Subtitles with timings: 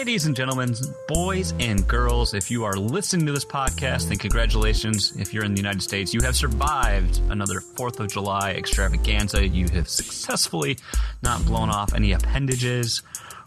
[0.00, 0.74] Ladies and gentlemen,
[1.08, 5.14] boys and girls, if you are listening to this podcast, then congratulations.
[5.18, 9.46] If you're in the United States, you have survived another 4th of July extravaganza.
[9.46, 10.78] You have successfully
[11.22, 13.02] not blown off any appendages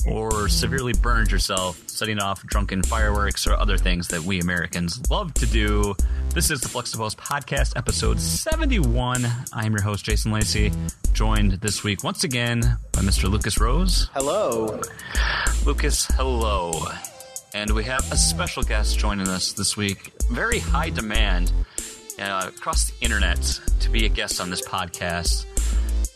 [0.05, 5.33] or severely burned yourself setting off drunken fireworks or other things that we Americans love
[5.35, 5.95] to do.
[6.33, 9.25] This is the Flex to Post podcast, episode 71.
[9.53, 10.71] I am your host, Jason Lacey,
[11.13, 12.61] joined this week once again
[12.91, 13.29] by Mr.
[13.29, 14.09] Lucas Rose.
[14.13, 14.81] Hello.
[15.65, 16.73] Lucas, hello.
[17.53, 20.11] And we have a special guest joining us this week.
[20.31, 21.51] Very high demand
[22.19, 25.45] uh, across the internet to be a guest on this podcast.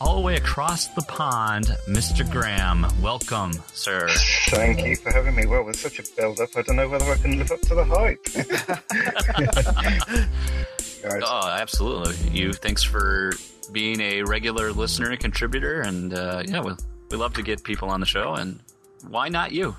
[0.00, 2.28] All the way across the pond, Mr.
[2.30, 2.86] Graham.
[3.02, 4.08] Welcome, sir.
[4.48, 5.44] Thank you for having me.
[5.46, 7.74] Well, with such a build up, I don't know whether I can live up to
[7.74, 8.24] the hype.
[11.02, 12.14] Guys, Oh, absolutely.
[12.30, 12.52] You.
[12.52, 13.32] Thanks for
[13.72, 15.80] being a regular listener and contributor.
[15.80, 16.72] And uh, yeah, we,
[17.10, 18.34] we love to get people on the show.
[18.34, 18.60] And
[19.08, 19.76] why not you?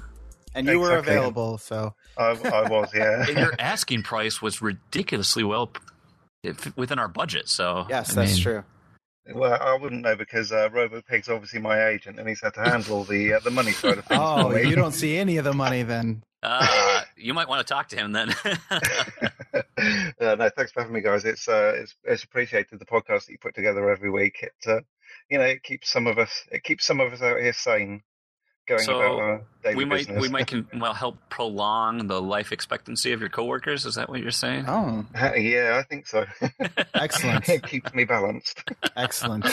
[0.55, 3.25] And you were available, so I, I was, yeah.
[3.27, 5.71] And your asking price was ridiculously well
[6.43, 7.47] if, within our budget.
[7.47, 8.63] So yes, I that's mean, true.
[9.33, 13.03] Well, I wouldn't know because uh, RoboPig's obviously my agent, and he's had to handle
[13.03, 14.69] the uh, the money side of things Oh, for me.
[14.69, 16.23] you don't see any of the money then.
[16.41, 18.33] Uh, you might want to talk to him then.
[19.53, 21.25] uh, no, thanks for having me, guys.
[21.25, 24.37] It's uh, it's it's appreciated the podcast that you put together every week.
[24.41, 24.79] It uh,
[25.29, 28.01] you know it keeps some of us it keeps some of us out here sane,
[28.69, 30.21] going So, about our daily we might business.
[30.21, 33.85] we might can, well help prolong the life expectancy of your coworkers.
[33.85, 34.65] Is that what you're saying?
[34.67, 36.25] Oh, yeah, I think so.
[36.93, 38.63] excellent, it keeps me balanced.
[38.95, 39.45] excellent.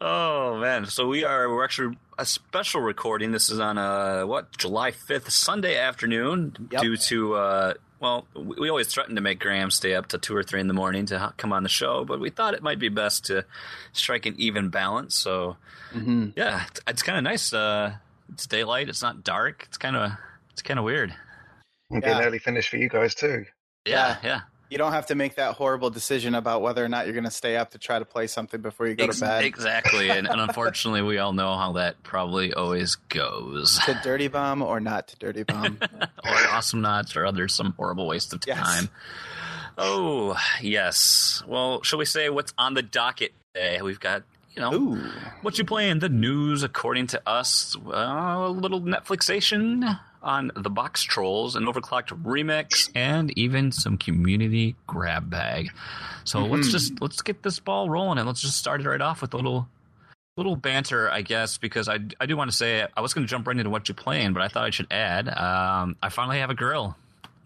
[0.00, 0.86] Oh man!
[0.86, 3.32] So we are we're actually a special recording.
[3.32, 6.68] This is on uh what July fifth, Sunday afternoon.
[6.70, 6.82] Yep.
[6.82, 10.34] Due to uh well, we we always threatened to make Graham stay up to two
[10.36, 12.78] or three in the morning to come on the show, but we thought it might
[12.80, 13.44] be best to
[13.92, 15.14] strike an even balance.
[15.14, 15.56] So
[15.92, 17.52] hmm yeah, it's, it's kind of nice.
[17.52, 17.94] Uh,
[18.32, 18.88] it's daylight.
[18.88, 19.64] It's not dark.
[19.68, 20.10] It's kind of
[20.50, 21.14] it's kind of weird.
[21.90, 22.18] It'll be Yeah.
[22.18, 23.44] an early finish for you guys too.
[23.86, 24.40] Yeah, Yeah.
[24.72, 27.30] You don't have to make that horrible decision about whether or not you're going to
[27.30, 29.44] stay up to try to play something before you go Ex- to bed.
[29.44, 33.78] Exactly, and, and unfortunately, we all know how that probably always goes.
[33.84, 35.78] To dirty bomb or not to dirty bomb?
[35.92, 38.58] or Awesomenauts or other some horrible waste of Yes.
[38.66, 38.88] time.
[39.76, 41.42] Oh yes.
[41.46, 43.80] Well, shall we say what's on the docket today?
[43.82, 44.22] We've got
[44.54, 45.00] you know Ooh,
[45.42, 47.76] what you playing the news according to us.
[47.76, 55.28] Well, a little Netflixation on the Boxtrolls, an overclocked remix, and even some community grab
[55.30, 55.70] bag.
[56.24, 56.72] So let's Mhm.
[56.72, 59.36] just let's get this ball rolling and let's just start it right off with a
[59.36, 59.68] little
[60.36, 63.30] little banter, I guess, because I I do want to say I was going to
[63.30, 65.28] jump right into what you're playing, but I thought I should add.
[65.28, 66.96] Um, I finally have a grill,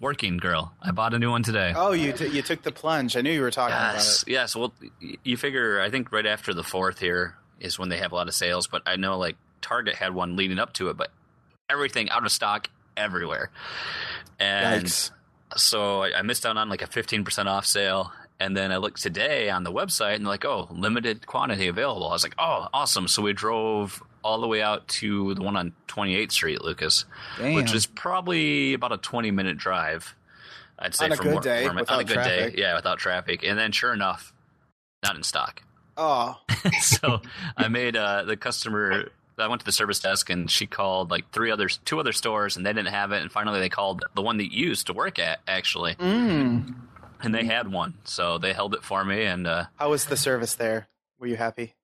[0.01, 0.73] working Girl.
[0.83, 1.73] I bought a new one today.
[1.77, 3.17] oh, you t- you took the plunge.
[3.17, 4.33] I knew you were talking Yes, about it.
[4.33, 4.57] yes.
[4.57, 4.75] Well,
[5.25, 8.29] you figure I think right after the fourth here is when they have a lot
[8.29, 11.11] of sales, but I know like Target had one leading up to it, but
[11.71, 13.51] everything out of stock everywhere,
[14.39, 14.85] and.
[14.87, 15.11] Yikes!
[15.57, 18.13] so I, I missed out on like a fifteen percent off sale.
[18.39, 22.09] And then I looked today on the website and they're like, oh, limited quantity available.
[22.09, 23.09] I was like, oh, awesome.
[23.09, 27.07] So we drove all the way out to the one on 28th Street, Lucas,
[27.39, 27.55] Damn.
[27.55, 30.15] which is probably about a 20 minute drive.
[30.79, 32.57] I'd say On a from good day, I'm on a good traffic.
[32.57, 33.43] day, yeah, without traffic.
[33.43, 34.35] And then, sure enough,
[35.03, 35.63] not in stock.
[35.97, 36.37] oh,
[36.81, 37.23] so
[37.57, 39.11] I made uh, the customer.
[39.39, 42.57] I went to the service desk and she called like three others, two other stores,
[42.57, 43.23] and they didn't have it.
[43.23, 46.75] And finally, they called the one that you used to work at actually, mm.
[47.23, 47.95] And they had one.
[48.05, 50.89] So they held it for me, and uh, how was the service there?
[51.19, 51.75] Were you happy?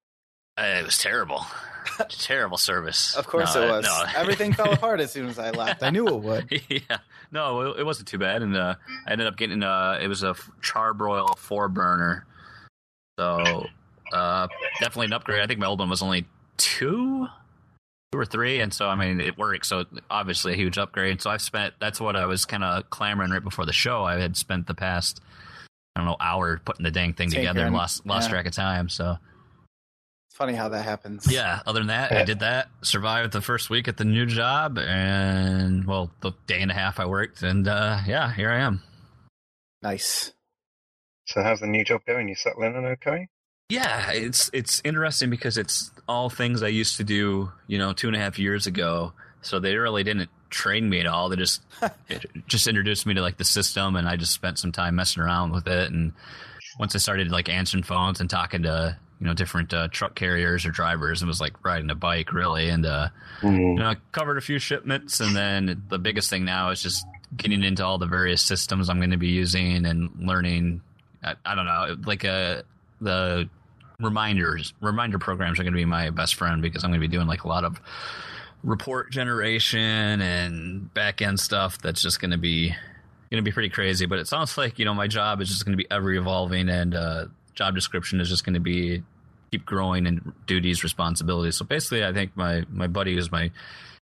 [0.58, 1.44] it was terrible,
[2.10, 3.16] terrible service.
[3.16, 3.84] Of course No, it was.
[3.84, 4.04] No.
[4.16, 5.82] Everything fell apart as soon as I left.
[5.82, 6.60] I knew it would.
[6.68, 6.98] yeah,
[7.30, 8.74] no, it- it wasn't too bad, and uh,
[9.06, 12.26] I ended up getting uh, it was a Char-Broil four burner,
[13.18, 13.66] so
[14.12, 14.46] uh,
[14.80, 15.40] definitely an upgrade.
[15.42, 16.26] I think my old one was only
[16.58, 17.26] two,
[18.12, 19.66] two or three, and so I mean it worked.
[19.66, 21.22] So obviously a huge upgrade.
[21.22, 24.04] So I've spent that's what I was kind of clamoring right before the show.
[24.04, 25.20] I had spent the past
[25.96, 28.32] I don't know hour putting the dang thing together and lost lost Yeah.
[28.34, 28.88] track of time.
[28.88, 29.16] So
[30.28, 31.30] It's funny how that happens.
[31.30, 32.68] yeah, other than that, I did that.
[32.82, 37.00] Survived the first week at the new job, and well, the day and a half
[37.00, 38.82] I worked, and uh, yeah, here I am.
[39.82, 40.32] Nice.
[41.26, 42.28] So how's the new job going?
[42.28, 43.28] You settling in okay?
[43.68, 48.08] Yeah, it's it's interesting because it's all things I used to do, you know, two
[48.08, 49.12] and a half years ago.
[49.42, 51.28] So they really didn't train me at all.
[51.28, 51.62] They just
[52.08, 55.22] it just introduced me to like the system, and I just spent some time messing
[55.22, 55.90] around with it.
[55.90, 56.12] And
[56.78, 60.64] once I started like answering phones and talking to you know different uh, truck carriers
[60.64, 62.68] or drivers, it was like riding a bike really.
[62.68, 63.08] And uh,
[63.42, 67.04] you know, I covered a few shipments, and then the biggest thing now is just
[67.36, 70.82] getting into all the various systems I'm going to be using and learning.
[71.24, 72.62] I, I don't know, like uh,
[73.00, 73.48] the
[74.02, 77.14] reminders, reminder programs are going to be my best friend because I'm going to be
[77.14, 77.80] doing like a lot of
[78.64, 82.68] report generation and back end stuff that's just going to be
[83.30, 84.06] going to be pretty crazy.
[84.06, 86.68] But it sounds like you know my job is just going to be ever evolving,
[86.68, 89.02] and uh, job description is just going to be
[89.50, 91.56] keep growing and duties, responsibilities.
[91.56, 93.50] So basically, I think my my buddy is my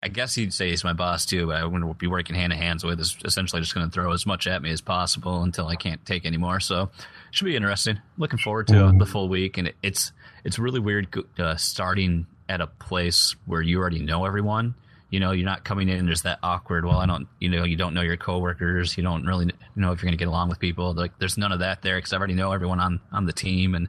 [0.02, 2.52] I guess he'd say he's my boss too, but I'm going to be working hand
[2.52, 5.42] in hand with is essentially just going to throw as much at me as possible
[5.42, 6.60] until I can't take anymore.
[6.60, 6.90] So
[7.30, 8.00] should be interesting.
[8.18, 10.12] Looking forward to the full week, and it's
[10.44, 14.74] it's really weird uh, starting at a place where you already know everyone.
[15.10, 16.84] You know, you're not coming in and there's that awkward.
[16.84, 18.96] Well, I don't, you know, you don't know your coworkers.
[18.96, 20.94] You don't really know if you're going to get along with people.
[20.94, 23.74] Like, there's none of that there because I already know everyone on on the team,
[23.74, 23.88] and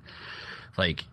[0.78, 1.06] like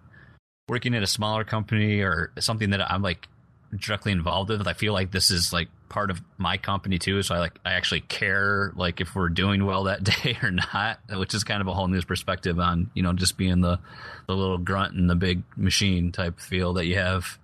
[0.69, 3.29] working at a smaller company or something that I'm like
[3.77, 4.67] directly involved with.
[4.67, 7.23] I feel like this is like part of my company too.
[7.23, 11.01] So I like I actually care like if we're doing well that day or not,
[11.11, 13.79] which is kind of a whole new perspective on you know just being the
[14.27, 17.39] the little grunt in the big machine type feel that you have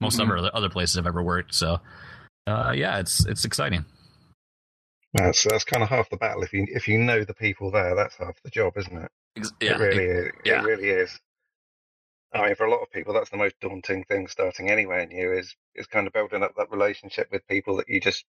[0.00, 0.30] most mm-hmm.
[0.30, 1.54] other other places I've ever worked.
[1.54, 1.80] So
[2.46, 3.84] uh, yeah, it's it's exciting.
[5.14, 6.42] That's that's kind of half the battle.
[6.42, 9.10] If you if you know the people there, that's half the job, isn't it?
[9.60, 10.32] Yeah, it really it, is.
[10.44, 10.60] Yeah.
[10.60, 11.18] It really is.
[12.34, 15.32] I mean, for a lot of people, that's the most daunting thing starting anywhere new
[15.32, 18.24] is is kind of building up that relationship with people that you just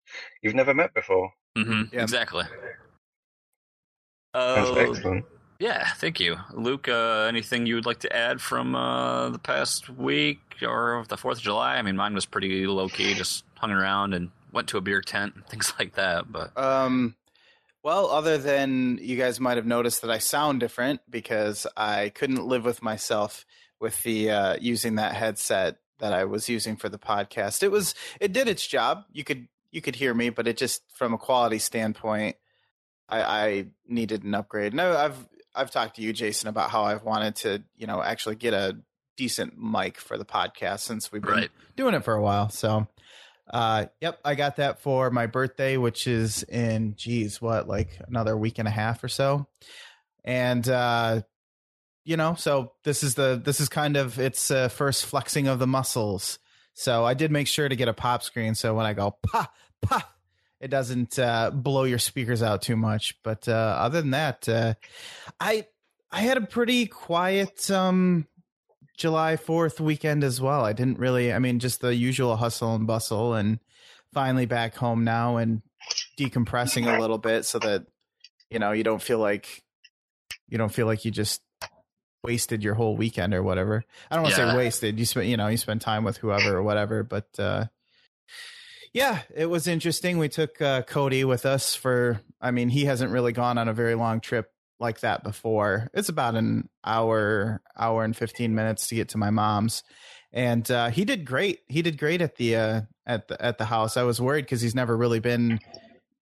[0.41, 1.31] you've never met before.
[1.57, 1.95] Mm-hmm.
[1.95, 2.01] Yeah.
[2.01, 2.45] Exactly.
[4.33, 5.25] That's uh, excellent.
[5.59, 6.89] Yeah, thank you, Luke.
[6.89, 11.37] Uh, anything you would like to add from uh, the past week or the Fourth
[11.37, 11.75] of July?
[11.75, 15.01] I mean, mine was pretty low key, just hung around and went to a beer
[15.01, 16.31] tent and things like that.
[16.31, 17.15] But um,
[17.83, 22.45] well, other than you guys might have noticed that I sound different because I couldn't
[22.45, 23.45] live with myself
[23.83, 27.61] with the uh, using that headset that I was using for the podcast.
[27.61, 29.03] It was it did its job.
[29.11, 32.37] You could you could hear me, but it just from a quality standpoint,
[33.09, 34.73] I, I needed an upgrade.
[34.73, 35.17] No, I've
[35.53, 38.77] I've talked to you, Jason, about how I've wanted to you know actually get a
[39.17, 41.51] decent mic for the podcast since we've been right.
[41.75, 42.47] doing it for a while.
[42.49, 42.87] So,
[43.51, 48.37] uh, yep, I got that for my birthday, which is in geez, what like another
[48.37, 49.45] week and a half or so.
[50.23, 51.23] And uh,
[52.05, 55.59] you know, so this is the this is kind of its uh, first flexing of
[55.59, 56.39] the muscles.
[56.73, 59.49] So I did make sure to get a pop screen, so when I go pa
[59.81, 60.09] pa,
[60.59, 63.15] it doesn't uh, blow your speakers out too much.
[63.23, 64.73] But uh, other than that, uh,
[65.39, 65.67] I
[66.11, 68.27] I had a pretty quiet um,
[68.97, 70.65] July Fourth weekend as well.
[70.65, 73.59] I didn't really, I mean, just the usual hustle and bustle, and
[74.13, 75.61] finally back home now and
[76.17, 77.85] decompressing a little bit so that
[78.49, 79.63] you know you don't feel like
[80.47, 81.41] you don't feel like you just
[82.23, 83.83] wasted your whole weekend or whatever.
[84.09, 84.51] I don't want to yeah.
[84.51, 84.99] say wasted.
[84.99, 87.65] You spent, you know, you spend time with whoever or whatever, but, uh,
[88.93, 90.19] yeah, it was interesting.
[90.19, 93.73] We took uh, Cody with us for, I mean, he hasn't really gone on a
[93.73, 95.89] very long trip like that before.
[95.93, 99.83] It's about an hour, hour and 15 minutes to get to my mom's.
[100.31, 101.61] And uh, he did great.
[101.67, 103.97] He did great at the uh, at the at the house.
[103.97, 105.59] I was worried because he's never really been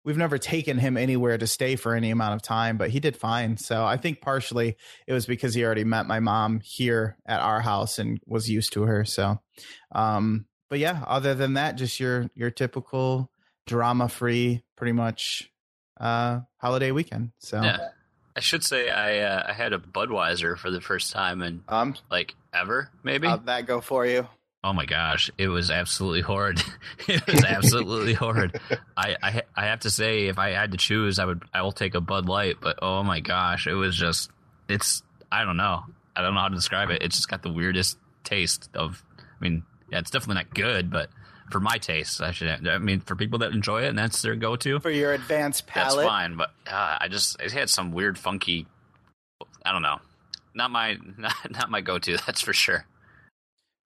[0.03, 3.15] we've never taken him anywhere to stay for any amount of time, but he did
[3.15, 3.57] fine.
[3.57, 4.77] So I think partially
[5.07, 8.73] it was because he already met my mom here at our house and was used
[8.73, 9.05] to her.
[9.05, 9.39] So,
[9.91, 13.31] um, but yeah, other than that, just your your typical
[13.67, 15.51] drama free, pretty much
[15.99, 17.31] uh, holiday weekend.
[17.39, 17.61] So.
[17.61, 17.89] Yeah.
[18.33, 21.95] I should say I uh, I had a Budweiser for the first time in um
[22.09, 23.27] like ever maybe.
[23.27, 24.25] How'd that go for you?
[24.63, 26.61] Oh my gosh, it was absolutely horrid.
[27.07, 28.59] it was absolutely horrid.
[28.95, 31.71] I, I I have to say, if I had to choose, I would I will
[31.71, 32.57] take a Bud Light.
[32.61, 34.29] But oh my gosh, it was just
[34.69, 35.01] it's
[35.31, 35.83] I don't know
[36.15, 37.01] I don't know how to describe it.
[37.01, 39.03] It's just got the weirdest taste of.
[39.19, 41.09] I mean, yeah, it's definitely not good, but
[41.51, 42.67] for my taste, I should.
[42.67, 45.97] I mean, for people that enjoy it and that's their go-to for your advanced palate,
[45.97, 46.37] that's fine.
[46.37, 48.67] But uh, I just it had some weird, funky.
[49.65, 49.99] I don't know.
[50.53, 52.17] Not my not, not my go-to.
[52.25, 52.85] That's for sure.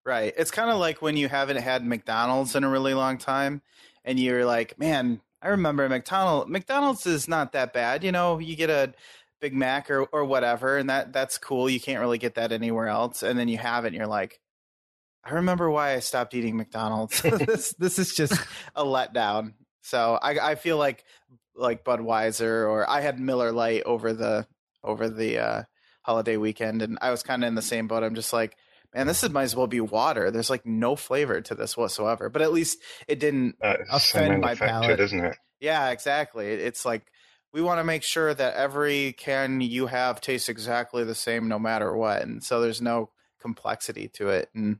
[0.05, 0.33] Right.
[0.37, 3.63] It's kind of like when you haven't had McDonald's in a really long time
[4.03, 6.49] and you're like, man, I remember McDonald's.
[6.49, 8.03] McDonald's is not that bad.
[8.03, 8.93] You know, you get a
[9.41, 11.69] Big Mac or, or whatever, and that that's cool.
[11.69, 13.23] You can't really get that anywhere else.
[13.23, 14.39] And then you have it and you're like,
[15.23, 17.21] I remember why I stopped eating McDonald's.
[17.21, 18.39] this this is just
[18.75, 19.53] a letdown.
[19.81, 21.03] So I I feel like
[21.55, 24.47] like Budweiser or I had Miller Lite over the
[24.83, 25.63] over the uh,
[26.03, 28.03] holiday weekend and I was kind of in the same boat.
[28.03, 28.55] I'm just like
[28.95, 30.31] man, this is, might as well be water.
[30.31, 32.29] There's like no flavor to this whatsoever.
[32.29, 35.37] But at least it didn't uh, offend my palate, isn't it?
[35.59, 36.47] Yeah, exactly.
[36.47, 37.05] It's like
[37.53, 41.59] we want to make sure that every can you have tastes exactly the same no
[41.59, 43.09] matter what, and so there's no
[43.39, 44.49] complexity to it.
[44.55, 44.79] And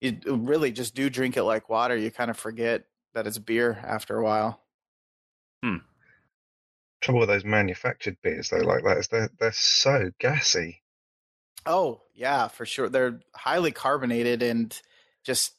[0.00, 1.96] you really just do drink it like water.
[1.96, 2.84] You kind of forget
[3.14, 4.60] that it's beer after a while.
[5.62, 5.76] Hmm.
[7.00, 10.81] Trouble with those manufactured beers though, like that, is they're they're so gassy.
[11.66, 12.88] Oh, yeah, for sure.
[12.88, 14.78] They're highly carbonated and
[15.24, 15.52] just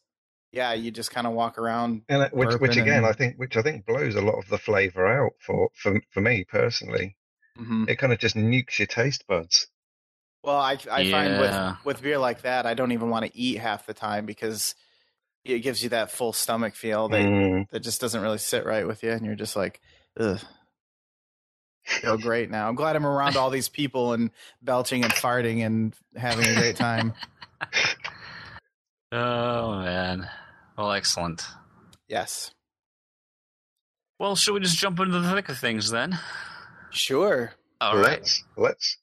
[0.52, 2.04] yeah, you just kind of walk around.
[2.10, 4.48] And it- which, which again, and- I think, which I think blows a lot of
[4.50, 7.16] the flavour out for for for me personally.
[7.58, 7.88] Mhm.
[7.90, 9.68] It kind of just nukes your taste buds.
[10.44, 13.58] Well, I I find with with beer like that, I don't even want to eat
[13.60, 14.76] half the time because
[15.46, 17.70] it gives you that full stomach feel that Mm.
[17.72, 19.82] that just doesn't really sit right with you, and you're just like,
[20.20, 20.40] ugh.
[21.86, 22.68] Feel great now.
[22.70, 26.75] I'm glad I'm around all these people and belching and farting and having a great
[26.75, 27.13] time.
[29.12, 30.28] Oh man.
[30.78, 31.46] Well, excellent.
[32.08, 32.52] Yes,
[34.20, 36.18] Well, should we just jump into the thick of things then?
[36.92, 37.54] sure.
[37.82, 38.20] All right.
[38.22, 38.98] let's let's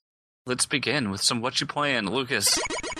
[0.45, 2.59] Let's begin with some what you playing, Lucas.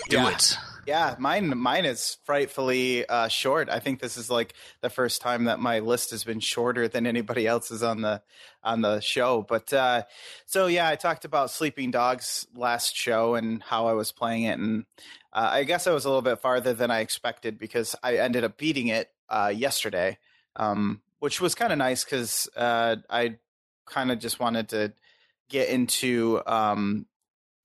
[0.09, 0.29] Do Yeah.
[0.29, 0.57] it.
[0.87, 3.69] Yeah, mine mine is frightfully uh, short.
[3.69, 7.05] I think this is like the first time that my list has been shorter than
[7.05, 8.23] anybody else's on the
[8.63, 9.45] on the show.
[9.47, 10.03] But uh,
[10.47, 14.57] so yeah, I talked about Sleeping Dogs last show and how I was playing it,
[14.57, 14.85] and
[15.31, 18.43] uh, I guess I was a little bit farther than I expected because I ended
[18.43, 20.17] up beating it uh, yesterday,
[20.55, 23.37] um, which was kind of nice because uh, I
[23.85, 24.93] kind of just wanted to
[25.47, 27.05] get into um,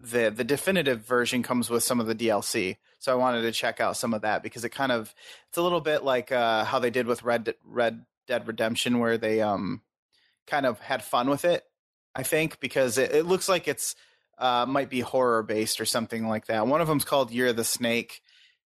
[0.00, 2.76] the the definitive version comes with some of the DLC.
[2.98, 5.14] So I wanted to check out some of that because it kind of
[5.48, 9.18] it's a little bit like uh, how they did with Red Red Dead Redemption, where
[9.18, 9.82] they um
[10.46, 11.64] kind of had fun with it.
[12.14, 13.94] I think because it, it looks like it's
[14.38, 16.66] uh, might be horror based or something like that.
[16.66, 18.20] One of them's called Year of the Snake,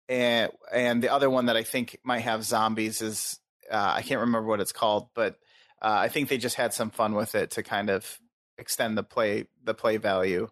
[0.07, 3.39] and and the other one that I think might have zombies is
[3.71, 5.35] uh, I can't remember what it's called, but
[5.81, 8.19] uh, I think they just had some fun with it to kind of
[8.57, 10.49] extend the play the play value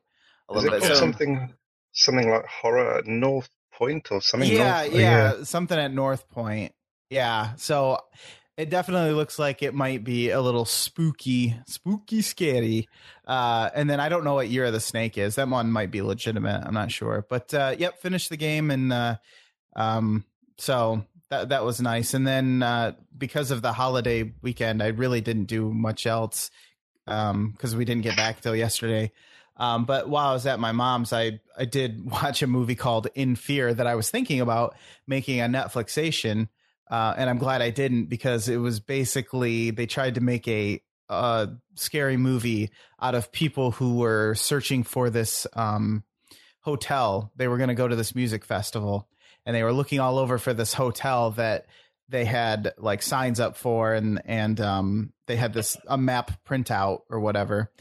[0.50, 0.88] a is little it bit.
[0.88, 1.54] So- something
[1.92, 4.52] something like horror North Point or something?
[4.52, 6.74] yeah, North, yeah, something at North Point.
[7.10, 8.00] Yeah, so
[8.58, 12.90] it definitely looks like it might be a little spooky, spooky, scary.
[13.26, 15.36] Uh, and then I don't know what year of the snake is.
[15.36, 16.64] That one might be legitimate.
[16.66, 19.18] I'm not sure, but uh, yep, finished the game and uh,
[19.76, 20.26] um,
[20.58, 22.16] so that that was nice.
[22.16, 26.50] And then uh, because of the holiday weekend, I really didn't do much else
[27.06, 29.12] um because we didn't get back till yesterday.
[29.58, 33.08] Um, but while I was at my mom's, I I did watch a movie called
[33.16, 34.76] In Fear that I was thinking about
[35.08, 36.48] making a Netflixation,
[36.90, 40.82] uh, and I'm glad I didn't because it was basically they tried to make a,
[41.10, 42.70] a scary movie
[43.02, 46.04] out of people who were searching for this um,
[46.62, 47.32] hotel.
[47.36, 49.10] They were going to go to this music festival,
[49.46, 51.66] and they were looking all over for this hotel that
[52.10, 57.00] they had like signs up for, and and um, they had this a map printout
[57.10, 57.72] or whatever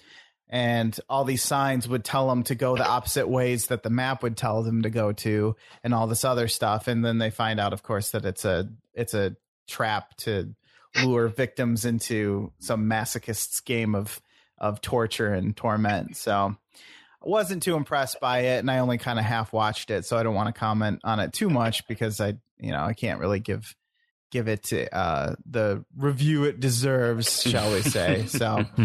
[0.48, 4.22] and all these signs would tell them to go the opposite ways that the map
[4.22, 6.86] would tell them to go to and all this other stuff.
[6.86, 9.36] And then they find out of course that it's a it's a
[9.66, 10.54] trap to
[11.02, 14.20] lure victims into some masochist's game of
[14.58, 16.16] of torture and torment.
[16.16, 16.56] So
[17.24, 20.16] I wasn't too impressed by it and I only kind of half watched it so
[20.16, 23.18] I don't want to comment on it too much because I you know I can't
[23.18, 23.74] really give
[24.30, 28.26] give it to, uh the review it deserves shall we say.
[28.26, 28.64] So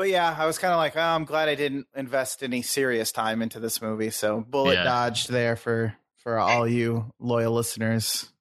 [0.00, 3.12] but yeah, I was kind of like, oh, I'm glad I didn't invest any serious
[3.12, 4.08] time into this movie.
[4.08, 4.84] So bullet Yeah.
[4.84, 8.32] dodged there for for all you loyal listeners.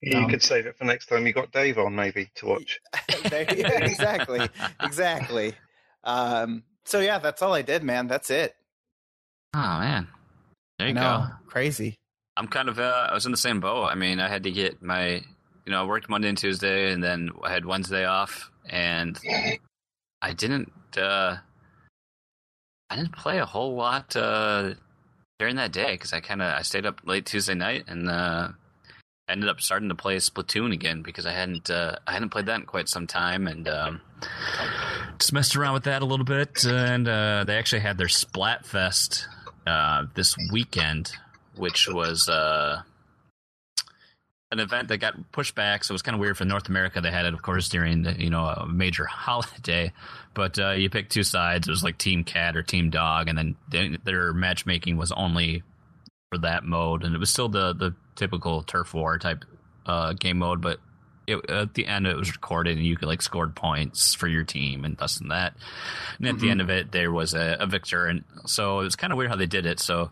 [0.00, 2.80] You Um, could save it for next time you got Dave on, maybe to watch.
[3.30, 4.48] Yeah, exactly,
[4.82, 5.54] exactly.
[6.02, 8.08] Um, so yeah, that's all I did, man.
[8.08, 8.56] That's it.
[9.54, 10.08] Oh man.
[10.80, 11.34] There you know, go.
[11.46, 11.94] crazy.
[12.36, 13.84] I'm kind of uh, I was in the same boat.
[13.84, 15.22] I mean, I had to get my
[15.64, 19.16] you know, I worked Monday and Tuesday and then I had Wednesday off and
[20.20, 21.36] I didn't uh
[22.90, 24.74] I didn't play a whole lot uh
[25.38, 28.48] during that day cuz I kind of I stayed up late Tuesday night and uh
[29.28, 32.60] ended up starting to play Splatoon again because I hadn't uh, I hadn't played that
[32.60, 34.00] in quite some time and um
[35.18, 39.26] just messed around with that a little bit and uh they actually had their Splatfest
[39.66, 41.12] uh this weekend
[41.56, 42.82] which was uh
[44.50, 47.00] an event that got pushed back, so it was kind of weird for North America.
[47.00, 49.92] They had it, of course, during the, you know a major holiday,
[50.34, 51.68] but uh, you picked two sides.
[51.68, 55.62] It was like Team Cat or Team Dog, and then they, their matchmaking was only
[56.30, 59.44] for that mode, and it was still the the typical turf war type
[59.86, 60.78] uh, game mode, but.
[61.30, 64.44] It, at the end, it was recorded, and you could like scored points for your
[64.44, 65.52] team and this and that.
[66.16, 66.50] And at the Mhm.
[66.52, 69.28] end of it, there was a, a victor, and so it was kind of weird
[69.28, 69.78] how they did it.
[69.78, 70.10] So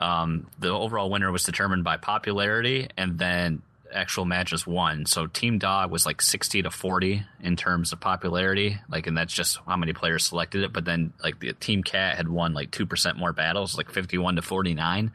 [0.00, 3.62] um, the overall winner was determined by popularity, and then
[3.92, 5.06] actual matches won.
[5.06, 9.32] So Team Dog was like sixty to forty in terms of popularity, like, and that's
[9.32, 10.72] just how many players selected it.
[10.72, 14.36] But then like the Team Cat had won like two percent more battles, like fifty-one
[14.36, 15.12] to forty-nine.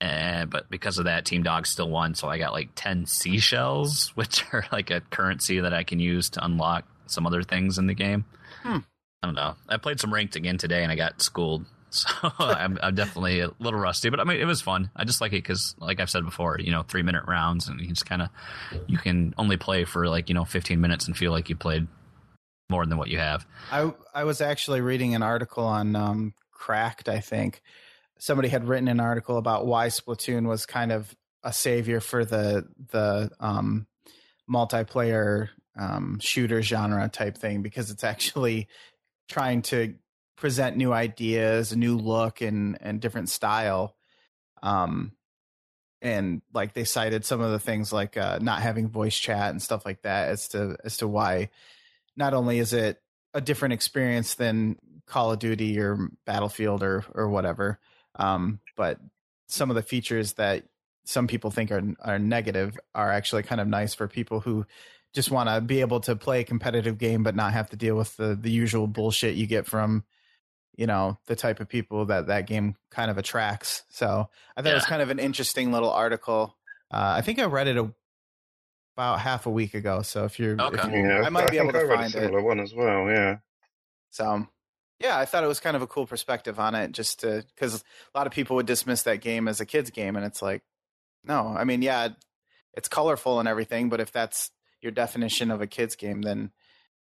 [0.00, 2.14] And but because of that, Team Dog still won.
[2.14, 6.30] So I got like ten seashells, which are like a currency that I can use
[6.30, 8.24] to unlock some other things in the game.
[8.62, 8.78] Hmm.
[9.22, 9.54] I don't know.
[9.68, 11.64] I played some ranked again today, and I got schooled.
[12.22, 14.10] so I'm, I'm definitely a little rusty.
[14.10, 14.90] But I mean, it was fun.
[14.96, 17.80] I just like it because, like I've said before, you know, three minute rounds, and
[17.80, 18.28] you just kind of
[18.86, 21.86] you can only play for like you know 15 minutes and feel like you played
[22.68, 23.46] more than what you have.
[23.70, 27.08] I I was actually reading an article on um, Cracked.
[27.08, 27.62] I think
[28.18, 32.66] somebody had written an article about why Splatoon was kind of a savior for the
[32.90, 33.86] the um,
[34.50, 35.48] multiplayer
[35.78, 38.68] um, shooter genre type thing because it's actually
[39.28, 39.94] trying to
[40.36, 43.96] present new ideas, a new look, and and different style.
[44.62, 45.12] Um,
[46.02, 49.62] and like they cited some of the things like uh, not having voice chat and
[49.62, 51.50] stuff like that as to as to why
[52.16, 53.00] not only is it
[53.34, 54.76] a different experience than
[55.06, 57.78] Call of Duty or Battlefield or or whatever,
[58.16, 58.98] um, but
[59.48, 60.64] some of the features that
[61.04, 64.66] some people think are are negative are actually kind of nice for people who
[65.14, 67.96] just want to be able to play a competitive game but not have to deal
[67.96, 70.04] with the the usual bullshit you get from
[70.76, 73.82] you know the type of people that that game kind of attracts.
[73.88, 74.72] So I thought yeah.
[74.72, 76.56] it was kind of an interesting little article.
[76.90, 77.92] Uh, I think I read it a,
[78.96, 80.02] about half a week ago.
[80.02, 80.78] So if you're, okay.
[80.78, 82.44] if you're yeah, I might I be able to I find a similar it.
[82.44, 83.06] one as well.
[83.08, 83.38] Yeah.
[84.10, 84.46] So
[84.98, 87.84] yeah, I thought it was kind of a cool perspective on it, just to because
[88.14, 90.62] a lot of people would dismiss that game as a kids game, and it's like,
[91.24, 92.08] no, I mean, yeah,
[92.72, 96.50] it's colorful and everything, but if that's your definition of a kids game, then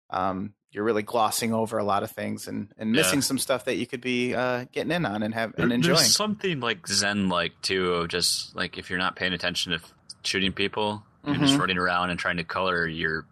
[0.10, 3.24] um, you're really glossing over a lot of things and, and missing yeah.
[3.24, 5.98] some stuff that you could be uh, getting in on and have and enjoying.
[5.98, 9.80] There's something like Zen like too, of just like if you're not paying attention to
[10.24, 11.46] shooting people, you're mm-hmm.
[11.46, 13.26] just running around and trying to color your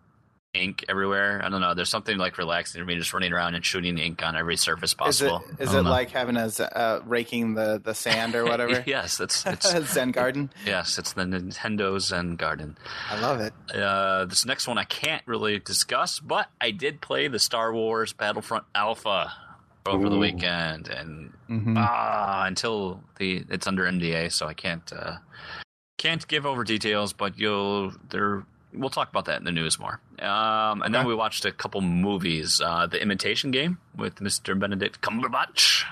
[0.53, 1.41] ink everywhere.
[1.43, 1.73] I don't know.
[1.73, 4.93] There's something like relaxing to me just running around and shooting ink on every surface
[4.93, 5.43] possible.
[5.45, 8.83] Is it, is it like having a uh, raking the, the sand or whatever?
[8.87, 10.51] yes, it's, it's Zen Garden.
[10.65, 12.77] Yes, it's the Nintendo Zen Garden.
[13.09, 13.53] I love it.
[13.73, 18.13] Uh, this next one I can't really discuss, but I did play the Star Wars
[18.13, 19.31] Battlefront Alpha
[19.85, 20.09] over Ooh.
[20.09, 21.75] the weekend, and mm-hmm.
[21.77, 25.17] ah, until the it's under NDA, so I can't uh,
[25.97, 27.13] can't give over details.
[27.13, 29.99] But you'll there we'll talk about that in the news more.
[30.19, 30.91] Um, and okay.
[30.93, 32.61] then we watched a couple movies.
[32.63, 34.57] Uh, the Imitation Game with Mr.
[34.57, 35.83] Benedict Cumberbatch.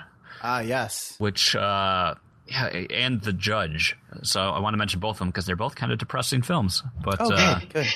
[0.42, 1.16] Ah, yes.
[1.18, 2.16] Which, uh,
[2.48, 3.96] yeah, and The Judge.
[4.24, 6.84] So I want to mention both of them because they're both kind of depressing films.
[7.04, 7.88] But oh, uh, good.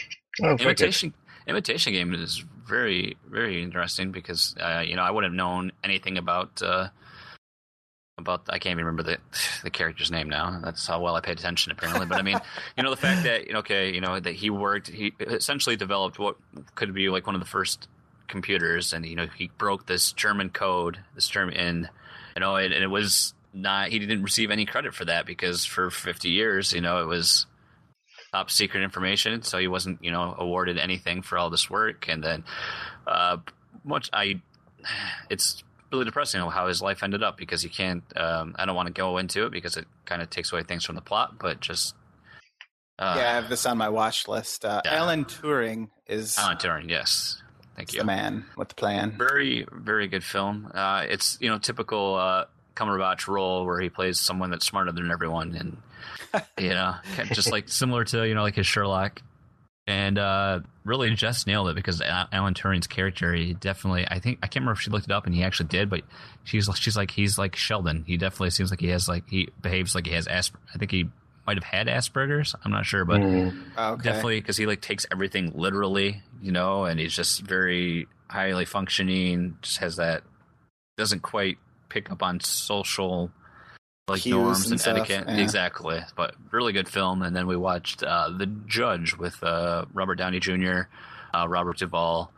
[0.41, 1.51] Oh, Imitation good.
[1.51, 6.17] Imitation Game is very very interesting because uh, you know I wouldn't have known anything
[6.17, 6.89] about uh,
[8.23, 9.17] about I can't even remember the
[9.63, 10.59] the character's name now.
[10.63, 12.05] That's how well I paid attention apparently.
[12.05, 12.39] But I mean,
[12.77, 16.37] you know, the fact that okay, you know, that he worked, he essentially developed what
[16.75, 17.87] could be like one of the first
[18.27, 21.89] computers, and you know, he broke this German code, this term in,
[22.35, 25.65] you know, and, and it was not he didn't receive any credit for that because
[25.65, 27.45] for 50 years, you know, it was
[28.33, 32.23] top secret information, so he wasn't you know awarded anything for all this work, and
[32.23, 32.43] then
[33.07, 33.37] uh,
[33.83, 34.41] much I,
[35.29, 38.03] it's really depressing how his life ended up because you can't.
[38.17, 40.83] Um, I don't want to go into it because it kind of takes away things
[40.83, 41.95] from the plot, but just.
[42.99, 44.65] Uh, yeah, I have this on my watch list.
[44.65, 44.95] Uh, yeah.
[44.95, 46.89] Alan Turing is Alan Turing.
[46.89, 47.41] Yes,
[47.75, 47.99] thank you.
[47.99, 49.15] The man with the plan.
[49.17, 50.69] Very, very good film.
[50.73, 55.09] Uh, it's you know typical uh, Cumberbatch role where he plays someone that's smarter than
[55.09, 56.95] everyone, and you know,
[57.31, 59.21] just like similar to you know like his Sherlock
[59.87, 64.47] and uh, really just nailed it because Alan Turing's character, he definitely, I think, I
[64.47, 66.01] can't remember if she looked it up and he actually did, but
[66.43, 68.03] she's she's like, he's like Sheldon.
[68.05, 70.59] He definitely seems like he has like, he behaves like he has Asper.
[70.73, 71.09] I think he
[71.47, 72.55] might have had Asperger's.
[72.63, 73.53] I'm not sure, but mm.
[73.77, 74.03] okay.
[74.03, 79.57] definitely because he like takes everything literally, you know, and he's just very highly functioning,
[79.61, 80.23] just has that,
[80.97, 81.57] doesn't quite
[81.89, 83.31] pick up on social
[84.07, 85.25] like norms and, and, etiquette.
[85.27, 85.37] yeah.
[85.37, 85.99] Exactly.
[86.15, 87.21] But really good film.
[87.21, 90.81] And then we watched uh, The Judge with uh, Robert Downey Jr.,
[91.33, 92.31] uh, Robert Duvall.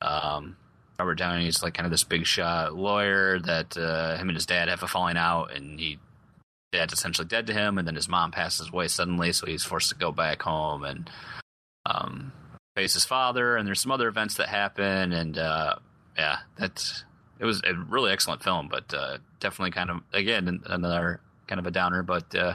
[0.00, 0.56] Um,
[0.98, 4.46] Robert Downey is like kind of this big shot lawyer that uh, him and his
[4.46, 5.98] dad have a falling out, and he
[6.72, 9.90] dad's essentially dead to him, and then his mom passes away suddenly, so he's forced
[9.90, 11.10] to go back home and
[11.86, 12.32] um,
[12.74, 13.56] face his father.
[13.56, 15.76] And there's some other events that happen, and uh,
[16.16, 17.04] yeah, that's
[17.42, 21.66] it was a really excellent film, but uh, definitely kind of again another kind of
[21.66, 22.54] a downer, but uh,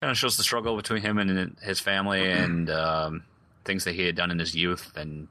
[0.00, 2.42] kind of shows the struggle between him and his family mm-hmm.
[2.42, 3.24] and um,
[3.66, 5.28] things that he had done in his youth, and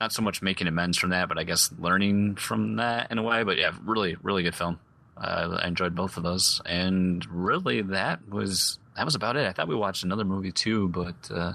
[0.00, 3.22] not so much making amends from that, but I guess learning from that in a
[3.22, 3.42] way.
[3.42, 4.80] But yeah, really, really good film.
[5.18, 9.46] Uh, I enjoyed both of those, and really that was that was about it.
[9.46, 11.52] I thought we watched another movie too, but uh,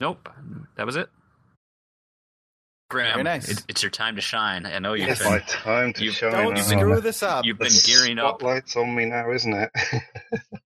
[0.00, 0.28] nope,
[0.76, 1.10] that was it.
[2.92, 3.48] Graham, Very nice.
[3.48, 4.66] it, it's your time to shine.
[4.66, 6.32] I know you've It's been my time to you- shine.
[6.32, 7.44] Don't uh, screw this up.
[7.44, 8.40] you've been the gearing up.
[8.40, 9.70] Spotlight's on me now, isn't it?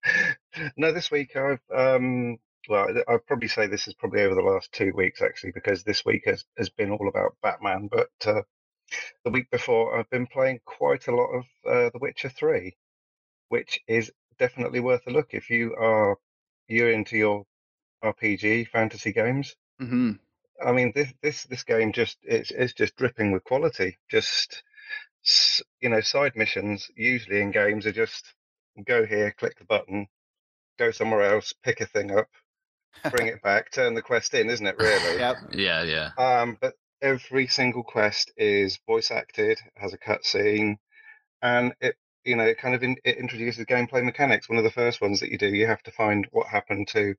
[0.77, 2.37] no, this week I've um,
[2.69, 6.03] well, I'd probably say this is probably over the last two weeks actually, because this
[6.03, 7.89] week has, has been all about Batman.
[7.91, 8.41] But uh,
[9.23, 12.75] the week before, I've been playing quite a lot of uh, The Witcher Three,
[13.49, 16.17] which is definitely worth a look if you are
[16.67, 17.45] you're into your
[18.03, 19.55] RPG fantasy games.
[19.79, 20.11] hmm
[20.65, 23.97] I mean, this this this game just it's it's just dripping with quality.
[24.09, 24.63] Just
[25.81, 28.33] you know, side missions usually in games are just
[28.85, 30.07] go here, click the button,
[30.77, 32.29] go somewhere else, pick a thing up,
[33.11, 34.77] bring it back, turn the quest in, isn't it?
[34.77, 35.19] Really?
[35.19, 35.37] Yep.
[35.53, 36.11] Yeah, yeah.
[36.17, 40.77] Um, but every single quest is voice acted, has a cutscene,
[41.41, 44.49] and it you know it kind of in, it introduces gameplay mechanics.
[44.49, 47.15] One of the first ones that you do, you have to find what happened to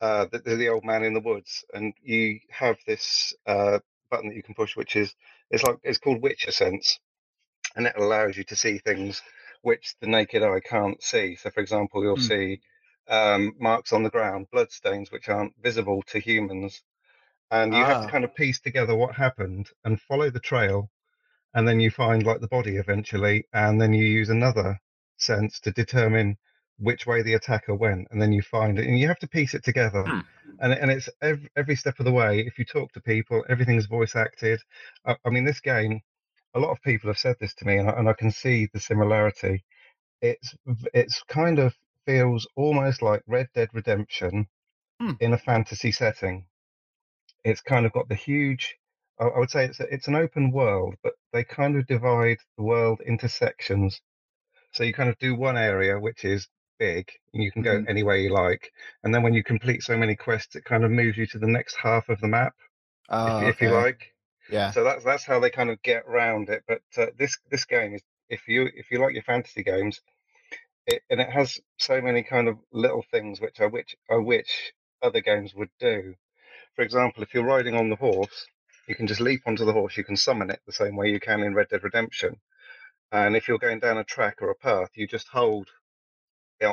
[0.00, 3.78] uh, the, the old man in the woods, and you have this uh,
[4.10, 5.14] button that you can push, which is
[5.50, 6.98] it's like it's called Witcher Sense,
[7.76, 9.22] and it allows you to see things
[9.62, 11.36] which the naked eye can't see.
[11.36, 12.28] So, for example, you'll Hmm.
[12.34, 12.60] see
[13.08, 16.82] um, marks on the ground, bloodstains which aren't visible to humans,
[17.50, 18.02] and you have Ah.
[18.02, 20.90] to kind of piece together what happened and follow the trail,
[21.54, 24.80] and then you find like the body eventually, and then you use another
[25.18, 26.36] sense to determine
[26.78, 29.54] which way the attacker went, and then you find it, and you have to piece
[29.54, 30.02] it together.
[30.04, 30.20] Hmm.
[30.60, 32.40] And and it's every, every step of the way.
[32.40, 34.60] If you talk to people, everything's voice acted.
[35.04, 36.00] I, I mean, this game,
[36.54, 38.68] a lot of people have said this to me, and I, and I can see
[38.72, 39.64] the similarity.
[40.22, 40.54] It's
[40.94, 41.74] it's kind of
[42.06, 44.48] feels almost like Red Dead Redemption
[45.00, 45.12] Hmm.
[45.20, 46.46] in a fantasy setting.
[47.44, 48.76] It's kind of got the huge.
[49.18, 52.38] I, I would say it's a, it's an open world, but they kind of divide
[52.56, 54.00] the world into sections.
[54.72, 57.86] So you kind of do one area which is big, and you can go Mhm.
[57.88, 58.72] anywhere you like,
[59.04, 61.46] and then when you complete so many quests, it kind of moves you to the
[61.46, 62.54] next half of the map,
[63.10, 64.14] Oh, if, if you like.
[64.48, 64.74] Yeah.
[64.74, 66.64] So that's that's how they kind of get around it.
[66.68, 70.00] But uh, this this game is if you if you like your fantasy games,
[70.86, 74.72] it, and it has so many kind of little things which I which I wish
[75.02, 76.14] other games would do.
[76.76, 78.46] For example, if you're riding on the horse,
[78.88, 79.96] you can just leap onto the horse.
[79.96, 82.40] You can summon it the same way you can in Red Dead Redemption.
[83.12, 85.68] And if you're going down a track or a path, you just hold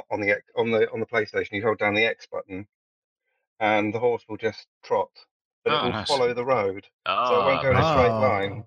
[0.10, 1.54] on the on the on the PlayStation.
[1.54, 2.68] You hold down the X button,
[3.60, 5.12] and the horse will just trot,
[5.64, 6.08] but it Oh, will nice.
[6.08, 6.88] follow the road.
[7.06, 8.22] Oh, So it won't go in a straight Oh.
[8.22, 8.66] line.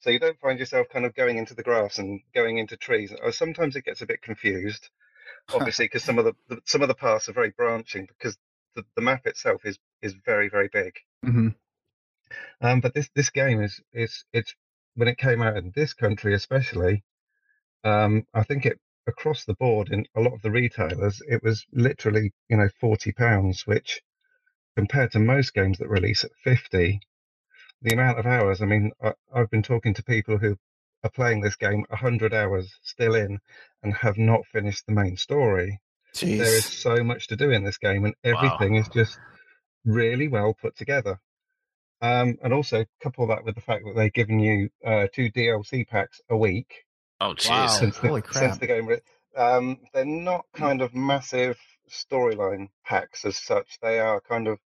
[0.00, 3.12] So you don't find yourself kind of going into the grass and going into trees.
[3.32, 4.90] Sometimes it gets a bit confused,
[5.54, 8.36] obviously, because some of the, the some of the paths are very branching because
[8.74, 10.94] the, the map itself is is very very big.
[11.24, 11.48] hmm
[12.60, 14.54] Um, but this this game is is it's
[14.94, 17.04] when it came out in this country especially,
[17.84, 21.64] um, I think it across the board in a lot of the retailers it was
[21.72, 24.02] literally you know forty pounds, which
[24.76, 27.00] compared to most games that release at fifty,
[27.82, 28.62] the amount of hours.
[28.62, 30.56] I mean, I, I've been talking to people who
[31.02, 33.38] are playing this game hundred hours still in
[33.82, 35.80] and have not finished the main story.
[36.14, 36.38] Jeez.
[36.38, 39.18] There is so much to do in this game, and everything is just
[39.84, 41.18] really well put together.
[42.00, 45.86] Um, and also couple that with the fact that they've given you uh, two DLC
[45.88, 46.84] packs a week
[47.20, 47.50] Oh, jeez.
[47.50, 47.66] Wow.
[47.66, 48.88] since the, holy since the game.
[49.36, 51.58] Um, they're not kind of massive
[51.90, 53.78] storyline packs as such.
[53.82, 54.58] They are kind of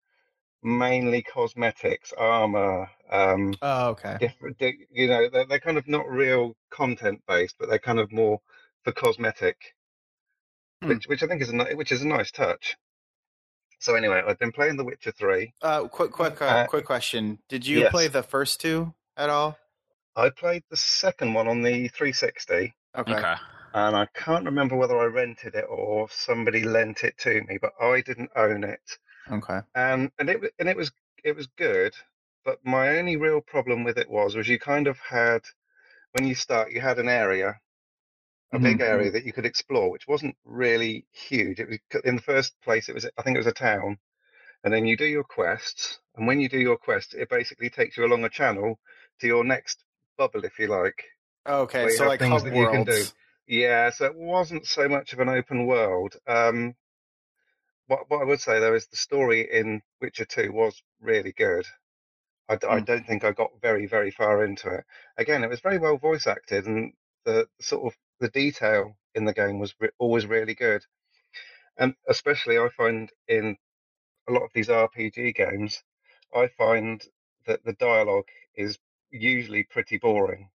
[0.63, 4.17] mainly cosmetics, armor, um, Oh, okay.
[4.19, 4.57] different.
[4.91, 8.39] You know, they're, they're kind of not real content based, but they're kind of more
[8.83, 9.57] for cosmetic,
[10.81, 10.89] Hmm.
[10.89, 12.75] which which I think is a which is a nice touch.
[13.79, 15.53] So anyway, I've been playing The Witcher Three.
[15.61, 17.39] Uh, quick, quick, uh, Uh, quick question.
[17.49, 17.91] Did you yes.
[17.91, 19.57] play the first two at all?
[20.15, 22.74] I played the second one on the 360.
[22.95, 23.26] Okay.
[23.26, 23.36] Okay.
[23.74, 27.74] and I can't remember whether I rented it or somebody lent it to me, but
[27.82, 28.97] I didn't own it.
[29.32, 29.62] Okay.
[29.76, 30.91] And and it and it was
[31.24, 31.95] it was good,
[32.45, 35.43] but my only real problem with it was was you kind of had
[36.13, 37.62] when you start you had an area,
[38.54, 38.62] a Mhm.
[38.62, 41.60] big area that you could explore, which wasn't really huge.
[41.60, 43.97] It was in the first place it was I think it was a town,
[44.63, 47.97] and then you do your quests, and when you do your quests, it basically takes
[47.97, 48.80] you along a channel
[49.21, 49.84] to your next
[50.17, 51.04] bubble, if you like.
[51.47, 51.89] Okay.
[51.89, 53.12] So like things hub that you can do.
[53.47, 56.15] Yeah, so it wasn't so much of an open world.
[56.28, 56.76] Um,
[57.88, 61.65] what what I would say though is the story in Witcher 2 was really good.
[62.50, 62.84] I, d- I Hmm.
[62.86, 64.86] don't think I got very very far into it.
[65.17, 66.93] Again, it was very well voice acted, and
[67.26, 70.84] the sort of the detail in the game was re- always really good.
[71.78, 73.58] And especially I find in
[74.28, 75.84] a lot of these RPG games,
[76.34, 77.04] I find
[77.47, 78.80] that the dialogue is
[79.12, 80.50] usually pretty boring.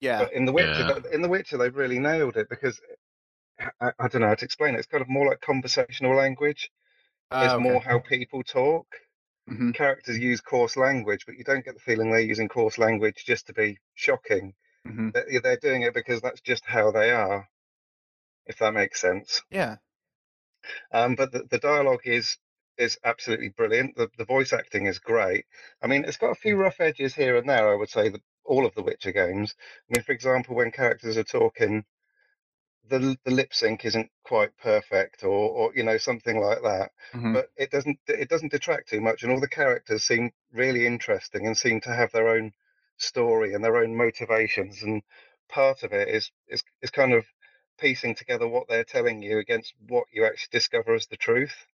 [0.00, 0.24] Yeah.
[0.24, 1.12] But in the Witcher, Yeah.
[1.12, 2.80] in the Witcher, they've really nailed it because
[3.80, 4.78] I, I don't know how to explain it.
[4.78, 6.70] It's kind of more like conversational language.
[7.30, 7.62] Uh, It's okay.
[7.62, 8.86] more how people talk.
[9.48, 13.24] hmm Characters use coarse language, but you don't get the feeling they're using coarse language
[13.24, 14.54] just to be shocking.
[14.86, 17.48] hmm They're, they're doing it because that's just how they are,
[18.46, 19.42] if that makes sense.
[19.50, 19.76] Yeah.
[20.92, 22.36] Um, but the, the dialogue is
[22.78, 23.96] is absolutely brilliant.
[23.96, 25.46] The the voice acting is great.
[25.82, 27.68] I mean, it's got a few rough edges here and there.
[27.70, 29.54] I would say that all of the Witcher games.
[29.90, 31.84] I mean, for example, when characters are talking,
[32.84, 36.92] the the lip sync isn't quite perfect, or or you know something like that.
[37.12, 37.32] Mhm.
[37.32, 41.44] But it doesn't it doesn't detract too much, and all the characters seem really interesting
[41.46, 42.52] and seem to have their own
[42.98, 44.82] story and their own motivations.
[44.82, 45.02] And
[45.48, 47.26] part of it is is is kind of
[47.78, 51.66] piecing together what they're telling you against what you actually discover as the truth.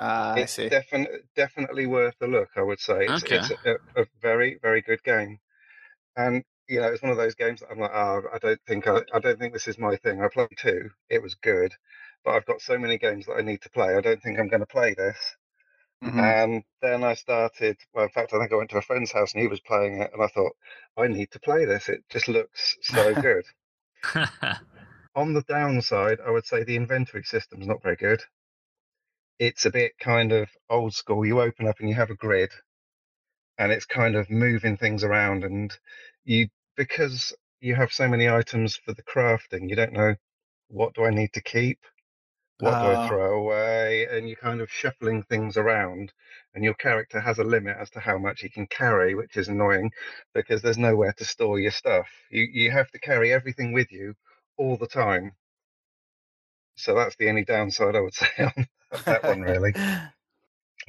[0.00, 2.50] I it's definitely definitely worth a look.
[2.56, 3.48] I would say it's, Okay.
[3.50, 5.38] it's a, a very very good game,
[6.16, 8.86] and you know it's one of those games that I'm like, oh, I don't think
[8.88, 10.22] I, I don't think this is my thing.
[10.22, 11.74] I played two, it was good,
[12.24, 13.96] but I've got so many games that I need to play.
[13.96, 15.18] I don't think I'm going to play this.
[16.02, 16.34] Mhm.
[16.34, 17.78] And then I started.
[17.94, 20.02] Well, in fact, I think I went to a friend's house and he was playing
[20.02, 20.52] it, and I thought,
[20.98, 21.88] I need to play this.
[21.88, 23.44] It just looks so good.
[25.14, 28.22] On the downside, I would say the inventory system's not very good.
[29.40, 31.26] It's a bit kind of old school.
[31.26, 32.52] You open up and you have a grid,
[33.58, 35.76] and it's kind of moving things around, and
[36.24, 40.16] you because you have so many items for the crafting, you don't know
[40.68, 41.80] what do I need to keep,
[42.58, 42.98] what do I Oh.
[42.98, 46.12] throw away, and you're kind of shuffling things around,
[46.54, 49.48] and your character has a limit as to how much he can carry, which is
[49.48, 49.92] annoying
[50.34, 52.08] because there's nowhere to store your stuff.
[52.30, 54.14] You you have to carry everything with you
[54.58, 55.32] all the time.
[56.76, 58.66] So that's the only downside I would say on
[59.08, 59.74] that one, really.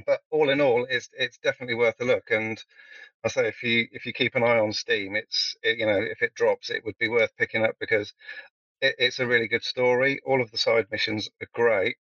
[0.05, 2.31] But all in all, it's it's definitely worth a look.
[2.31, 2.61] And
[3.23, 6.01] I say if you if you keep an eye on Steam, it's it, you know
[6.01, 8.13] if it drops, it would be worth picking up because
[8.81, 10.21] it, it's a really good story.
[10.25, 11.97] All of the side missions are great,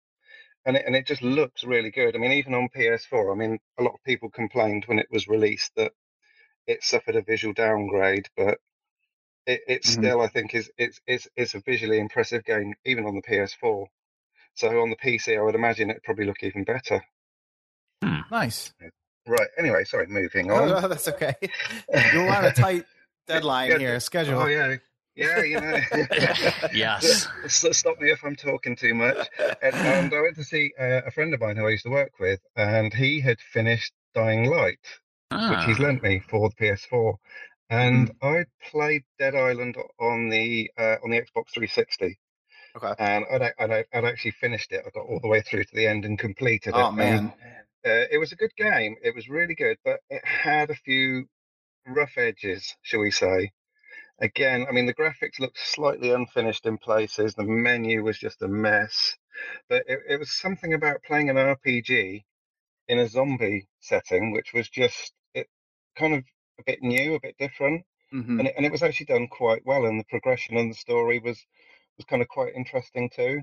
[0.66, 2.16] and it, and it just looks really good.
[2.16, 5.28] I mean, even on PS4, I mean, a lot of people complained when it was
[5.28, 5.92] released that
[6.66, 8.60] it suffered a visual downgrade, but
[9.46, 9.86] it, it Mhm.
[9.86, 13.88] still, I think, is it's it's it's a visually impressive game, even on the PS4.
[14.58, 17.00] So on the PC, I would imagine it'd probably look even better.
[18.02, 18.72] nice.
[19.24, 19.48] Right.
[19.56, 20.08] Anyway, sorry.
[20.08, 20.68] Moving on.
[20.68, 21.34] no, that's okay.
[22.12, 22.84] You're on a tight
[23.28, 24.40] deadline Yeah, here, schedule.
[24.40, 24.74] Oh yeah,
[25.14, 25.42] yeah.
[25.44, 25.80] You know.
[26.74, 27.28] yes.
[27.46, 29.28] Stop me if I'm talking too much.
[29.62, 31.90] And, and I went to see uh, a friend of mine who I used to
[31.90, 34.80] work with, and he had finished Dying Light,
[35.30, 37.14] which Ah, he's lent me for the PS4.
[37.70, 42.18] And I played Dead Island on the uh, on the Xbox 360,
[42.78, 42.94] Okay.
[42.98, 44.84] and I'd, I'd, I'd actually finished it.
[44.86, 46.88] I got all the way through to the end and completed it.
[46.88, 47.32] Oh And, man.
[47.86, 48.96] uh, it was a good game.
[49.02, 51.28] It was really good, but it had a few
[51.86, 53.52] rough edges, shall we say.
[54.20, 57.34] Again, I mean, the graphics looked slightly unfinished in places.
[57.34, 59.16] The menu was just a mess.
[59.68, 62.24] But it, it was something about playing an RPG
[62.88, 65.48] in a zombie setting, which was just it
[65.96, 66.24] kind of
[66.60, 69.64] a bit new, a bit different, hmm and it, and it was actually done quite
[69.66, 69.86] well.
[69.86, 71.44] And the progression and the story was
[71.98, 73.40] was kind of quite interesting too.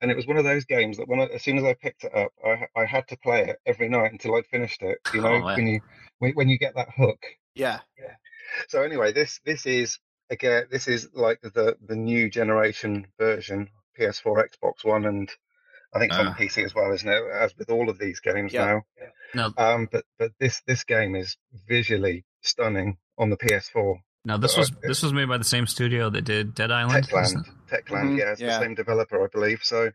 [0.00, 2.04] And it was one of those games that when I, as soon as I picked
[2.04, 4.98] it up, I I had to play it every night until I'd finished it.
[5.12, 5.56] You know, Oh, wow.
[5.56, 5.80] when you
[6.20, 7.20] when, you get that hook.
[7.54, 7.80] Yeah.
[7.98, 8.14] Yeah.
[8.68, 9.98] So anyway, this this is
[10.30, 15.28] again this is like the the new generation version PS4, Xbox One, and
[15.92, 16.34] I think it's on Ah.
[16.38, 17.22] PC as well, isn't it?
[17.32, 18.64] As with all of these games Yeah.
[18.66, 18.82] now.
[19.34, 23.96] now, Um, but but this this game is visually stunning on the PS4.
[24.24, 27.06] Now this was this was made by the same studio that did Dead Island.
[27.08, 27.52] Techland, isn't it?
[27.84, 28.58] Techland, Mhm, yeah, it's yeah.
[28.58, 29.60] the same developer, I believe.
[29.62, 29.90] So,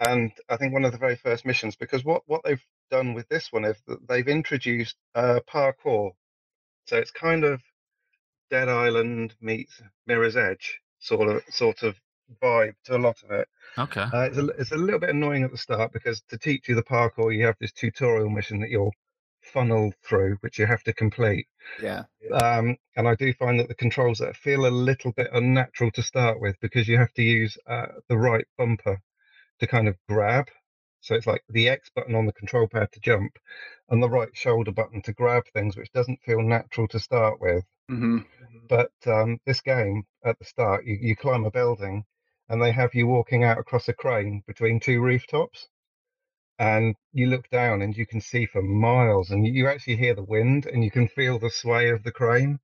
[0.00, 3.28] and I think one of the very first missions, because what what they've done with
[3.28, 6.12] this one is that they've introduced uh, parkour.
[6.86, 7.62] So it's kind of
[8.50, 11.96] Dead Island meets Mirror's Edge sort of sort of
[12.42, 13.48] vibe to a lot of it.
[13.78, 14.02] Okay.
[14.02, 16.74] Uh, it's, a, it's a little bit annoying at the start because to teach you
[16.74, 18.92] the parkour, you have this tutorial mission that you're
[19.44, 21.46] funneled through, which you have to complete.
[21.78, 22.04] Yeah.
[22.32, 26.02] Um, and I do find that the controls that feel a little bit unnatural to
[26.02, 29.00] start with because you have to use uh, the right bumper
[29.60, 30.48] to kind of grab.
[31.00, 33.38] So it's like the X button on the control pad to jump
[33.90, 37.64] and the right shoulder button to grab things, which doesn't feel natural to start with.
[37.88, 38.18] hmm
[38.68, 42.04] But um, this game at the start, you, you climb a building
[42.48, 45.68] and they have you walking out across a crane between two rooftops.
[46.58, 50.22] And you look down and you can see for miles and you actually hear the
[50.22, 52.60] wind and you can feel the sway of the crane.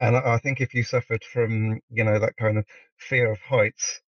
[0.00, 2.66] And I think if you suffered from, you know, that kind of
[2.98, 4.00] fear of heights,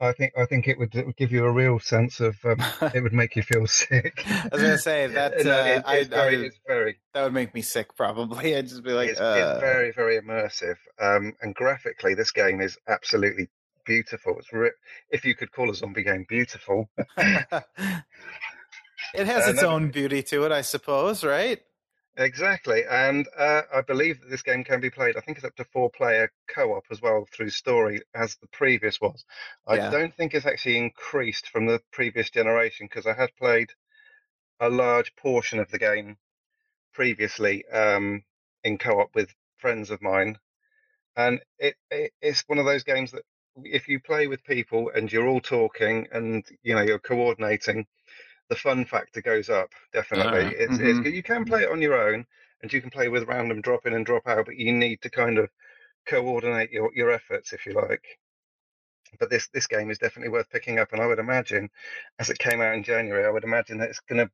[0.00, 2.56] I, think I think it would, it would give you a real sense of um,
[2.94, 4.24] it would make you feel sick.
[4.26, 7.32] I was gonna say that No, uh, it- I, very, I- it's very that would
[7.34, 8.56] make me sick probably.
[8.56, 12.60] I'd just be like, it's, uh, it's very very immersive um, and graphically this game
[12.60, 13.48] is absolutely
[13.88, 14.70] beautiful it's re-
[15.10, 16.88] if you could call a zombie game beautiful
[19.14, 21.60] it has its own beauty to it, I suppose, right?
[22.16, 25.54] exactly and uh, i believe that this game can be played i think it's up
[25.54, 29.24] to four player co-op as well through story as the previous was
[29.68, 29.90] i Yeah.
[29.92, 33.70] don't think it's actually increased from the previous generation because i had played
[34.60, 36.16] a large portion of the game
[36.92, 38.24] previously um,
[38.64, 40.38] in co-op with friends of mine,
[41.16, 43.22] and it, it it's one of those games that
[43.64, 47.86] if you play with people and you're all talking and you know you're coordinating,
[48.48, 50.40] the fun factor goes up definitely.
[50.40, 50.52] Alright.
[50.52, 51.04] It's, Mhm.
[51.04, 52.26] it's you can play it on your own
[52.62, 55.10] and you can play with random drop in and drop out, but you need to
[55.10, 55.50] kind of
[56.06, 58.04] coordinate your, your efforts if you like.
[59.18, 61.70] But this this game is definitely worth picking up, and I would imagine,
[62.18, 64.30] as it came out in January, I would imagine that it's gonna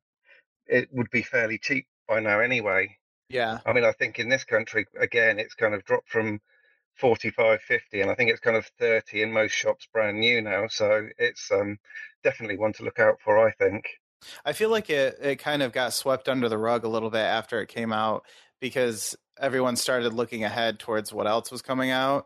[0.67, 2.97] it would be fairly cheap by now anyway.
[3.29, 3.59] Yeah.
[3.65, 6.41] I mean, I think in this country again, it's kind of dropped from
[6.97, 10.67] 45, 50, and I think it's kind of 30 in most shops brand new now.
[10.67, 11.77] So it's um,
[12.23, 13.47] definitely one to look out for.
[13.47, 13.85] I think.
[14.43, 17.19] I feel like it, it kind of got swept under the rug a little bit
[17.19, 18.23] after it came out
[18.59, 22.25] because everyone started looking ahead towards what else was coming out.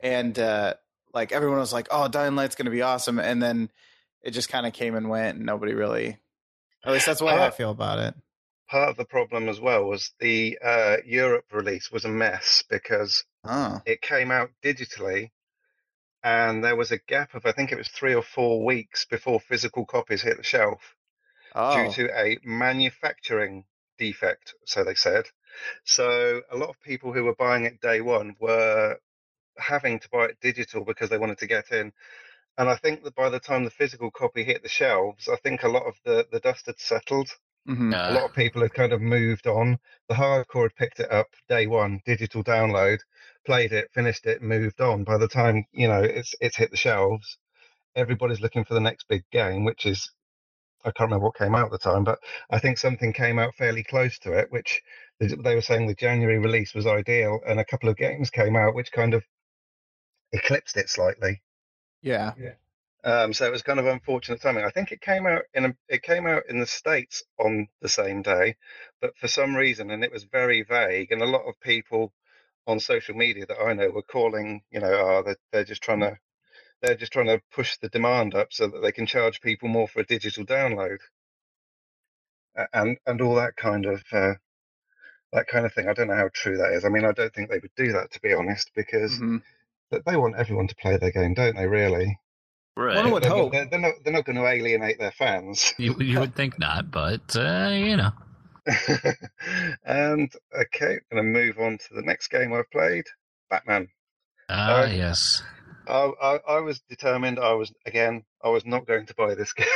[0.00, 0.74] And uh,
[1.14, 3.18] like everyone was like, oh, Dying Light's going to be awesome.
[3.20, 3.70] And then
[4.22, 6.16] it just kind of came and went and nobody really,
[6.84, 8.14] at least that's the way I Uh, feel about it.
[8.68, 13.24] Part of the problem as well was the uh, Europe release was a mess because
[13.44, 15.32] Oh, it came out digitally,
[16.22, 19.40] and there was a gap of I think it was three or four weeks before
[19.40, 20.96] physical copies hit the shelf.
[21.70, 23.64] due oh, to a manufacturing
[23.98, 25.26] defect, so they said.
[25.84, 28.98] So a lot of people who were buying it day one were
[29.58, 31.92] having to buy it digital because they wanted to get in.
[32.58, 35.62] And I think that by the time the physical copy hit the shelves, I think
[35.62, 37.30] a lot of the, the dust had settled.
[37.68, 37.92] Mhm.
[38.10, 39.78] A lot of people had kind of moved on.
[40.08, 42.98] The hardcore had picked it up day one, digital download,
[43.44, 45.04] played it, finished it, moved on.
[45.04, 47.38] By the time you know it's it's hit the shelves,
[47.96, 50.10] everybody's looking for the next big game, which is
[50.84, 52.18] I can't remember what came out at the time, but
[52.50, 54.82] I think something came out fairly close to it, which
[55.18, 58.56] they they were saying the January release was ideal, and a couple of games came
[58.56, 59.24] out which kind of
[60.32, 61.42] eclipsed it slightly.
[62.38, 62.54] yeah.
[63.06, 64.64] Um, so it was kind of unfortunate timing.
[64.64, 67.88] I think it came out in a, it came out in the states on the
[67.88, 68.56] same day,
[69.00, 72.12] but for some reason, and it was very vague, and a lot of people
[72.66, 76.00] on social media that I know were calling, you know, oh, they're, they're just trying
[76.00, 76.18] to
[76.82, 79.86] they're just trying to push the demand up so that they can charge people more
[79.86, 80.98] for a digital download,
[82.72, 84.34] and and all that kind of uh,
[85.32, 85.88] that kind of thing.
[85.88, 86.84] I don't know how true that is.
[86.84, 89.42] I mean, I don't think they would do that to be honest, because mhm.
[89.92, 91.68] they want everyone to play their game, don't they?
[91.68, 92.18] Really,
[92.76, 92.96] Right.
[92.96, 93.52] One would they're, hope.
[93.52, 95.72] They're, they're not they're not going to alienate their fans.
[95.78, 98.10] You, you would think not, but uh, you know.
[99.84, 103.04] and okay, going to move on to the next game I've played,
[103.48, 103.88] Batman.
[104.48, 105.42] Ah, Uh, yes.
[105.88, 107.38] I, I, I was determined.
[107.38, 108.24] I was again.
[108.42, 109.66] I was not going to buy this game.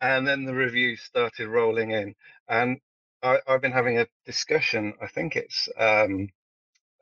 [0.00, 2.14] and then the reviews started rolling in,
[2.48, 2.78] and
[3.22, 4.94] I, I've been having a discussion.
[5.00, 6.28] I think it's um,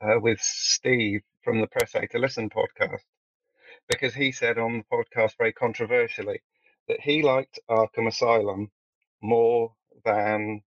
[0.01, 3.01] uh, with Steve from the Press A to Listen podcast,
[3.91, 6.41] because he said on the podcast very controversially
[6.87, 8.71] that he liked Arkham Asylum
[9.21, 10.63] more than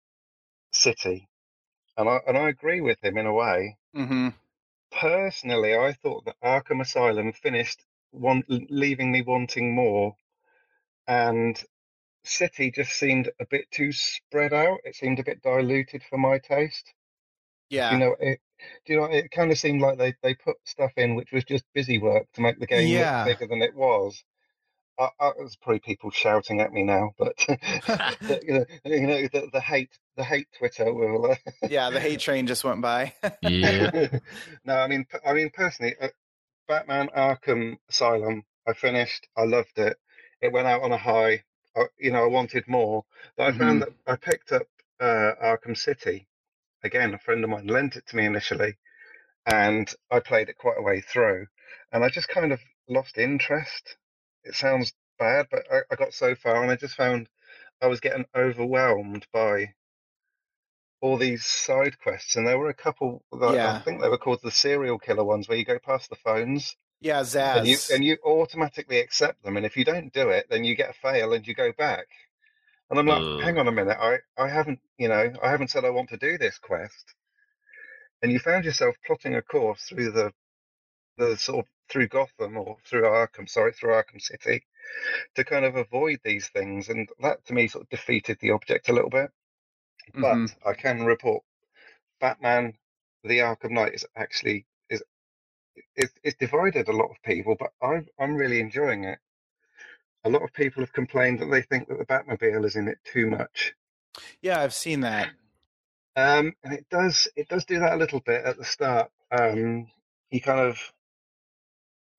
[0.72, 1.28] City,
[1.96, 3.78] and I and I agree with him in a way.
[3.94, 4.28] hmm
[4.92, 10.16] Personally, I thought that Arkham Asylum finished one, leaving me wanting more,
[11.08, 11.62] and
[12.24, 14.78] City just seemed a bit too spread out.
[14.84, 16.94] It seemed a bit diluted for my taste.
[17.68, 17.92] Yeah.
[17.92, 18.40] You know, it.
[18.86, 19.06] Do you know?
[19.06, 22.26] It kind of seemed like they they put stuff in which was just busy work
[22.34, 23.24] to make the game Yeah.
[23.24, 24.22] look bigger than it was.
[24.98, 29.22] I, I, there's probably people shouting at me now, but the, you know, you know
[29.32, 31.32] the, the hate the hate Twitter will.
[31.32, 31.36] Uh,
[31.68, 33.12] yeah, the hate train just went by.
[33.42, 34.08] Yeah.
[34.64, 36.08] no, I mean, p- I mean personally, uh,
[36.68, 38.44] Batman Arkham Asylum.
[38.66, 39.26] I finished.
[39.36, 39.96] I loved it.
[40.40, 41.42] It went out on a high.
[41.76, 43.04] I, you know, I wanted more,
[43.36, 44.66] but I found that I picked up
[45.00, 46.26] uh, Arkham City.
[46.84, 48.76] Again, a friend of mine lent it to me initially,
[49.46, 51.46] and I played it quite a way through,
[51.90, 53.96] and I just kind of lost interest.
[54.44, 57.28] It sounds bad, but I, I got so far, and I just found
[57.80, 59.74] I was getting overwhelmed by
[61.00, 64.40] all these side quests, and there were a couple that I think they were called
[64.42, 68.18] the serial killer ones, where you go past the phones yeah, and you and you
[68.24, 71.46] automatically accept them, and if you don't do it, then you get a fail and
[71.46, 72.06] you go back.
[72.90, 73.40] And I'm like, Ugh.
[73.40, 76.16] hang on a minute, I I haven't you know I haven't said I want to
[76.18, 77.14] do this quest,
[78.22, 80.32] and you found yourself plotting a course through the
[81.18, 84.66] the sort of through Gotham or through Arkham, sorry, through Arkham City,
[85.36, 88.88] to kind of avoid these things, and that to me sort of defeated the object
[88.90, 89.30] a little bit.
[90.20, 90.56] But Mhm.
[90.66, 91.44] I can report
[92.20, 92.78] Batman:
[93.24, 95.02] The Arkham Knight is actually is
[95.96, 99.20] is it's divided a lot of people, but I'm I'm really enjoying it.
[100.24, 102.98] A lot of people have complained that they think that the Batmobile is in it
[103.04, 103.74] too much.
[104.40, 105.28] Yeah, I've seen that.
[106.16, 109.10] Um, and it does it does do that a little bit at the start.
[109.30, 109.88] Um,
[110.30, 110.78] you kind of,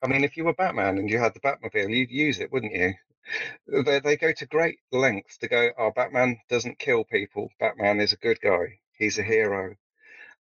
[0.03, 2.73] I mean, if you were Batman and you had the Batmobile, you'd use it, wouldn't
[2.73, 2.93] you?
[3.67, 5.69] They they go to great lengths to go.
[5.77, 7.49] Oh, Batman doesn't kill people.
[7.59, 8.79] Batman is a good guy.
[8.97, 9.75] he's a hero.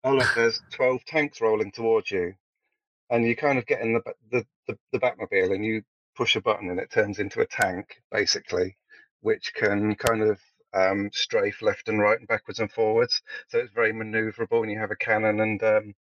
[0.03, 2.35] Oh look, there's twelve tanks rolling towards you,
[3.09, 4.01] and you kind of get in the
[4.31, 5.83] the the, the Batmobile and you
[6.15, 8.77] push a button and it turns into a tank basically,
[9.21, 10.39] which can kind of
[10.73, 13.21] um, strafe left and right and backwards and forwards.
[13.49, 15.93] So it's very maneuverable, and you have a cannon and um,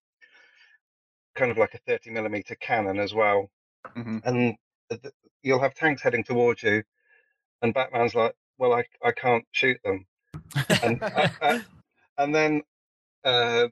[1.35, 3.51] kind of like a 30 millimeter cannon as well.
[3.97, 4.57] hmm And
[4.91, 6.83] th- you'll have tanks heading towards you,
[7.63, 10.07] and Batman's like, "Well, I I can't shoot them,"
[10.83, 11.55] and uh, uh,
[12.19, 12.63] and then
[13.25, 13.69] uh,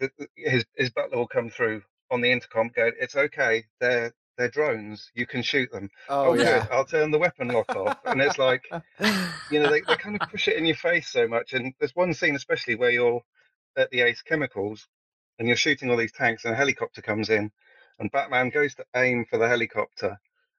[0.00, 4.48] the, his his butler will come through on the intercom, go, "It's okay, they're they're
[4.48, 5.10] drones.
[5.14, 6.46] You can shoot them." Oh, good.
[6.46, 6.66] yeah.
[6.70, 8.64] I'll turn the weapon lock off, and it's like
[9.50, 11.52] you know, they, they kind of push it in your face so much.
[11.52, 13.22] And there's one scene, especially where you're
[13.76, 14.86] at the Ace Chemicals
[15.38, 17.50] and you're shooting all these tanks, and a helicopter comes in,
[17.98, 20.18] and Batman goes to aim for the helicopter,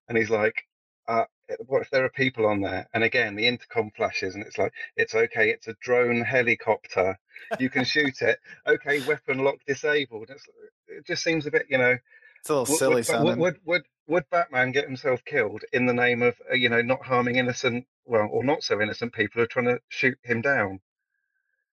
[0.09, 0.63] and he's like,
[1.07, 1.25] uh,
[1.67, 4.73] "What if there are people on there?" And again, the intercom flashes, and it's like,
[4.97, 5.49] "It's okay.
[5.49, 7.17] It's a drone helicopter.
[7.59, 8.39] You can shoot it.
[8.67, 10.45] Okay, weapon lock disabled." It's,
[10.87, 11.97] it just seems a bit, you know.
[12.45, 13.37] It's a little Would, silly would, sounding.
[13.37, 17.05] would, would, would Batman get himself killed in the name of, uh, you know, not
[17.05, 20.81] harming innocent, well, or not so innocent people who are trying to shoot him down?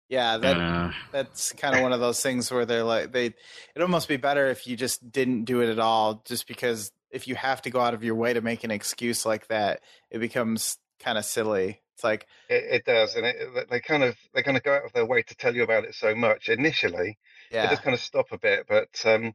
[0.07, 3.25] yeah, that Uh, that's kind of one of those things where they're like they.
[3.27, 7.27] It'd almost be better if you just didn't do it at all, just because if
[7.27, 10.19] you have to go out of your way to make an excuse like that, it
[10.19, 11.81] becomes kind of silly.
[11.95, 14.73] It's like, It, it does, and it, it- they kind of they kind of go
[14.75, 17.17] out of their way to tell you about it so much initially.
[17.61, 19.33] They yeah, just kind of stop a bit, but um, no, th-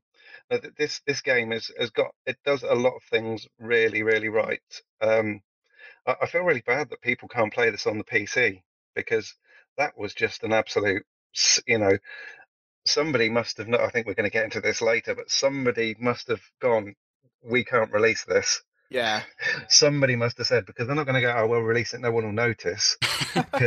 [0.79, 4.61] this this game has has got it does a lot of things really really right.
[5.01, 5.41] Um,
[6.07, 8.63] I, I feel really bad that people can't play this on the PC
[8.95, 9.35] because
[9.77, 11.03] that was just an absolute,
[11.67, 11.99] you know,
[12.87, 13.69] somebody must have.
[13.69, 16.95] Not, I think we're going to get into this later, but somebody must have gone.
[17.43, 18.63] We can't release this.
[18.91, 19.23] yeah,
[19.69, 21.35] Somebody must have said because they're not going to go.
[21.37, 22.01] Oh, we'll release it.
[22.01, 22.97] No one will notice.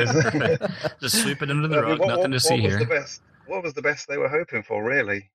[1.01, 1.99] just sweep it under the rug.
[1.99, 2.79] what- Nothing what- to see what was here.
[2.79, 5.29] The best, what was the best they were hoping for, really?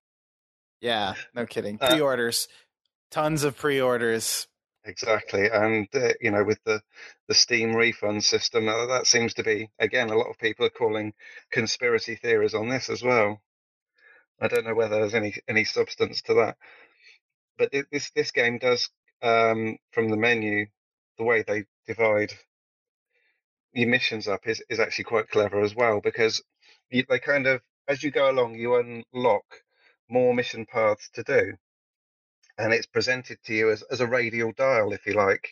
[0.83, 1.15] Yeah.
[1.35, 1.79] No kidding.
[1.81, 2.49] Uh, Pre-orders,
[3.11, 4.47] tons of pre-orders.
[4.85, 6.83] Exactly, and uh, you know, with the
[7.29, 10.71] the Steam refund system, uh, that seems to be again a lot of people are
[10.71, 11.15] calling
[11.53, 13.41] conspiracy theories on this as well.
[14.41, 16.57] I don't know whether there's any any substance to that,
[17.57, 18.91] but thi- this this game does
[19.23, 20.67] um, from the menu,
[21.17, 22.33] the way they divide
[23.73, 26.43] your missions up is is actually quite clever as well because
[26.91, 28.75] you, they kind of as you go along you
[29.15, 29.45] unlock
[30.13, 31.53] more mission paths to do
[32.59, 35.49] and it's presented to you as, as a radial dial if you like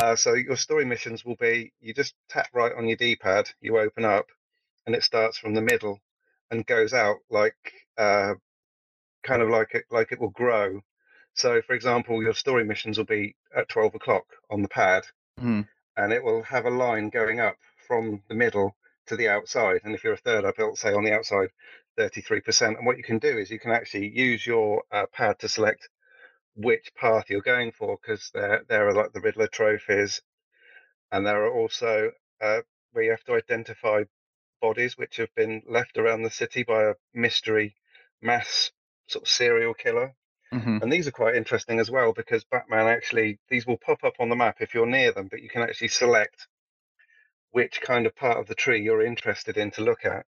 [0.00, 3.78] uh, so your story missions will be you just tap right on your d-pad you
[3.78, 4.26] open up
[4.86, 6.00] and it starts from the middle
[6.50, 7.56] and goes out like
[7.98, 8.34] uh,
[9.22, 10.80] kind of like it like it will grow
[11.34, 15.04] so for example your story missions will be at 12 o'clock on the pad
[15.40, 15.66] Mhm.
[15.96, 17.56] and it will have a line going up
[17.88, 19.80] from the middle to the outside.
[19.84, 21.50] And if you're a third up, it'll say on the outside
[21.98, 22.76] 33%.
[22.76, 25.88] And what you can do is you can actually use your uh, pad to select
[26.56, 30.22] which path you're going for because there there are like the Riddler trophies,
[31.12, 32.60] and there are also uh,
[32.92, 34.04] where you have to identify
[34.60, 37.76] bodies which have been left around the city by a mystery
[38.22, 38.70] mass
[39.08, 40.14] sort of serial killer.
[40.52, 40.82] Mhm.
[40.82, 44.28] And these are quite interesting as well because Batman actually, these will pop up on
[44.28, 46.46] the map if you're near them, but you can actually select
[47.50, 50.26] which kind of part of the tree you're interested in to look at.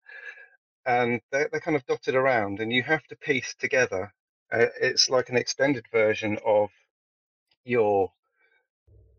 [0.86, 4.12] And they're, they're kind of dotted around, and you have to piece together.
[4.52, 6.70] Uh, it's like an extended version of
[7.64, 8.12] your,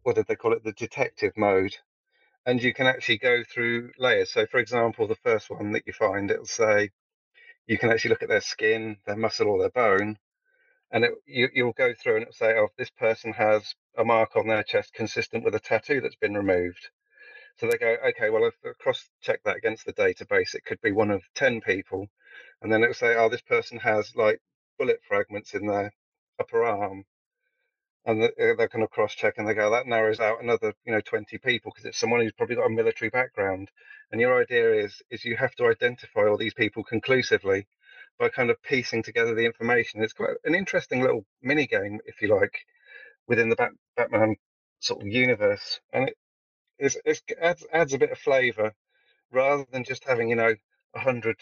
[0.03, 1.76] what did they call it, the detective mode.
[2.45, 4.32] And you can actually go through layers.
[4.32, 6.91] So, for example, the first one that you find, it'll say
[7.68, 10.18] you can actually look at their skin, their muscle, or their bone
[10.91, 14.36] and it, you, you'll go through and it'll say, oh, this person has a mark
[14.36, 16.89] on their chest consistent with a tattoo that's been removed.
[17.59, 20.91] So they go, okay, well, I've cross checked that against the database, it could be
[20.91, 22.07] one of 10 people.
[22.61, 24.39] And then it'll say, oh, this person has like
[24.77, 25.91] bullet fragments in their
[26.39, 27.05] upper arm.
[28.05, 30.93] And uh, they're kind of cross check and they go, that narrows out another, you
[30.93, 33.69] know, 20 people because it's someone who's probably got a military background.
[34.11, 37.67] And your idea is, is you have to identify all these people conclusively
[38.19, 40.01] by kind of piecing together the information.
[40.01, 42.65] It's quite an interesting little mini game, if you like,
[43.27, 44.35] within the Bat- Batman
[44.79, 46.17] sort of universe, and it
[46.80, 48.73] is it's, adds adds a bit of flavour
[49.32, 50.55] rather than just having you know
[50.95, 51.38] a hundred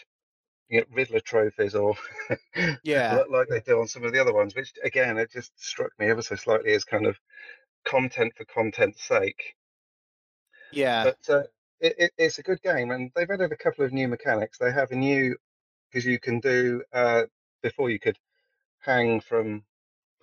[0.68, 1.94] you know, Riddler trophies or
[2.82, 3.22] Yeah.
[3.30, 4.54] like they do on some of the other ones.
[4.54, 7.16] Which again, it just struck me ever so slightly as kind of
[7.84, 9.54] content for content's sake.
[10.72, 11.04] Yeah.
[11.04, 11.42] But uh,
[11.80, 14.58] it, it, it's a good game, and they've added a couple of new mechanics.
[14.58, 15.36] They have a new
[15.90, 17.22] because you can do uh,
[17.62, 18.18] before you could
[18.80, 19.64] hang from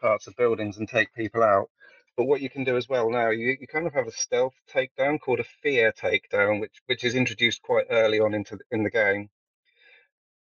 [0.01, 1.69] parts of buildings and take people out.
[2.17, 4.55] But what you can do as well now, you, you kind of have a stealth
[4.67, 8.83] takedown called a fear takedown, which which is introduced quite early on into the, in
[8.83, 9.29] the game.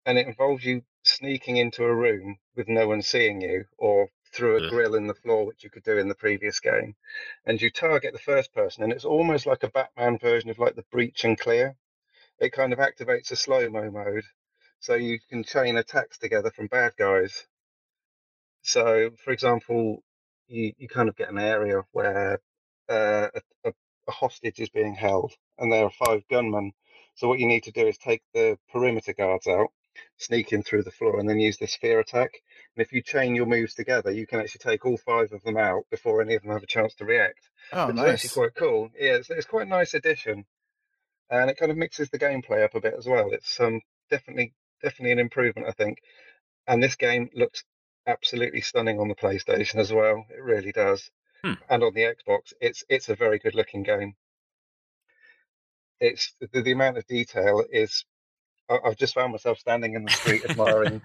[0.07, 4.57] and it involves you sneaking into a room with no one seeing you, or through
[4.57, 4.71] a Ugh.
[4.71, 6.95] grill in the floor, which you could do in the previous game,
[7.47, 10.77] and you target the first person, and it's almost like a Batman version of like
[10.77, 11.77] the breach and clear.
[12.39, 14.25] It kind of activates a slow mo mode,
[14.81, 17.47] so you can chain attacks together from bad guys.
[18.63, 20.03] So, for example,
[20.49, 22.41] you, you kind of get an area where
[22.89, 23.73] uh, a, a,
[24.09, 26.73] hostage is being held, and there are five gunmen.
[27.15, 29.69] So, what you need to do is take the perimeter guards out,
[30.17, 32.31] sneak in through the floor, and then use the fear attack.
[32.77, 35.57] And if you chain your moves together, you can actually take all five of them
[35.57, 37.49] out before any of them have a chance to react.
[37.73, 38.13] Oh, which is nice.
[38.13, 38.91] actually quite cool.
[38.99, 40.45] Yeah, it's, it's quite a nice addition,
[41.31, 43.31] and it kind of mixes the gameplay up a bit as well.
[43.33, 43.81] It's um
[44.11, 45.99] definitely definitely an improvement, I think.
[46.67, 47.65] And this game looks
[48.07, 50.27] absolutely stunning on the PlayStation as well.
[50.31, 51.11] It really does,
[51.45, 51.55] Hmm.
[51.69, 54.15] and on the Xbox, it's it's a very good looking game.
[56.01, 58.05] It's the, the amount of detail is.
[58.71, 61.01] I- I've just found myself standing in the street admiring.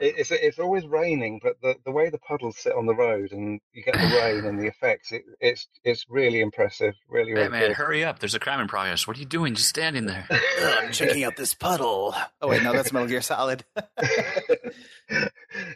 [0.00, 3.60] it's it's always raining, but the, the way the puddles sit on the road and
[3.72, 6.94] you get the rain and the effects, it, it's it's really impressive.
[7.08, 7.76] Really, really Batman, good.
[7.76, 8.18] hurry up!
[8.20, 9.06] There's a crime in progress.
[9.06, 9.54] What are you doing?
[9.54, 10.26] Just standing there.
[10.30, 10.38] Ugh,
[10.82, 12.14] I'm checking out this puddle.
[12.40, 13.64] Oh wait, no, that's Metal Gear Solid.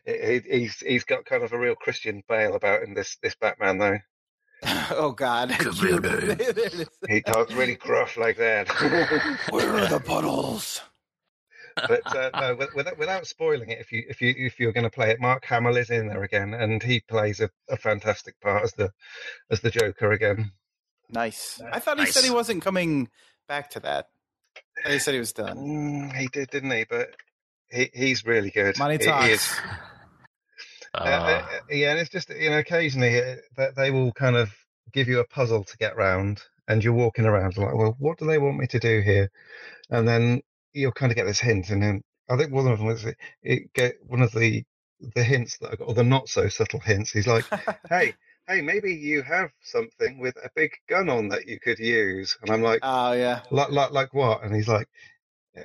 [0.06, 2.94] he, he's he's got kind of a real Christian Bale about him.
[2.94, 3.98] This this Batman though,
[4.92, 6.34] oh God, Good You- baby.
[6.34, 6.88] there it is.
[7.08, 8.68] he talks really gruff like that.
[9.50, 10.80] Where are the puddles?
[11.76, 14.90] but uh, no, without, without spoiling it, if you if you if you're going to
[14.90, 18.62] play it, Mark Hamill is in there again, and he plays a, a fantastic part
[18.62, 18.92] as the
[19.50, 20.52] as the Joker again.
[21.10, 21.60] Nice.
[21.72, 22.14] I thought he Nice.
[22.14, 23.08] said he wasn't coming
[23.48, 24.06] back to that.
[24.86, 25.58] He said he was done.
[25.58, 26.84] Mm, he did, didn't he?
[26.88, 27.10] But
[27.68, 28.78] he he's really good.
[28.78, 29.44] Money He- he is.
[29.46, 29.60] talks.
[30.94, 34.36] Uh, Uh, uh, yeah, and it's just you know occasionally uh, that they will kind
[34.36, 34.52] of
[34.92, 38.26] give you a puzzle to get round, and you're walking around like, well, what do
[38.26, 39.30] they want me to do here?
[39.90, 40.40] And then
[40.72, 43.04] you'll kind of get this hint, and then I think one of them was
[43.42, 44.64] it get one of the
[45.14, 47.10] the hints that I got, or the not so subtle hints.
[47.10, 47.46] He's like,
[47.90, 48.14] hey,
[48.48, 52.50] hey, maybe you have something with a big gun on that you could use, and
[52.50, 53.40] I'm like, Oh yeah.
[53.50, 54.42] like like like what?
[54.44, 54.88] And he's like.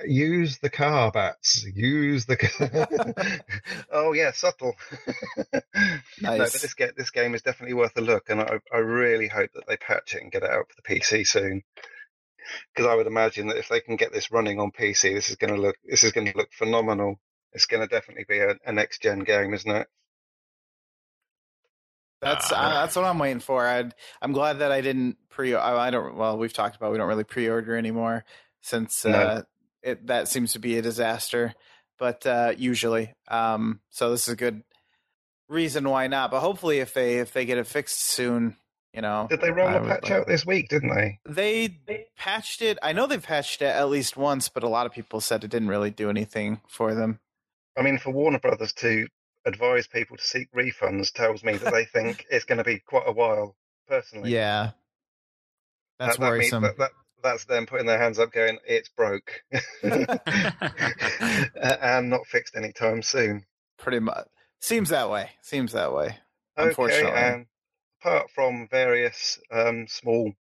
[0.06, 1.64] Use the car bats.
[1.64, 2.36] Use the.
[2.36, 3.40] Car.
[3.92, 4.74] oh yeah, subtle.
[6.22, 9.28] No, but this game, this game is definitely worth a look, and I, I really
[9.28, 11.62] hope that they patch it and get it out for the PC soon.
[12.74, 15.36] Because I would imagine that if they can get this running on PC, this is
[15.36, 17.18] going to look this is going to look phenomenal.
[17.52, 19.88] It's going to definitely be a, a next gen game, isn't it?
[22.20, 23.66] That's Uh, uh, that's what I'm waiting for.
[23.66, 25.54] I'd, I'm glad that I didn't pre.
[25.54, 26.16] I, I don't.
[26.16, 28.24] Well, we've talked about we don't really pre-order anymore
[28.60, 29.12] since No.
[29.12, 29.42] uh,
[29.82, 31.54] it that seems to be a disaster.
[31.98, 34.62] But uh, usually, um, so this is a good
[35.48, 36.30] reason why not.
[36.30, 38.56] But hopefully, if they if they get it fixed soon,
[38.94, 40.68] you know, Did they roll I a patch like- out this week?
[40.68, 41.18] Didn't they?
[41.26, 42.78] They patched it.
[42.82, 45.50] I know they've patched it at least once, but a lot of people said it
[45.50, 47.20] didn't really do anything for them.
[47.78, 49.06] I mean, for Warner Brothers to
[49.46, 53.04] advise people to seek refunds tells me that they think it's going to be quite
[53.06, 53.56] a while.
[53.88, 54.70] Personally, Yeah,
[55.98, 56.62] that's That- that means- worrisome.
[56.62, 56.90] that- that-
[57.22, 59.42] that's them putting their hands up, going, "It's broke,"
[59.82, 60.06] and
[62.10, 63.44] not fixed anytime soon.
[63.78, 64.26] Pretty much
[64.60, 65.30] seems that way.
[65.42, 66.18] Seems that way.
[66.58, 67.18] Okay, Unfortunately.
[67.18, 67.46] and
[68.00, 70.32] apart from various um, small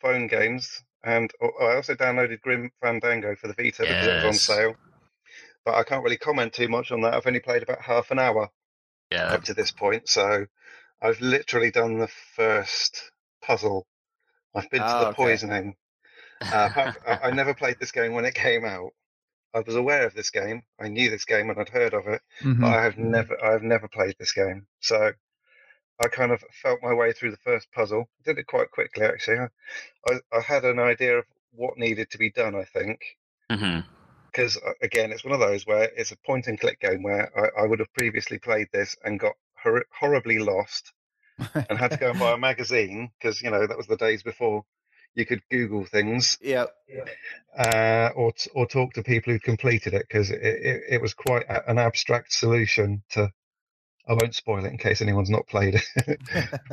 [0.00, 4.24] phone games, and oh, I also downloaded Grim Fandango for the Vita because it was
[4.24, 4.74] on sale.
[5.64, 7.14] But I can't really comment too much on that.
[7.14, 8.50] I've only played about half an hour
[9.10, 10.46] yeah, up to this point, so
[11.00, 13.12] I've literally done the first
[13.42, 13.86] puzzle.
[14.54, 15.14] I've been to Oh, the okay.
[15.14, 15.76] poisoning.
[16.50, 16.68] Uh,
[17.06, 18.92] I I never played this game when it came out.
[19.54, 20.62] I was aware of this game.
[20.80, 22.60] I knew this game and I'd heard of it Mhm.
[22.60, 24.66] but I have never I have never played this game.
[24.80, 25.12] So
[26.02, 28.10] I kind of felt my way through the first puzzle.
[28.20, 29.38] I Did it quite quickly actually.
[29.40, 29.48] I,
[30.08, 32.54] I, I had an idea of what needed to be done.
[32.54, 33.00] I think
[34.30, 37.62] because again, it's one of those where it's a point and click game where I,
[37.62, 40.92] I would have previously played this and got hor- horribly lost
[41.68, 44.22] and had to go and buy a magazine because you know that was the days
[44.22, 44.64] before
[45.14, 46.66] you could Google things yeah,
[47.58, 51.14] uh, or t- or talk to people who'd completed it because it, it, it was
[51.14, 53.30] quite a, an abstract solution to.
[54.08, 56.20] I won't spoil it in case anyone's not played it.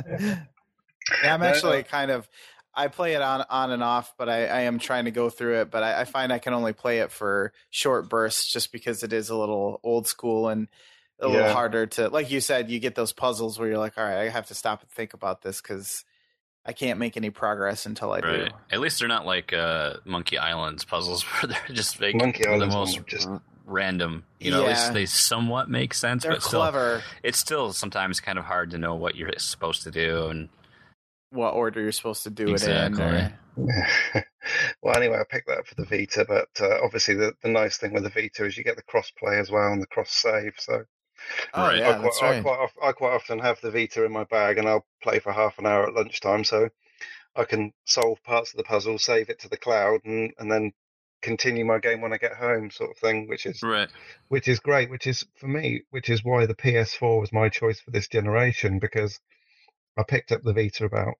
[1.22, 2.28] yeah, I'm actually kind of.
[2.72, 5.60] I play it on on and off, but I, I am trying to go through
[5.60, 5.70] it.
[5.70, 9.12] But I, I find I can only play it for short bursts, just because it
[9.12, 10.68] is a little old school and
[11.20, 11.52] a little Yeah.
[11.52, 12.08] harder to.
[12.08, 14.54] Like you said, you get those puzzles where you're like, all right, I have to
[14.54, 16.04] stop and think about this because
[16.66, 18.48] I can't make any progress until I right.
[18.48, 18.54] do.
[18.70, 22.50] At least they're not like uh, Monkey Island's puzzles where they're just like Monkey the
[22.50, 23.28] Island's most just-
[23.64, 24.24] random.
[24.38, 27.02] You know, at least they somewhat make sense, They're but still, clever.
[27.22, 30.26] it's still sometimes kind of hard to know what you're supposed to do.
[30.26, 30.48] And
[31.30, 33.00] What order you're supposed to do it in?
[33.00, 33.32] Or,
[34.82, 37.76] well, anyway, I picked that up for the Vita, but uh, obviously the, the nice
[37.78, 40.10] thing with the Vita is you get the cross play as well and the cross
[40.10, 40.54] save.
[40.58, 40.84] So
[41.54, 41.78] Oh Right.
[41.78, 44.58] yeah, I, quite, that's I, quite, I quite often have the Vita in my bag
[44.58, 46.44] and I'll play for half an hour at lunchtime.
[46.44, 46.70] So
[47.36, 50.72] I can solve parts of the puzzle, save it to the cloud, and, and then
[51.22, 53.88] continue my game when I get home, sort of thing, which is Right.
[54.28, 54.90] which is great.
[54.90, 58.78] Which is for me, which is why the PS4 was my choice for this generation
[58.78, 59.20] because
[59.96, 61.14] I picked up the Vita about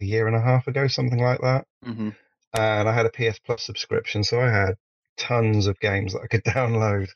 [0.00, 2.10] a year and a half ago, something like that, hmm
[2.54, 4.76] and I had a PS Plus subscription, so I had
[5.16, 7.10] tons of games that I could download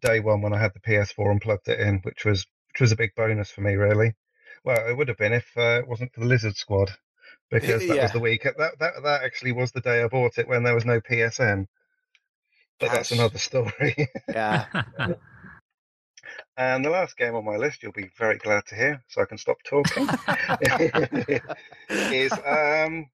[0.00, 2.92] day one when I had the PS4 and plugged it in, which was which was
[2.92, 4.14] a big bonus for me, really.
[4.64, 6.90] Well, it would have been if uh, it wasn't for the Lizard Squad,
[7.50, 8.02] because that Yeah.
[8.04, 10.74] was the week that that that actually was the day I bought it when there
[10.74, 11.66] was no PSN.
[12.80, 14.08] But that's another story.
[14.28, 14.66] Yeah.
[16.56, 19.26] and the last game on my list, you'll be very glad to hear, so I
[19.26, 20.08] can stop talking.
[22.10, 23.06] is um,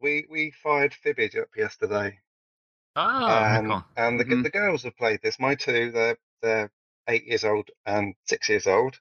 [0.00, 2.18] we we fired Fibbage up yesterday.
[2.96, 3.84] Oh, and cool.
[3.96, 4.42] and the Mhm.
[4.42, 5.38] the girls have played this.
[5.40, 6.70] My two, they're they're
[7.08, 8.98] eight years old and six years old.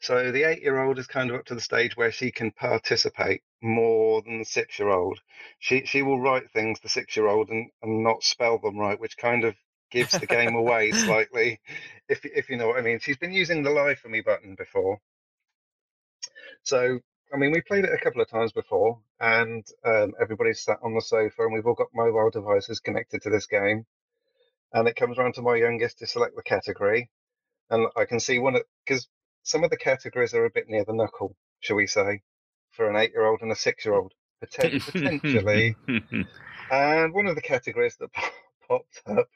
[0.00, 2.50] So the eight year old is kind of up to the stage where she can
[2.52, 5.20] participate more than the six year old.
[5.60, 8.98] She she will write things the six year old and, and not spell them right,
[9.00, 9.56] which kind of
[9.90, 11.60] gives the game away slightly,
[12.08, 13.00] if if you know what I mean.
[13.00, 15.00] She's been using the live for me button before.
[16.62, 17.00] So
[17.32, 20.94] I mean, we played it a couple of times before, and um, everybody's sat on
[20.94, 23.86] the sofa, and we've all got mobile devices connected to this game.
[24.72, 27.10] And it comes around to my youngest to select the category,
[27.70, 29.08] and I can see one because
[29.42, 32.22] some of the categories are a bit near the knuckle, shall we say,
[32.70, 35.76] for an eight-year-old and a six-year-old potentially.
[36.70, 38.10] And one of the categories that
[38.68, 39.28] popped up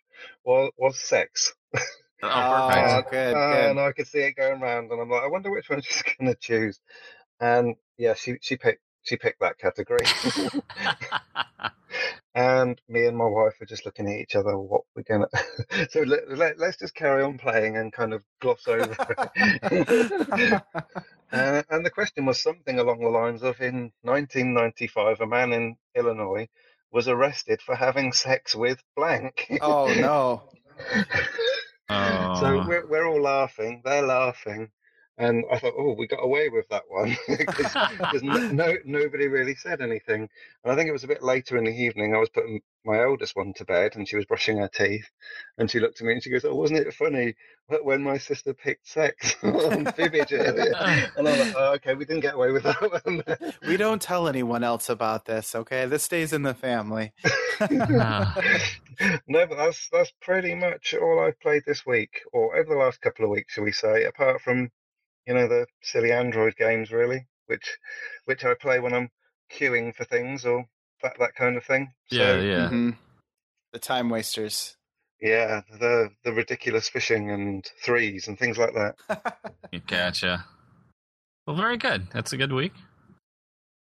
[0.45, 1.55] was, was sex.
[1.75, 1.81] oh,
[2.23, 3.11] Oh, perfect.
[3.11, 3.83] good, and good.
[3.83, 6.31] I could see it going round, and I'm like, I wonder which one she's going
[6.31, 6.79] to choose.
[7.43, 10.07] And yeah, she she picked she picked that category.
[12.35, 14.57] and me and my wife are just looking at each other.
[14.57, 15.29] What we're gonna?
[15.91, 18.97] so let, let, let's just carry on playing and kind of gloss over.
[21.33, 25.77] uh, and the question was something along the lines of: In 1995, a man in
[25.97, 26.49] Illinois
[26.93, 29.49] was arrested for having sex with blank.
[29.61, 30.43] oh no.
[31.89, 32.41] Oh.
[32.41, 33.83] So we're we're all laughing.
[33.85, 34.71] They're laughing,
[35.19, 39.55] and I thought, oh, we got away with that one because no, no nobody really
[39.55, 40.29] said anything.
[40.65, 42.15] And I think it was a bit later in the evening.
[42.15, 45.09] I was putting my oldest one to bed, and she was brushing her teeth,
[45.59, 47.35] and she looked at me and she goes, "Oh, wasn't it funny
[47.83, 50.75] when my sister picked sex on Fibbage earlier?"
[51.17, 53.23] And I'm like, oh, "Okay, we didn't get away with that one."
[53.69, 55.85] We don't tell anyone else about this, okay?
[55.87, 57.13] This stays in the family.
[57.61, 58.35] Ah.
[59.29, 63.01] no, but that's that's pretty much all I've played this week, or over the last
[63.01, 64.05] couple of weeks, shall we say?
[64.05, 64.71] Apart from,
[65.27, 67.77] you know, the silly Android games, really, which
[68.25, 69.09] which I play when I'm
[69.53, 70.65] queuing for things or
[71.03, 71.93] that that kind of thing.
[72.11, 72.69] yeah, So, yeah.
[72.71, 72.97] Mhm.
[73.73, 74.77] The time wasters.
[75.21, 79.35] yeah, the the ridiculous fishing and threes and things like that.
[79.73, 80.45] You gotcha.
[81.47, 82.09] Well, very good.
[82.13, 82.73] That's a good week.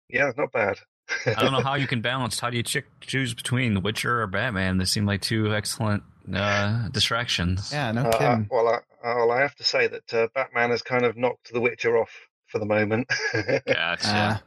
[0.08, 0.78] Yeah, not bad.
[1.26, 2.40] I don't know how you can balance.
[2.40, 4.78] How do you chick- choose between The Witcher or Batman?
[4.78, 6.02] They seem like two excellent
[6.36, 7.70] uh, distractions.
[7.72, 8.48] yeah, no Uh, kidding.
[8.50, 11.60] well, I, well, I have to say that uh, Batman has kind of knocked The
[11.60, 12.10] Witcher off
[12.46, 13.08] for the moment.
[13.32, 13.98] Gotcha.
[14.04, 14.42] Ah.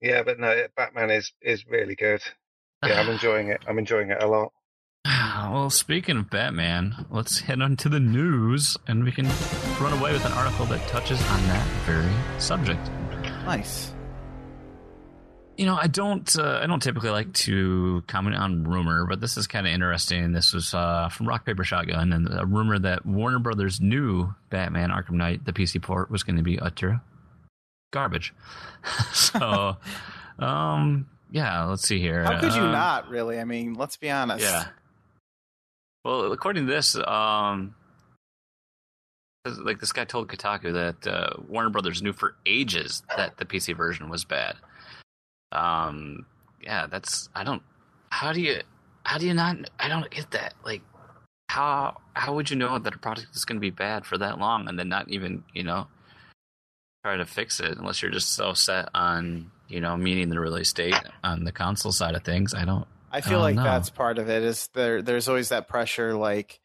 [0.00, 2.22] yeah, but no, Batman is is really good.
[2.84, 3.60] Yeah, I'm enjoying it.
[3.66, 4.52] I'm enjoying it a lot.
[5.04, 9.26] well, speaking of Batman, let's head on to the news, and we can
[9.80, 12.90] run away with an article that touches on that very subject.
[13.44, 13.92] nice.
[15.56, 19.38] You know, I don't, uh, I don't typically like to comment on rumor, but this
[19.38, 20.32] is kind of interesting.
[20.32, 24.90] This was uh, from Rock Paper Shotgun, and a rumor that Warner Brothers' new Batman
[24.90, 27.00] Arkham Knight, the PC port, was going to be utter
[27.90, 28.34] garbage.
[29.12, 29.76] so,
[30.38, 32.24] um, yeah, let's see here.
[32.24, 33.40] How could you Um, not, really?
[33.40, 34.44] I mean, let's be honest.
[34.44, 34.66] Yeah.
[36.04, 37.74] Well, according to this, um,
[39.46, 43.76] like this guy told Kotaku that uh, Warner Brothers knew for ages that the PC
[43.76, 44.56] version was bad.
[45.52, 46.26] Um,
[46.62, 47.62] yeah, that's I don't.
[48.10, 48.60] How do you?
[49.04, 49.56] How do you not?
[49.78, 50.54] I don't get that.
[50.64, 50.82] Like,
[51.48, 54.38] how how would you know that a product is going to be bad for that
[54.38, 55.86] long and then not even you know
[57.04, 60.72] try to fix it unless you're just so set on you know meeting the release
[60.72, 62.52] date on the console side of things?
[62.54, 62.86] I don't.
[63.12, 63.62] I feel Oh, like no.
[63.62, 64.42] that's part of it.
[64.42, 65.00] Is there?
[65.00, 66.60] There's always that pressure, like,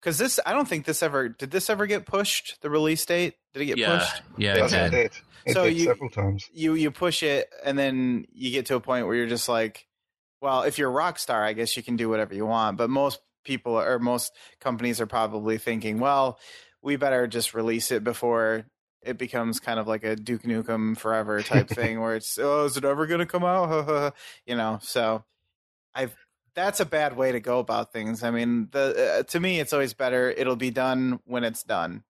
[0.00, 0.38] because this.
[0.44, 1.50] I don't think this ever did.
[1.50, 2.58] This ever get pushed?
[2.60, 4.22] The release date did it get yeah, pushed?
[4.36, 5.12] yeah, Yes, it it did.
[5.54, 6.48] So you- several times.
[6.52, 9.86] You you push it, and then you get to a point where you're just like,
[10.40, 12.76] well, if you're a rock star, I guess you can do whatever you want.
[12.76, 16.38] But most people or most companies are probably thinking, well,
[16.82, 18.66] we better just release it before
[19.02, 22.76] it becomes kind of like a Duke Nukem Forever type thing, where it's oh, is
[22.76, 24.14] it ever going to come out?
[24.46, 25.24] you know, so
[25.94, 26.14] I've
[26.54, 28.22] that's a bad way to go about things.
[28.24, 30.30] I mean, the uh, to me, it's always better.
[30.30, 32.02] It'll be done when it's done.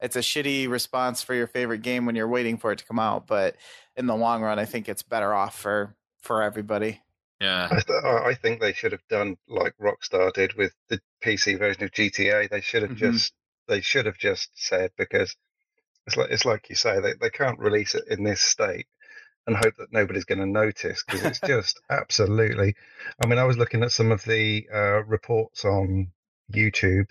[0.00, 2.98] It's a shitty response for your favorite game when you're waiting for it to come
[2.98, 3.56] out, but
[3.96, 7.00] in the long run, I think it's better off for for everybody.
[7.40, 11.58] Yeah, I, th- I think they should have done like Rockstar did with the PC
[11.58, 12.48] version of GTA.
[12.48, 12.96] They should have Mhm.
[12.98, 13.32] just
[13.68, 15.34] they should have just said because
[16.06, 18.86] it's like it's like you say they they can't release it in this state
[19.46, 22.74] and hope that nobody's going to notice because it's just absolutely.
[23.22, 26.08] I mean, I was looking at some of the uh, reports on
[26.52, 27.10] YouTube.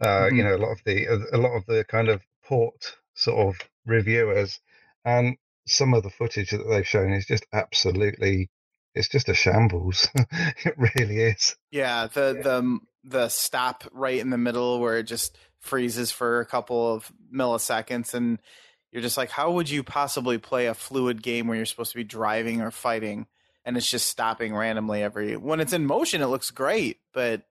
[0.00, 0.44] Uh, You Mhm.
[0.44, 4.60] know, a lot of the a lot of the kind of port sort of reviewers,
[5.04, 5.36] and
[5.66, 8.50] some of the footage that they've shown is just absolutely.
[8.94, 10.08] It's just a shambles.
[10.64, 11.56] it really is.
[11.70, 16.46] Yeah, the the the stop right in the middle where it just freezes for a
[16.46, 18.38] couple of milliseconds and
[18.92, 21.96] you're just like how would you possibly play a fluid game where you're supposed to
[21.96, 23.26] be driving or fighting
[23.64, 27.42] and it's just stopping randomly every when it's in motion it looks great but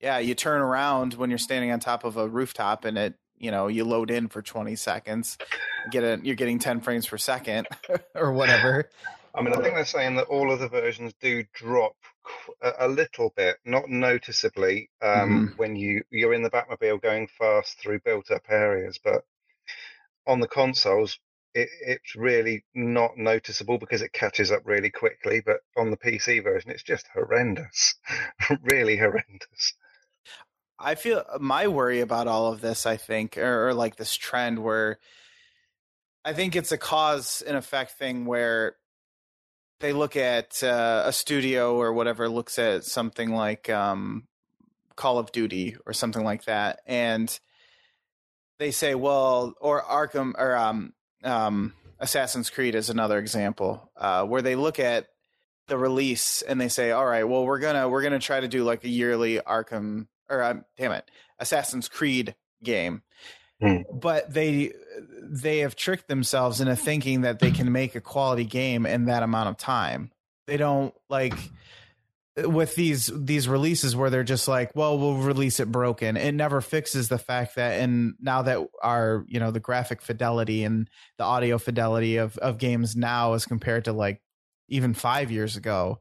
[0.00, 3.50] yeah, you turn around when you're standing on top of a rooftop and it you
[3.50, 5.36] know, you load in for 20 seconds,
[5.90, 7.66] get it you're getting 10 frames per second
[8.14, 8.88] or whatever.
[9.34, 11.96] I mean, I think they're saying that all of the versions do drop
[12.62, 17.78] a, a little bit, not noticeably, um, when you you're in the Batmobile going fast
[17.80, 19.24] through built-up areas, but
[20.26, 21.18] on the consoles,
[21.52, 25.42] it, it's really not noticeable because it catches up really quickly.
[25.44, 27.96] But on the PC version, it's just horrendous,
[28.62, 29.74] really horrendous.
[30.84, 34.58] I feel my worry about all of this, I think, or, or like this trend
[34.58, 34.98] where
[36.24, 38.76] I think it's a cause and effect thing where
[39.80, 44.28] they look at uh, a studio or whatever looks at something like um,
[44.94, 47.38] Call of Duty or something like that, and
[48.58, 50.92] they say, well, or Arkham or um,
[51.24, 55.08] um, Assassin's Creed is another example uh, where they look at
[55.68, 58.64] the release and they say, all right, well, we're gonna we're gonna try to do
[58.64, 63.02] like a yearly Arkham or um, damn it, Assassin's Creed game.
[63.60, 63.82] Hmm.
[63.92, 64.72] But they
[65.22, 69.22] they have tricked themselves into thinking that they can make a quality game in that
[69.22, 70.10] amount of time.
[70.46, 71.34] They don't like
[72.36, 76.16] with these these releases where they're just like, well, we'll release it broken.
[76.16, 80.64] It never fixes the fact that and now that our, you know, the graphic fidelity
[80.64, 84.20] and the audio fidelity of of games now as compared to like
[84.68, 86.00] even 5 years ago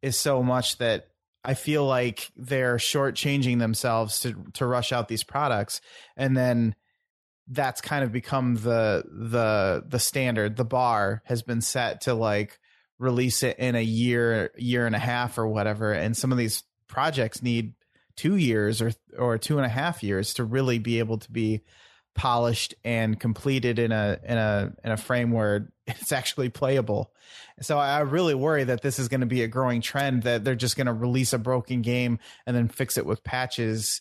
[0.00, 1.06] is so much that
[1.44, 5.80] I feel like they're shortchanging themselves to to rush out these products,
[6.16, 6.74] and then
[7.48, 10.56] that's kind of become the the the standard.
[10.56, 12.58] The bar has been set to like
[12.98, 15.92] release it in a year, year and a half, or whatever.
[15.92, 17.74] And some of these projects need
[18.16, 21.62] two years or or two and a half years to really be able to be
[22.14, 27.12] polished and completed in a in a in a frame where it's actually playable.
[27.60, 30.54] So I really worry that this is going to be a growing trend that they're
[30.54, 34.00] just going to release a broken game and then fix it with patches,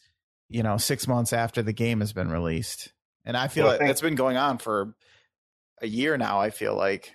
[0.49, 2.93] you know, 6 months after the game has been released.
[3.25, 4.95] And I feel Well, I like think- it's been going on for
[5.81, 7.11] a year now, I feel like.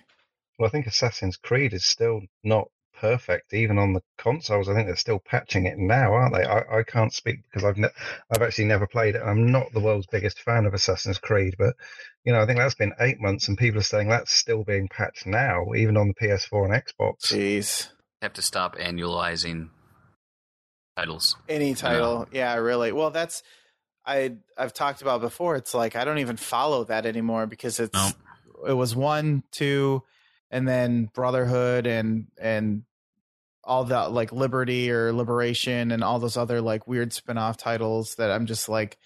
[0.59, 2.67] Well, I think Assassin's Creed is still not
[2.99, 4.67] perfect, even on the consoles.
[4.67, 6.43] I think they're still patching it now, aren't they?
[6.43, 7.89] I, I can't speak because I've ne-
[8.33, 9.21] I've actually never played it.
[9.23, 11.75] I'm not the world's biggest fan of Assassin's Creed, but
[12.23, 14.87] you know, I think that's been eight months, and people are saying that's still being
[14.89, 17.27] patched now, even on the PS4 and Xbox.
[17.27, 17.89] Jeez.
[18.21, 19.69] have to stop annualizing
[20.97, 21.35] titles.
[21.47, 22.27] Any title.
[22.31, 22.91] Yeah, really.
[22.91, 23.43] Well, that's
[24.05, 25.55] I I've talked about before.
[25.55, 28.09] It's like I don't even follow that anymore because it's No.
[28.67, 30.01] it was one, two,
[30.49, 32.83] and then Brotherhood and and
[33.67, 38.31] all the like Liberty or Liberation and all those other like weird spin-off titles that
[38.31, 38.97] I'm just like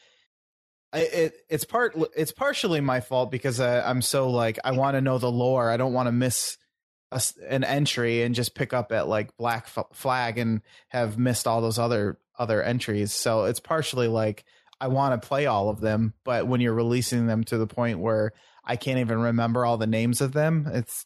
[0.93, 4.95] I, it it's part it's partially my fault because I, I'm so like I want
[4.95, 5.69] to know the lore.
[5.69, 6.57] I don't want to miss
[7.11, 11.61] a an entry and just pick up at like Black Flag and have missed all
[11.61, 13.13] those other other entries.
[13.13, 14.45] So it's partially like
[14.79, 17.99] I want to play all of them, but when you're releasing them to the point
[17.99, 18.33] where
[18.63, 21.05] I can't even remember all the names of them, it's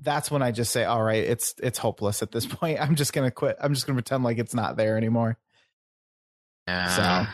[0.00, 2.80] that's when I just say, all right, it's it's hopeless at this point.
[2.80, 3.56] I'm just gonna quit.
[3.60, 5.38] I'm just gonna pretend like it's not there anymore.
[6.68, 7.26] Yeah.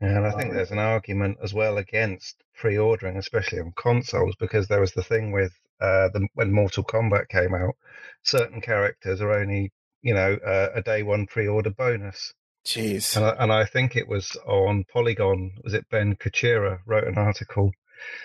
[0.00, 4.80] And I think there's an argument as well against pre-ordering, especially on consoles, because there
[4.80, 7.76] was the thing with uh, the, when Mortal Kombat came out,
[8.24, 12.34] certain characters are only, you know, uh, a day one pre-order bonus.
[12.66, 13.16] Jeez.
[13.16, 15.52] And I, and I think it was on Polygon.
[15.62, 17.70] Was it Ben Kuchera wrote an article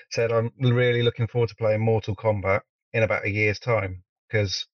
[0.09, 2.61] said I'm really looking forward to playing Mortal Kombat
[2.98, 4.66] in about a year's time because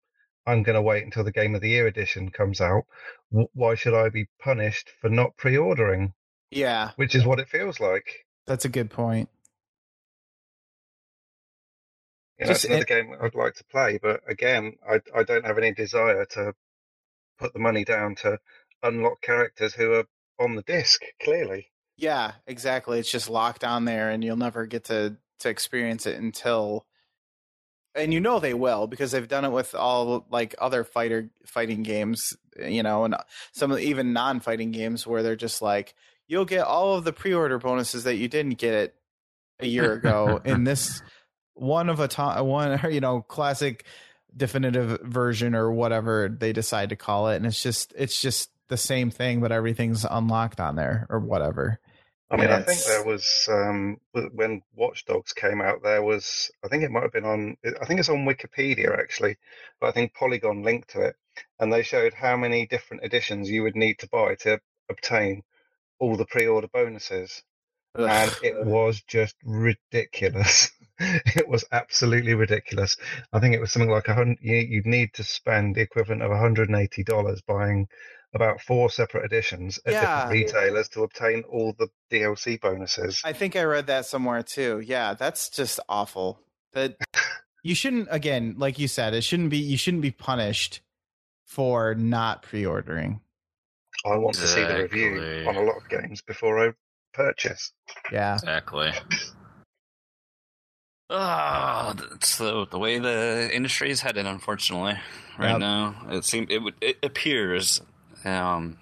[0.48, 2.84] I'm going to wait until the Game of the Year edition comes out.
[3.32, 6.14] W- why should I be punished for not pre-ordering?
[6.50, 8.26] Yeah, Which is what it feels like.
[8.48, 9.30] that's a good point.
[12.40, 15.46] You know, Just it's another game I'd like to play, but again, I I don't
[15.46, 16.54] have any desire to
[17.40, 18.40] put the money down to
[18.84, 20.06] unlock characters who are
[20.40, 21.02] on the disc.
[21.22, 23.00] Clearly, Yeah, exactly.
[23.00, 26.86] It's just locked on there, and you'll never get to to experience it until.
[27.96, 31.84] And you know they will because they've done it with all like other fighter fighting
[31.84, 33.16] games, you know, and
[33.52, 35.94] some of the, even non-fighting games where they're just like,
[36.28, 38.96] you'll get all of the pre-order bonuses that you didn't get it
[39.60, 41.02] a year ago in this
[41.54, 43.86] one of a time one you know classic
[44.36, 48.78] definitive version or whatever they decide to call it and it's just it's just the
[48.78, 51.80] same thing but everything's unlocked on there or whatever
[52.34, 54.00] I mean, Yeah, I think there was um,
[54.34, 55.84] when Watch Dogs came out.
[55.84, 57.58] There was, I think it might have been on.
[57.80, 59.38] I think it's on Wikipedia actually,
[59.80, 61.16] but I think Polygon linked to it,
[61.60, 64.60] and they showed how many different editions you would need to buy to
[64.90, 65.44] obtain
[66.00, 67.44] all the pre-order bonuses,
[67.94, 70.72] and it was just ridiculous.
[71.00, 72.98] it was absolutely ridiculous.
[73.32, 74.40] I think it was something like a hundred.
[74.42, 77.88] You, you'd need to spend the equivalent of hundred and eighty dollars buying
[78.34, 80.02] about four separate editions at Yeah.
[80.26, 83.22] different retailers to obtain all the DLC bonuses.
[83.24, 84.80] I think I read that somewhere too.
[84.86, 86.40] Yeah, that's just awful.
[86.74, 86.96] That
[87.64, 90.82] you shouldn't again, like you said, it shouldn't be you shouldn't be punished
[91.46, 93.22] for not pre-ordering.
[94.06, 96.74] I want to see the review on a lot of games before I
[97.14, 97.72] purchase.
[98.12, 98.34] Yeah.
[98.36, 98.92] Exactly.
[101.10, 104.26] Ah, that's the the way the industry is headed.
[104.26, 104.98] Unfortunately,
[105.38, 105.60] right Yep.
[105.60, 107.82] now it seems it would it appears.
[108.26, 108.78] Um,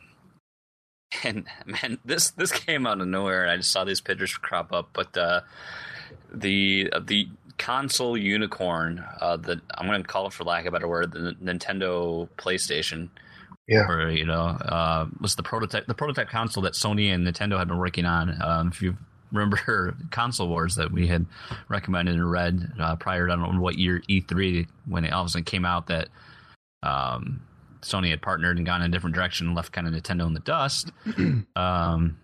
[1.24, 3.44] and man, this this came out of nowhere.
[3.44, 5.42] And I just saw these pictures crop up, but uh,
[6.34, 7.28] the uh, the
[7.58, 11.12] console unicorn, uh, the I'm going to call it for lack of a better word,
[11.12, 13.10] the Nintendo PlayStation,
[13.68, 13.86] Yeah.
[13.88, 17.68] or you know, uh, was the prototype the prototype console that Sony and Nintendo had
[17.68, 18.42] been working on.
[18.42, 18.96] Um, if you
[19.32, 21.26] remember console wars that we had
[21.70, 25.22] recommended and read uh, prior to I don't know what year E3 when it all
[25.22, 26.08] of a sudden came out that
[26.84, 27.42] um,
[27.82, 30.34] Sony had partnered and gone in a different direction and left kind of Nintendo in
[30.34, 30.92] the dust.
[31.56, 32.18] um,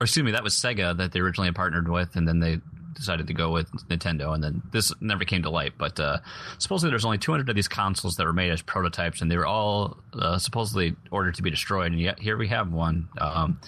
[0.00, 2.60] or excuse me, that was Sega that they originally had partnered with, and then they
[2.94, 5.72] decided to go with Nintendo, and then this never came to light.
[5.78, 6.18] But uh,
[6.58, 9.46] supposedly there's only 200 of these consoles that were made as prototypes, and they were
[9.46, 11.92] all uh, supposedly ordered to be destroyed.
[11.92, 13.08] And yet here we have one.
[13.18, 13.60] Um,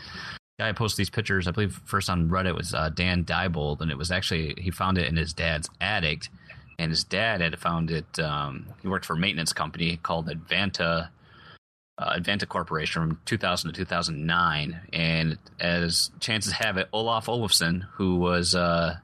[0.59, 1.49] guy posted these pictures.
[1.49, 4.99] I believe first on Reddit was uh, Dan Diebold, and it was actually he found
[4.99, 6.29] it in his dad's attic,
[6.79, 8.19] and his dad had found it.
[8.19, 11.09] Um, he worked for a maintenance company called Advanta.
[11.97, 18.17] Uh, Advanta Corporation from 2000 to 2009, and as chances have it, Olaf Olafsson, who
[18.17, 18.97] was uh,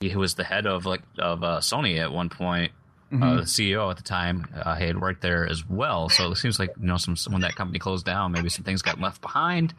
[0.00, 2.72] he was the head of like of uh, Sony at one point,
[3.10, 3.36] uh, Mhm.
[3.40, 6.08] the CEO at the time, uh, he had worked there as well.
[6.10, 8.82] So it seems like you know, some when that company closed down, maybe some things
[8.82, 9.72] got left behind.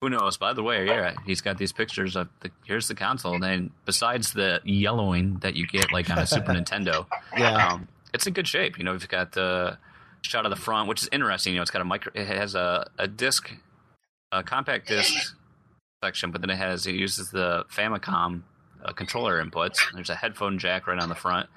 [0.00, 0.38] Who knows?
[0.38, 3.34] By the way, yeah, he's got these pictures of the here's the console.
[3.34, 7.72] And then besides the yellowing that you get like on a Super Nintendo, yeah.
[7.72, 8.78] um, it's in good shape.
[8.78, 9.76] You know, you've got the
[10.22, 11.52] shot of the front, which is interesting.
[11.52, 12.12] You know, it's got a micro.
[12.14, 13.52] It has a a disc,
[14.32, 15.36] a compact disc
[16.02, 18.42] section, but then it has it uses the Famicom
[18.82, 19.80] uh, controller inputs.
[19.92, 21.48] There's a headphone jack right on the front.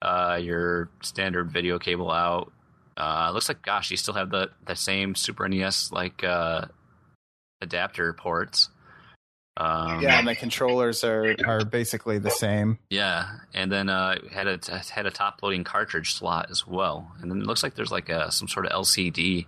[0.00, 2.52] Uh, your standard video cable out.
[2.96, 6.66] Uh, looks like, gosh, you still have the the same Super NES like uh,
[7.62, 8.68] adapter ports.
[9.56, 12.78] Um, yeah, and the controllers are are basically the same.
[12.90, 14.58] yeah, and then uh, it had a
[14.90, 18.08] had a top loading cartridge slot as well, and then it looks like there's like
[18.08, 19.46] a some sort of LCD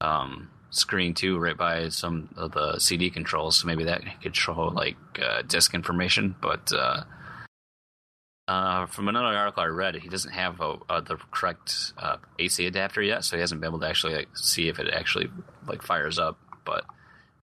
[0.00, 3.58] um, screen too, right by some of the CD controls.
[3.58, 6.34] So maybe that could show like uh, disk information.
[6.40, 7.04] But uh,
[8.48, 12.64] uh, from another article I read, he doesn't have a, uh, the correct uh, AC
[12.64, 15.28] adapter yet, so he hasn't been able to actually like, see if it actually
[15.66, 16.38] like fires up.
[16.64, 16.84] But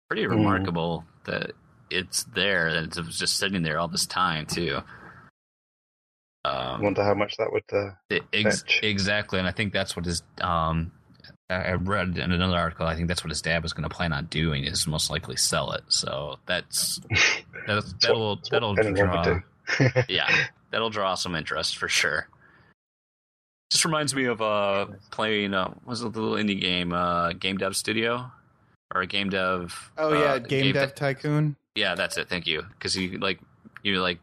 [0.09, 0.31] pretty Mm.
[0.31, 1.53] remarkable that
[1.91, 4.81] it's there and it was just sitting there all this time too.
[6.45, 7.65] I Um, wonder how much that would.
[7.73, 10.23] Uh, ex- exactly, and I think that's what his.
[10.41, 10.93] Um,
[11.51, 12.87] I read in another article.
[12.87, 14.65] I think that's what his dad was going to plan on doing.
[14.65, 15.83] Is most likely sell it.
[15.89, 17.01] So that's
[17.67, 19.41] that's that'll what- that'll draw.
[20.09, 22.29] yeah, that'll draw some interest for sure.
[23.71, 27.33] Just reminds me of uh playing uh what was it, the little indie game uh
[27.33, 28.31] Game Dev Studio
[28.95, 29.91] or a Game Dev.
[29.97, 31.57] Oh yeah, uh, Game Dev Tycoon.
[31.75, 32.29] yeah, that's it.
[32.29, 32.63] Thank you.
[32.71, 33.41] Because you like
[33.83, 34.19] you like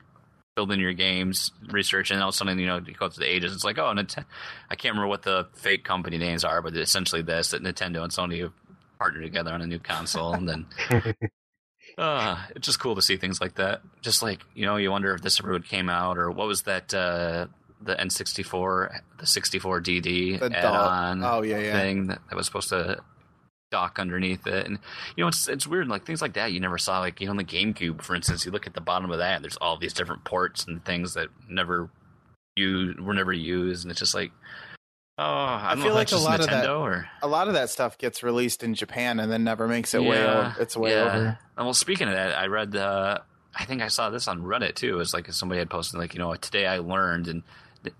[0.55, 3.29] building your games, research, and all of a sudden you know you go to the
[3.29, 3.53] ages.
[3.53, 4.25] It's like oh, Nint-
[4.69, 8.11] I can't remember what the fake company names are, but essentially this that Nintendo and
[8.11, 8.53] Sony have
[8.97, 10.65] partnered together on a new console, and then
[11.97, 13.81] uh, it's just cool to see things like that.
[14.01, 16.63] Just like you know, you wonder if this ever would came out, or what was
[16.63, 17.47] that uh,
[17.81, 21.23] the N64, the 64 DD The add-on.
[21.23, 21.79] Oh yeah, yeah.
[21.79, 23.01] thing that, that was supposed to
[23.99, 24.65] underneath it.
[24.65, 24.79] And
[25.15, 26.99] you know, it's it's weird, like things like that you never saw.
[26.99, 29.41] Like you know, on the GameCube, for instance, you look at the bottom of that,
[29.41, 31.89] there's all these different ports and things that never
[32.55, 34.31] you were never used, and it's just like
[35.17, 37.97] Oh, I, I feel like a lot of that- or A lot of that stuff
[37.97, 41.01] gets released in Japan and then never makes it way Yeah, over, its way yeah.
[41.03, 41.39] over.
[41.57, 42.75] And well, speaking of that, I read.
[42.75, 43.19] Uh,
[43.57, 44.89] I think I saw this on Reddit too.
[44.95, 47.43] It was like somebody had posted like you know today I learned, and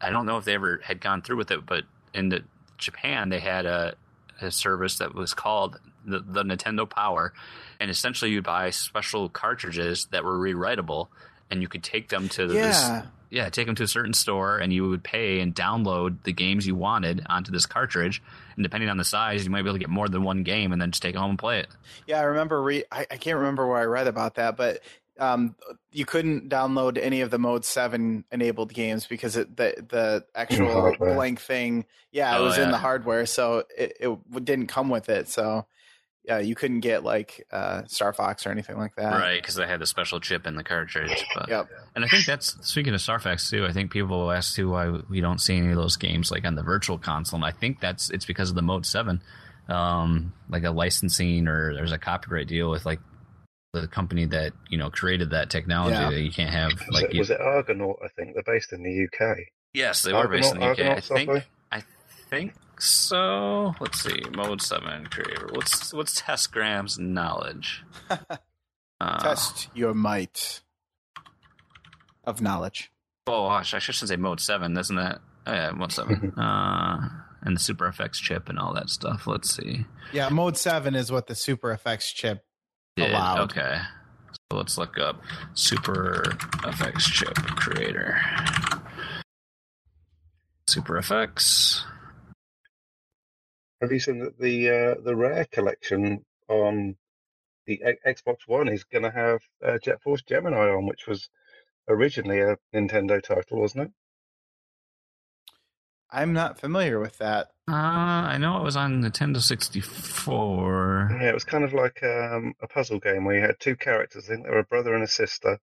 [0.01, 2.43] I don't know if they ever had gone through with it, but in the,
[2.78, 3.95] Japan they had a,
[4.41, 7.33] a service that was called the, the Nintendo Power,
[7.79, 11.07] and essentially you'd buy special cartridges that were rewritable,
[11.49, 13.03] and you could take them to this Yeah.
[13.29, 16.65] yeah, take them to a certain store and you would pay and download the games
[16.65, 18.21] you wanted onto this cartridge.
[18.55, 20.71] And depending on the size, you might be able to get more than one game
[20.71, 21.67] and then just take it home and play it.
[22.07, 22.61] Yeah, I remember.
[22.61, 24.79] Re- I, I can't remember where I read about that, but
[25.20, 25.55] um,
[25.91, 30.72] you couldn't download any of the Mode Seven enabled games because it, the the actual
[30.72, 31.13] hardware.
[31.16, 31.86] blank thing.
[32.11, 35.28] Yeah, it Oh, was in the hardware, so it, it didn't come with it.
[35.30, 35.66] So
[36.28, 39.11] yeah, you couldn't get like uh, Star Fox or anything like that.
[39.13, 41.24] right, because they had the special chip in the cartridge.
[41.36, 41.70] But, Yep.
[41.95, 44.72] And I think that's, speaking of Star Fox too, I think people will ask too
[44.72, 47.38] why we don't see any of those games like on the virtual console.
[47.38, 49.22] And I think that's, it's because of the Mode 7.
[49.70, 52.99] Um, like a licensing or there's a copyright deal with like
[53.82, 56.09] the company that, you know, created that technology Yeah.
[56.09, 57.99] that you can't have Was, like it, you, was it Argonaut?
[58.03, 59.38] I think they're based in the UK.
[59.73, 60.69] Yes, they were based in the UK.
[60.80, 61.28] Argonaut I think.
[61.28, 61.45] software?
[61.71, 61.84] I
[62.30, 63.73] think so.
[63.80, 64.19] Let's see.
[64.36, 65.49] Mode seven creator.
[65.53, 67.84] Let's let's test Graham's knowledge.
[69.01, 70.61] Uh, Test your might
[72.23, 72.93] of knowledge.
[73.28, 74.78] Oh gosh, I shouldn't say mode seven.
[74.78, 75.19] Isn't that?
[75.45, 76.32] Oh, yeah, mode seven.
[76.39, 77.09] uh,
[77.41, 79.28] and the Super FX chip and all that stuff.
[79.28, 79.86] Let's see.
[80.13, 82.44] Yeah, Mode Seven is what the Super FX chip
[82.95, 83.51] Did- allowed.
[83.51, 83.79] Okay.
[84.51, 85.21] So let's look up
[85.53, 86.23] Super
[86.63, 88.19] FX chip creator.
[90.67, 91.81] Super FX.
[93.81, 96.95] Have you seen that the uh, the Rare collection on
[97.65, 101.29] the X- Xbox One is going to have uh, Jet Force Gemini on, which was
[101.87, 103.91] originally a Nintendo title, wasn't it?
[106.11, 107.47] I'm not familiar with that.
[107.68, 111.18] Uh, I know it was on Nintendo 64.
[111.20, 114.26] Yeah, it was kind of like um, a puzzle game where you had two characters.
[114.26, 115.57] I think they were a brother and a sister,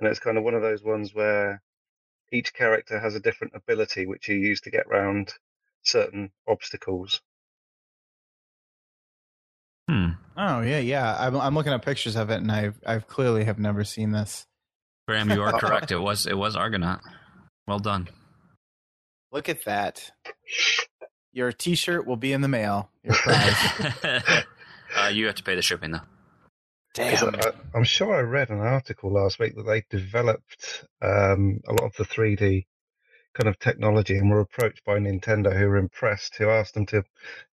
[0.00, 1.62] and it's kind of one of those ones where
[2.32, 5.34] each character has a different ability which you use to get round
[5.82, 7.20] certain obstacles.
[9.88, 10.10] Hmm.
[10.36, 11.16] Oh yeah, yeah.
[11.16, 14.46] I'm I'm looking at pictures of it, and I've I've clearly have never seen this.
[15.06, 15.92] Graham, you are correct.
[15.92, 17.00] It was it was Argonaut.
[17.68, 18.08] Well done.
[19.30, 20.10] Look at that.
[21.36, 22.88] Your T-shirt will be in the mail.
[23.04, 24.02] Your prize.
[24.96, 26.00] uh, you have to pay the shipping though.
[26.94, 27.34] Damn.
[27.34, 31.82] I, I'm sure I read an article last week that they developed um, a lot
[31.82, 32.64] of the 3D
[33.34, 37.04] kind of technology and were approached by Nintendo, who were impressed, who asked them to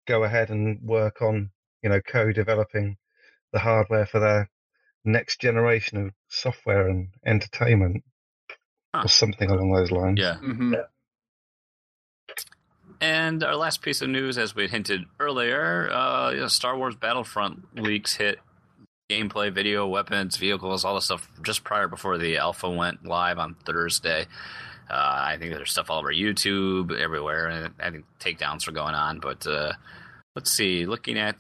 [0.06, 1.50] go ahead and work on,
[1.82, 2.98] you know, co-developing
[3.54, 4.50] the hardware for their
[5.06, 8.04] next generation of software and entertainment,
[8.94, 9.04] Huh.
[9.06, 10.20] or something along those lines.
[10.20, 10.36] Yeah.
[10.40, 10.74] hmm
[13.02, 16.96] And our last piece of news, as we hinted earlier, uh, you know, Star Wars
[16.96, 18.40] Battlefront leaks hit
[19.10, 23.56] gameplay, video, weapons, vehicles, all the stuff just prior before the alpha went live on
[23.66, 24.28] Thursday.
[24.90, 28.96] Uh, I think there's stuff all over YouTube, everywhere, and I think takedowns are going
[28.96, 29.20] on.
[29.20, 29.74] But uh,
[30.36, 31.38] let's see, looking at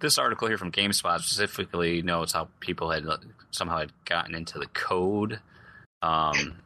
[0.00, 3.18] this article here from GameSpot specifically notes how people had uh,
[3.52, 5.40] somehow had gotten into the code,
[6.02, 6.56] um,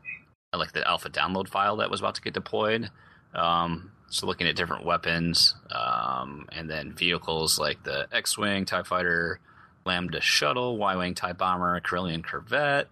[0.56, 2.90] like the alpha download file that was about to get deployed.
[3.34, 9.40] Um, so looking at different weapons, um, and then vehicles like the X-wing, Tie Fighter,
[9.84, 12.86] Lambda shuttle, Y-wing TIE bomber, Corellian Corvette,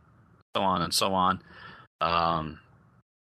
[0.56, 1.40] so on and so on.
[2.00, 2.58] Um,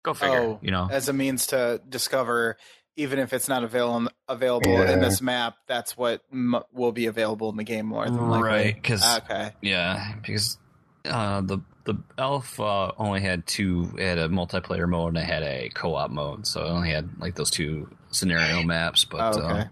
[0.05, 0.41] go figure.
[0.41, 2.59] Oh, you know, As a means to discover,
[2.97, 4.93] even if it's not avail- available Yeah.
[4.93, 8.49] in this map, that's what m- will be available in the game more than likely.
[8.49, 10.59] Right, 'cause- okay, Yeah, because
[11.07, 13.91] uh, the the Alpha only had two.
[13.97, 17.09] It had a multiplayer mode and it had a co-op mode, so it only had
[17.19, 19.05] like those two scenario maps.
[19.05, 19.61] But Oh, okay.
[19.61, 19.65] uh,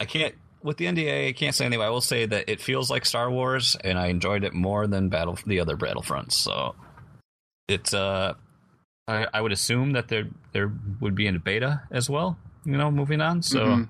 [0.00, 1.28] I can't with the NDA.
[1.28, 1.84] I can't say anyway.
[1.86, 5.08] I will say that it feels like Star Wars, and I enjoyed it more than
[5.10, 6.32] Battle the other Battlefronts.
[6.32, 6.74] So
[7.68, 8.34] it's uh,
[9.08, 12.38] I, I would assume that there there would be in beta as well.
[12.64, 13.42] You know, moving on.
[13.42, 13.88] So Mhm.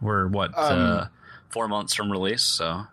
[0.00, 1.06] we're what Um, uh,
[1.50, 2.42] four months from release.
[2.42, 2.86] So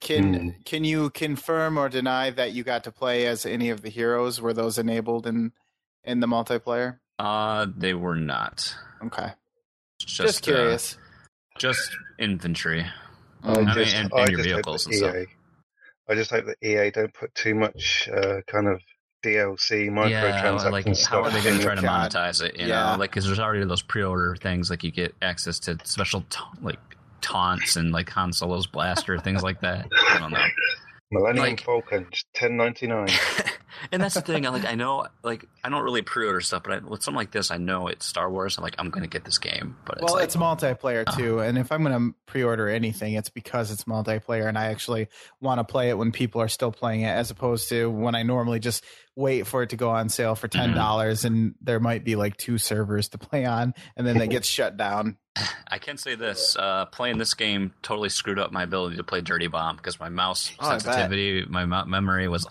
[0.00, 0.48] Can Hmm.
[0.64, 4.40] can you confirm or deny that you got to play as any of the heroes?
[4.40, 5.52] Were those enabled in
[6.04, 6.98] in the multiplayer?
[7.20, 8.74] uh, they were not.
[9.04, 9.32] Okay,
[10.00, 10.98] Just, just, uh, curious.
[11.58, 12.84] just infantry.
[13.44, 13.56] I Mm.
[13.66, 15.16] mean, just, and- I and your vehicles that and stuff.
[16.08, 18.80] I just hope that EA don't put too much uh, kind of
[19.24, 22.58] DLC Yeah, microtransaction like how stuff are they going in to try to monetize it?
[22.58, 22.92] You Yeah.
[22.92, 26.50] know, like because there's already those pre-order things, like you get access to special ta-
[26.60, 26.80] like
[27.24, 29.86] taunts and like Han Solo's blaster, things like that.
[30.10, 30.46] I don't know.
[31.10, 33.08] Millennium Like- Falcon, ten ninety nine.
[33.92, 34.46] and that's the thing.
[34.46, 37.30] I like I know like I don't really pre-order stuff, but I, with something like
[37.30, 38.58] this, I know it's Star Wars.
[38.58, 39.76] I'm like I'm gonna get this game.
[39.84, 41.16] But it's well, like, it's multiplayer uh-huh.
[41.16, 45.08] too, and if I'm going to pre-order anything, it's because it's multiplayer, and I actually
[45.40, 48.22] want to play it when people are still playing it, as opposed to when I
[48.22, 48.84] normally just
[49.16, 50.60] wait for it to go on sale for mm-hmm.
[50.60, 54.30] ten dollars, and there might be like two servers to play on, and then it
[54.30, 55.16] gets shut down.
[55.68, 59.20] I can say this: uh, playing this game totally screwed up my ability to play
[59.20, 62.46] Dirty Bomb because my mouse Oh, sensitivity, my mo- memory was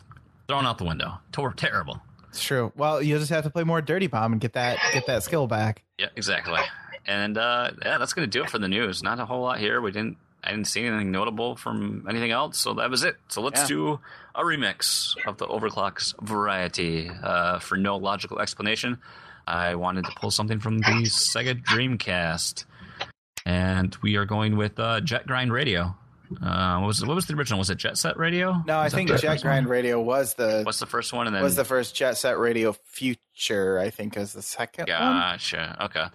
[0.47, 1.19] thrown out the window.
[1.31, 2.01] Tor- terrible.
[2.29, 2.71] It's true.
[2.75, 5.47] Well, you just have to play more Dirty Bomb and get that get that skill
[5.47, 5.83] back.
[5.97, 6.59] Yeah, exactly.
[7.05, 9.01] And uh, yeah, that's gonna do it for the news.
[9.03, 9.79] Not a whole lot here.
[9.81, 10.17] We didn't.
[10.45, 13.15] I didn't see anything notable from anything else, so that was it.
[13.29, 13.67] So let's Yeah.
[13.67, 13.99] do
[14.35, 17.09] a remix of the Overclocks variety.
[17.09, 18.97] Uh, for no logical explanation,
[19.47, 22.65] I wanted to pull something from the Sega Dreamcast,
[23.45, 25.95] and we are going with uh, Jet Grind Radio.
[26.41, 27.59] Uh, what was what was the original?
[27.59, 28.63] Was it Jet Set Radio?
[28.65, 29.71] No, I Was that think Jet Grind one?
[29.71, 31.27] Radio was the What's the first one?
[31.27, 33.77] And then was the first Jet Set Radio Future.
[33.77, 34.97] I think is the second one.
[34.97, 35.77] Gotcha.
[35.85, 36.05] Okay.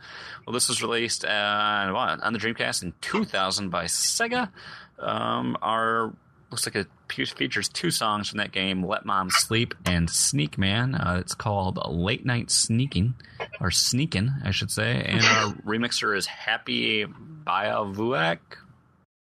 [0.47, 4.51] Well, this was released uh, on the Dreamcast in 2000 by Sega.
[4.99, 6.13] Um, our
[6.51, 10.95] looks like fe- features two songs from that game: "Let Mom Sleep" and "Sneak Man."
[10.95, 13.15] Uh, it's called "Late Night Sneaking"
[13.61, 15.03] or "Sneakin'," I should say.
[15.07, 18.39] And our remixer is Happy Biavuak.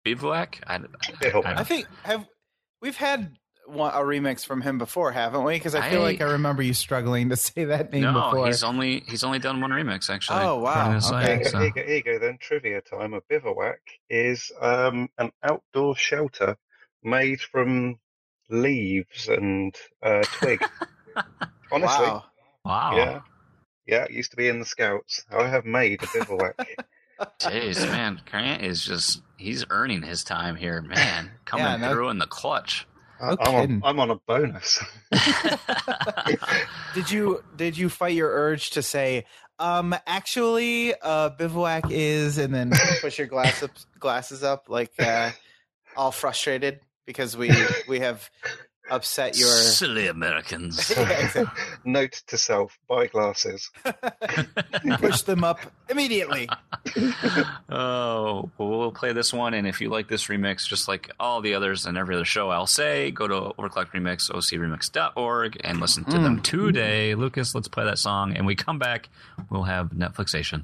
[0.04, 0.60] Bivouac.
[0.66, 0.82] I, I,
[1.58, 2.26] I think have
[2.82, 5.54] we've had one, a remix from him before, haven't we?
[5.54, 8.48] Because I feel I- like I remember you struggling to say that name no, before.
[8.48, 10.40] he's only he's only done one remix actually.
[10.42, 10.72] Oh, wow.
[10.72, 11.26] according to Okay.
[11.26, 12.38] site, Here, so- here, you go, here you go then.
[12.42, 13.14] Trivia time.
[13.14, 13.80] A bivouac
[14.10, 16.58] is um, an outdoor shelter
[17.04, 17.98] made from
[18.50, 20.62] leaves and uh, twig.
[21.72, 22.24] Honestly, wow.
[22.66, 22.96] Wow.
[22.98, 23.20] yeah,
[23.88, 24.04] yeah.
[24.04, 25.24] It used to be in the scouts.
[25.32, 26.56] I have made a bivouac.
[27.40, 31.32] Jeez, man, Grant is just—he's earning his time here, man.
[31.46, 32.88] Coming Yeah, no- through in the clutch.
[33.22, 33.82] I- No I'm, on.
[33.86, 34.84] I'm on a bonus.
[36.96, 39.26] Did you did you fight your urge to say,
[39.60, 45.32] um, actually, uh, bivouac is, and then push your glass up, glasses up, like uh,
[45.96, 47.52] all frustrated because we
[47.88, 48.30] we have
[48.90, 49.50] upset your.
[49.50, 50.94] Silly Americans.
[51.86, 53.70] Note to self: buy glasses.
[54.98, 56.50] push them up immediately.
[57.70, 61.42] oh, well, we'll play this one, and if you like this remix, just like all
[61.42, 66.04] the others and every other show, I'll say go to OverClocked ReMix, ocremix.org, and listen
[66.06, 66.44] to them mm.
[66.44, 67.16] today.
[67.16, 69.10] Lucas, let's play that song, and we come back,
[69.50, 70.64] we'll have Netflixation.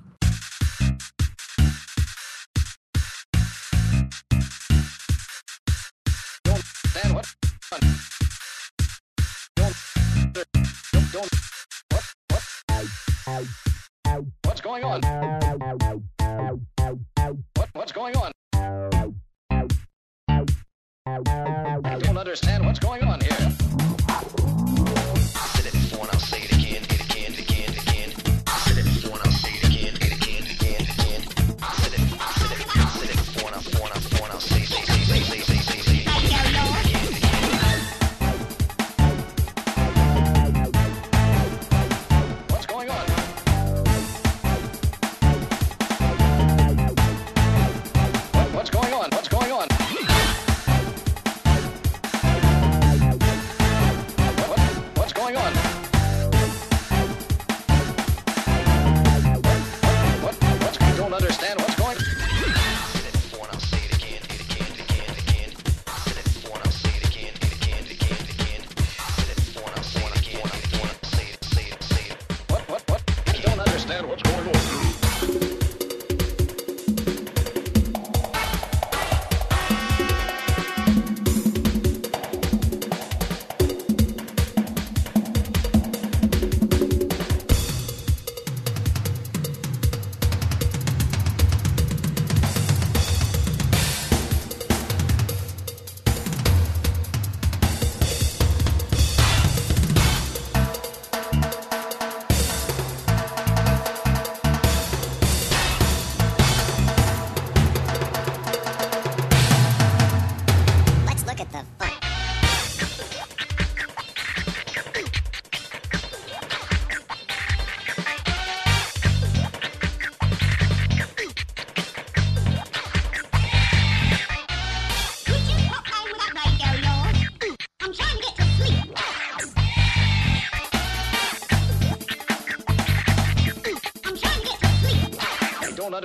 [22.84, 23.07] What's going on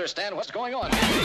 [0.02, 1.21] understand what's going on.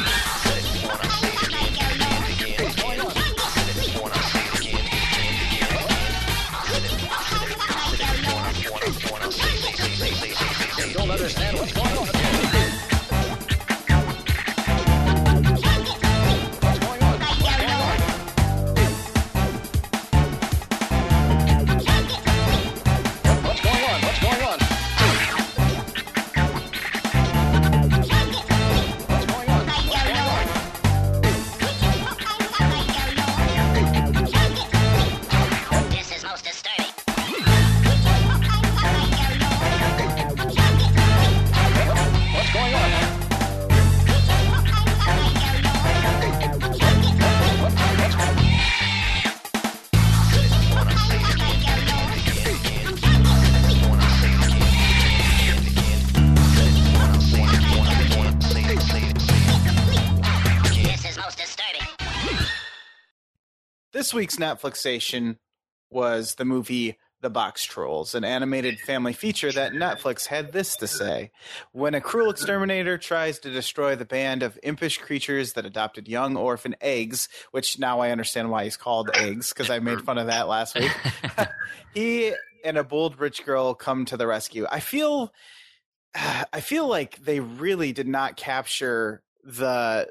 [64.07, 65.35] This week's Netflixation
[65.89, 71.31] was the movie The Boxtrolls, an animated family feature that Netflix had this to say.
[71.73, 76.37] When a cruel exterminator tries to destroy the band of impish creatures that adopted young
[76.37, 80.27] orphan eggs, which now I understand why he's called eggs, because I made fun of
[80.27, 80.91] that last week.
[81.93, 82.31] he
[82.63, 84.65] and a bold rich girl come to the rescue.
[84.71, 85.33] I feel
[86.15, 90.07] I feel like they really did not capture the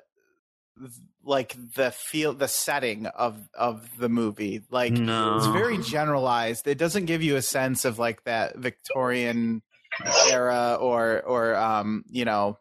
[1.26, 4.62] like the feel the setting of of the movie.
[4.70, 5.36] Like no.
[5.36, 6.66] it's very generalized.
[6.66, 9.62] It doesn't give you a sense of like that Victorian
[10.30, 12.58] era or or um you know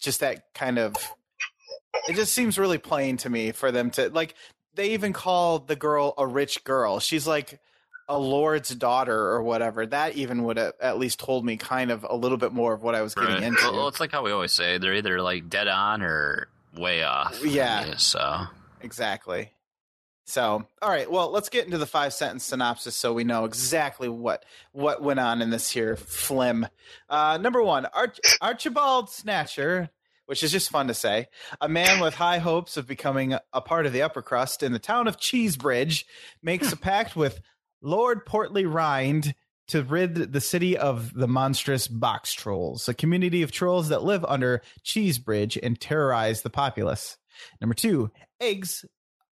[0.00, 0.94] just that kind of
[2.08, 4.34] it just seems really plain to me for them to like
[4.74, 7.00] they even call the girl a rich girl.
[7.00, 7.58] She's like
[8.08, 9.84] a lord's daughter or whatever.
[9.84, 12.82] That even would have at least told me kind of a little bit more of
[12.82, 13.42] what I was getting Right.
[13.42, 13.60] into.
[13.64, 17.02] Well, well, it's like how we always say they're either like dead on or way
[17.02, 17.44] off.
[17.44, 17.96] Yeah.
[17.96, 18.46] So
[18.80, 19.52] Exactly.
[20.24, 21.10] So, all right.
[21.10, 25.20] Well, let's get into the five sentence synopsis so we know exactly what what went
[25.20, 26.66] on in this here flim.
[27.08, 29.88] Uh, number one, Arch- Archibald Snatcher,
[30.26, 31.28] which is just fun to say,
[31.62, 34.78] a man with high hopes of becoming a part of the upper crust in the
[34.78, 36.04] town of Cheesebridge,
[36.42, 37.40] makes a pact with
[37.80, 39.34] Lord Portly Rind
[39.68, 44.24] to rid the city of the monstrous box trolls, a community of trolls that live
[44.24, 47.16] under Cheesebridge and terrorize the populace.
[47.60, 48.84] Number two, Eggs,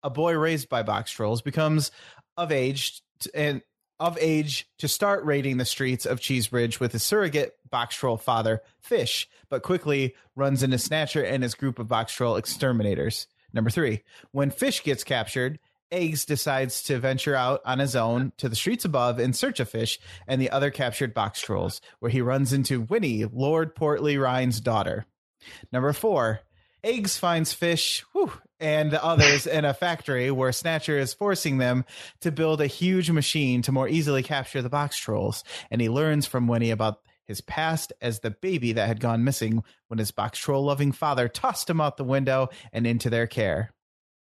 [0.03, 1.91] a boy raised by box trolls, becomes
[2.37, 3.63] of age t- and
[4.01, 8.63] of age to start raiding the streets of Cheesebridge with his surrogate box troll father,
[8.81, 13.29] Fish, but quickly runs into Snatcher and his group of box troll exterminators.
[13.53, 14.03] Number three,
[14.33, 15.61] when Fish gets captured,
[15.93, 19.69] Eggs decides to venture out on his own to the streets above in search of
[19.69, 24.61] Fish and the other captured box trolls, where he runs into Winnie, Lord Portly Rind's
[24.61, 25.05] daughter.
[25.71, 26.41] Number four,
[26.83, 31.85] Eggs finds Fish whew, and the others in a factory where Snatcher is forcing them
[32.21, 35.45] to build a huge machine to more easily capture the box trolls.
[35.71, 39.63] And he learns from Winnie about his past as the baby that had gone missing
[39.89, 43.73] when his box troll loving father tossed him out the window and into their care.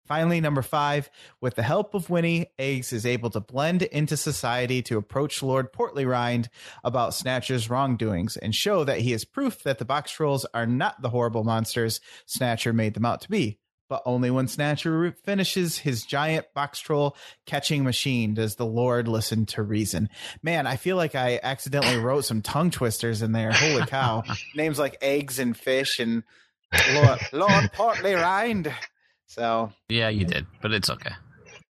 [0.08, 1.10] Finally, number five,
[1.40, 5.70] with the help of Winnie, Eggs is able to blend into society to approach Lord
[5.70, 6.48] Portly Rind
[6.82, 11.02] about Snatcher's wrongdoings and show that he is proof that the box trolls are not
[11.02, 13.58] the horrible monsters Snatcher made them out to be.
[13.88, 17.16] But only when Snatcher finishes his giant box troll
[17.46, 20.10] catching machine does the Lord listen to reason.
[20.42, 23.52] Man, I feel like I accidentally wrote some tongue twisters in there.
[23.52, 24.24] Holy cow.
[24.54, 26.22] Names like eggs and fish and
[26.92, 28.72] Lord, Lord Portly Rind.
[29.28, 31.12] So yeah, you did, but it's okay.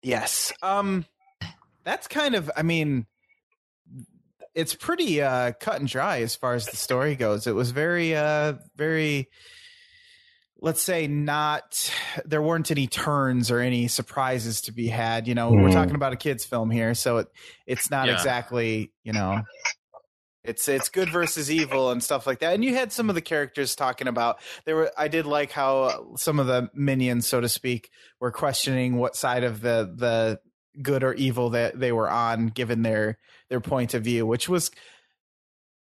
[0.01, 0.53] Yes.
[0.61, 1.05] Um
[1.83, 3.05] that's kind of I mean
[4.55, 7.45] it's pretty uh cut and dry as far as the story goes.
[7.47, 9.29] It was very uh very
[10.59, 11.91] let's say not
[12.25, 15.51] there weren't any turns or any surprises to be had, you know.
[15.51, 15.73] We're Mm.
[15.73, 17.27] talking about a kids film here, so it
[17.65, 18.13] it's not Yeah.
[18.15, 19.43] exactly, you know,
[20.47, 22.53] it's it's good versus evil and stuff like that.
[22.55, 26.15] And you had some of the characters talking about there were I did like how
[26.15, 30.39] some of the minions, so to speak, were questioning what side of the the
[30.81, 33.17] good or evil that they were on, given their
[33.49, 34.71] their point of view, which was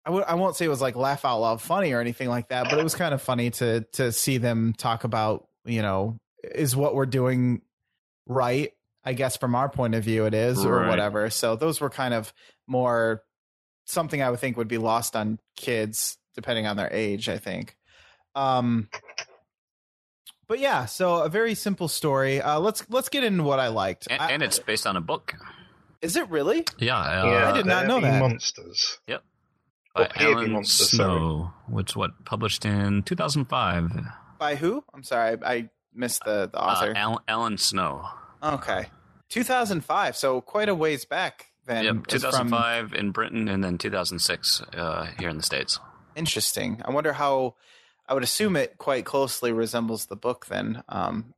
[0.05, 2.49] I w- I won't say it was like laugh out loud funny or anything like
[2.49, 6.17] that, but it was kind of funny to to see them talk about you know
[6.43, 7.61] is what we're doing
[8.25, 8.71] right.
[9.03, 10.89] I guess from our point of view, it is or Right.
[10.89, 11.29] whatever.
[11.29, 12.33] So those were kind of
[12.67, 13.23] more
[13.87, 17.27] something I would think would be lost on kids depending on their age.
[17.29, 17.75] I think.
[18.35, 18.89] Um,
[20.47, 22.41] but yeah, so a very simple story.
[22.41, 24.07] Uh, let's let's get into what I liked.
[24.09, 25.33] And, I- and it's based on a book.
[26.01, 26.65] is it really?
[26.77, 28.19] Yeah, uh, yeah, I did not know that.
[28.19, 28.99] Monsters.
[29.07, 29.19] by
[29.95, 31.17] Oh, Here Be Alan Monsters, sorry.
[31.19, 33.91] Snow, which what published in 2005.
[34.37, 34.83] By who?
[34.93, 36.93] I'm sorry, I, I missed the the Uh, author.
[36.95, 38.07] Alan, Alan Snow.
[38.43, 38.89] okay,
[39.29, 40.15] 2005.
[40.15, 41.83] So quite a ways back then.
[41.85, 45.79] Yep, It's from- 2005 in Britain, and then 2006 uh, here in the states.
[46.15, 46.81] interesting.
[46.85, 47.55] I wonder how.
[48.09, 50.45] I would assume it quite closely resembles the book.
[50.45, 51.33] Then, um,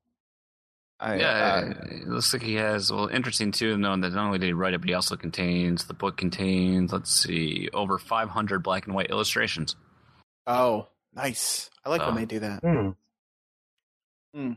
[0.99, 2.91] I, yeah, uh, it looks like he has.
[2.91, 5.85] Well, interesting too, knowing that not only did he write it, but he also contains
[5.85, 6.93] the book contains.
[6.93, 9.75] Let's see, over 500 black and white illustrations.
[10.45, 11.71] oh, nice.
[11.83, 12.61] I like when they do that.
[14.35, 14.51] Hmm.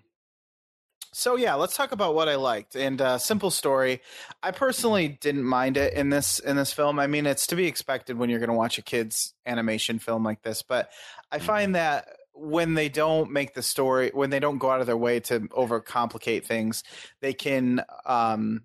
[1.15, 2.75] So yeah, let's talk about what I liked.
[2.75, 4.01] And uh, simple story.
[4.43, 6.99] I personally didn't mind it in this in this film.
[6.99, 10.25] I mean, it's to be expected when you're going to watch a kids animation film
[10.25, 10.63] like this.
[10.63, 10.91] But
[11.31, 14.87] I find that when they don't make the story, when they don't go out of
[14.87, 16.83] their way to overcomplicate things,
[17.21, 18.63] they can um,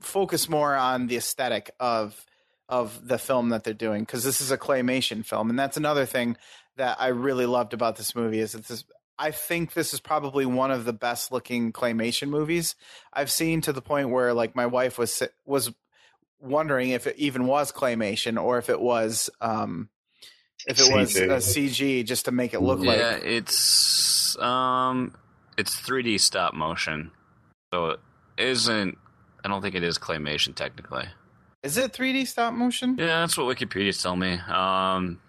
[0.00, 2.24] focus more on the aesthetic of
[2.68, 6.04] of the film that they're doing because this is a claymation film, and that's another
[6.04, 6.36] thing
[6.76, 8.84] that I really loved about this movie is that this
[9.18, 12.76] I think this is probably one of the best looking claymation movies
[13.12, 15.72] I've seen to the point where like my wife was was
[16.40, 19.88] wondering if it even was claymation or if it was um
[20.66, 21.24] if it was CG.
[21.24, 25.14] a CG just to make it look yeah, like it's um,
[25.56, 27.10] it's 3D stop motion,
[27.72, 28.00] so it
[28.36, 28.98] isn't.
[29.44, 31.06] I don't think it is claymation technically.
[31.62, 32.96] Is it 3D stop motion?
[32.98, 34.32] Yeah, that's what Wikipedia's telling me.
[34.34, 35.20] Um,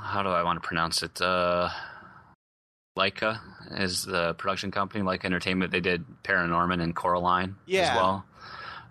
[0.00, 1.20] how do I want to pronounce it?
[1.20, 1.68] Uh,
[2.98, 3.40] Laika
[3.80, 5.04] is the production company.
[5.04, 5.70] Laika Entertainment.
[5.70, 7.80] They did Paranorman and Coraline Yeah.
[7.90, 8.24] as well.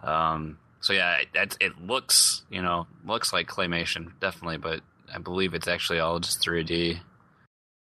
[0.03, 4.81] Um, so yeah, it, it, looks you know looks like claymation definitely, but
[5.13, 6.99] I believe it's actually all just 3D.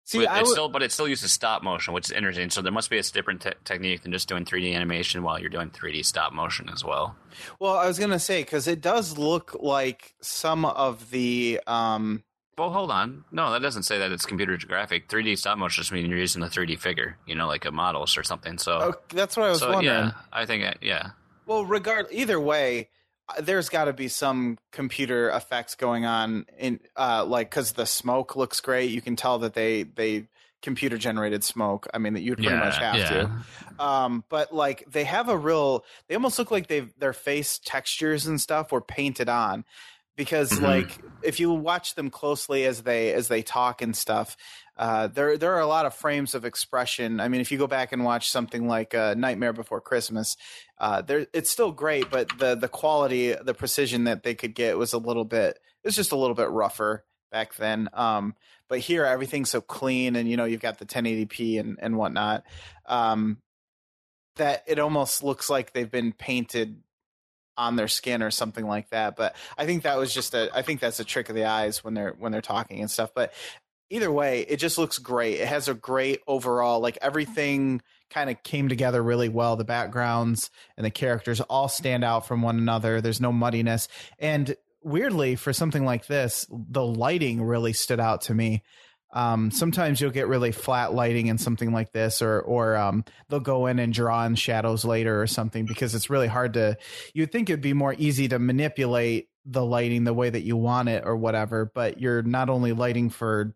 [0.06, 2.50] See, but I it's still, but it still uses stop motion, which is interesting.
[2.50, 5.52] So there must be a different te- technique than just doing 3D animation while you're
[5.52, 7.16] doing 3D stop motion as well.
[7.60, 12.24] well, I was gonna say because it does look like some of the um
[12.60, 13.24] Well, hold on.
[13.32, 15.08] No, that doesn't say that it's computer graphic.
[15.08, 18.18] 3D stop motion just means you're using a 3D figure, you know, like a models
[18.18, 18.58] or something.
[18.58, 19.96] So, oh, that's what I was so wondering.
[19.96, 21.12] yeah, I think uh, yeah.
[21.46, 22.90] Well, regard either way,
[23.30, 27.86] uh, there's got to be some computer effects going on in uh like because the
[27.86, 28.92] smoke looks great.
[28.92, 30.28] You can tell that they they
[30.62, 31.88] computer generated smoke.
[31.94, 33.10] I mean, that you'd pretty yeah, much have yeah.
[33.10, 33.84] to.
[33.84, 38.28] Um, but like they have a real, they almost look like they their face textures
[38.28, 39.64] and stuff were painted on.
[40.20, 40.64] Because Mhm.
[40.64, 44.36] like if you watch them closely as they as they talk and stuff,
[44.76, 47.22] uh, there there are a lot of frames of expression.
[47.22, 50.36] I mean, if you go back and watch something like uh, Nightmare Before Christmas,
[50.78, 54.78] uh, there it's still great, but the the quality, the precision that they could get
[54.78, 55.58] was a little bit.
[55.84, 57.88] It was just a little bit rougher back then.
[57.94, 58.36] Um,
[58.68, 62.44] but here everything's so clean, and you know you've got the 1080p and and whatnot.
[62.86, 63.42] Um,
[64.36, 66.84] that it almost looks like they've been painted
[67.60, 69.16] on their skin or something like that.
[69.16, 70.50] But I think that was just a.
[70.56, 73.12] I think that's a trick of the eyes when they're when they're talking and stuff.
[73.14, 73.34] But
[73.90, 75.40] either way, it just looks great.
[75.40, 79.56] It has a great overall like everything kind of came together really well.
[79.56, 83.02] The backgrounds and the characters all stand out from one another.
[83.02, 83.88] There's no muddiness.
[84.18, 88.64] And weirdly, for something like this, the lighting really stood out to me.
[89.12, 93.40] Um, sometimes you'll get really flat lighting in something like this, or or um, they'll
[93.40, 96.78] go in and draw in shadows later or something because it's really hard to.
[97.14, 100.90] You'd think it'd be more easy to manipulate the lighting the way that you want
[100.90, 103.56] it or whatever, but you're not only lighting for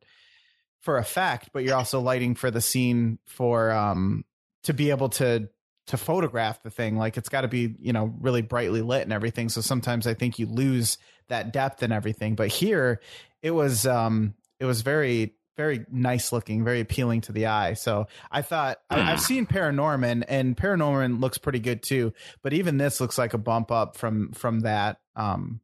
[0.81, 4.25] for effect, but you're also lighting for the scene for um
[4.63, 5.49] to be able to
[5.87, 6.97] to photograph the thing.
[6.97, 9.49] Like it's got to be you know really brightly lit and everything.
[9.49, 10.97] So sometimes I think you lose
[11.27, 12.35] that depth and everything.
[12.35, 13.01] But here
[13.41, 17.73] it was um it was very very nice looking, very appealing to the eye.
[17.73, 22.13] So I thought I, I've seen Paranorman and Paranorman looks pretty good too.
[22.41, 24.97] But even this looks like a bump up from from that.
[25.15, 25.61] Um,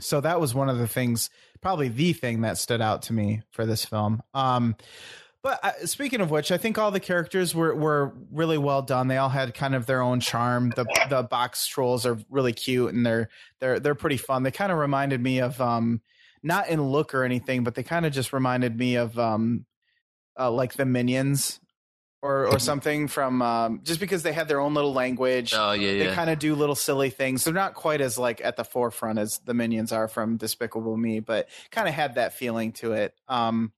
[0.00, 1.30] so that was one of the things,
[1.60, 4.22] probably the thing that stood out to me for this film.
[4.32, 4.76] Um,
[5.42, 9.08] but uh, speaking of which, I think all the characters were were really well done.
[9.08, 10.72] They all had kind of their own charm.
[10.76, 14.42] The the box trolls are really cute and they're they're they're pretty fun.
[14.42, 16.02] They kind of reminded me of um
[16.42, 19.66] not in look or anything, but they kind of just reminded me of um
[20.38, 21.60] uh, like the minions
[22.22, 25.90] or or something from um just because they had their own little language Oh yeah,
[25.90, 26.14] they yeah.
[26.14, 27.44] kind of do little silly things.
[27.44, 31.20] They're not quite as like at the forefront as the minions are from Despicable Me,
[31.20, 33.14] but kind of had that feeling to it.
[33.28, 33.72] Um,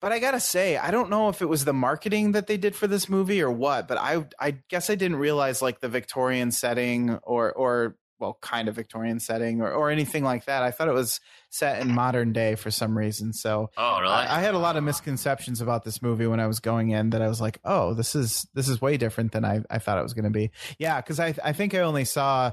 [0.00, 2.74] but I gotta say, I don't know if it was the marketing that they did
[2.74, 3.86] for this movie or what.
[3.86, 8.68] But I, I guess I didn't realize like the Victorian setting or or well, kind
[8.68, 10.62] of Victorian setting or or anything like that.
[10.62, 11.20] I thought it was
[11.50, 13.32] set in modern day for some reason.
[13.32, 14.12] So oh really?
[14.12, 17.10] I, I had a lot of misconceptions about this movie when I was going in
[17.10, 19.98] that I was like, oh, this is this is way different than I, I thought
[19.98, 20.52] it was going to be.
[20.78, 22.52] Yeah, because I I think I only saw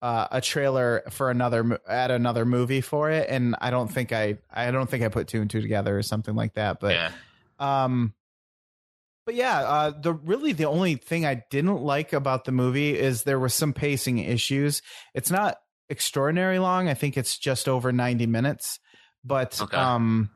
[0.00, 4.38] uh, a trailer for another at another movie for it, and I don't think I
[4.50, 6.78] I don't think I put two and two together or something like that.
[6.78, 7.10] But yeah.
[7.58, 8.14] um,
[9.28, 13.24] but yeah, uh, the really the only thing I didn't like about the movie is
[13.24, 14.80] there were some pacing issues.
[15.12, 15.58] It's not
[15.90, 16.88] extraordinary long.
[16.88, 18.80] I think it's just over ninety minutes,
[19.22, 19.76] but Okay.
[19.76, 20.30] um,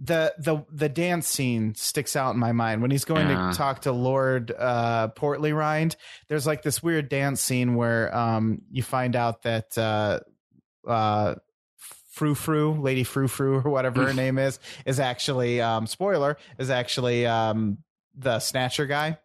[0.00, 3.52] the the the dance scene sticks out in my mind when he's going Yeah.
[3.52, 5.94] to talk to Lord uh, Portly Rind.
[6.28, 10.18] There's like this weird dance scene where um you find out that uh
[10.88, 11.36] uh
[12.16, 16.70] Frou Frou, Lady Frou Frou, or whatever her name is, is actually um spoiler is
[16.70, 17.76] actually um
[18.16, 19.18] the snatcher guy,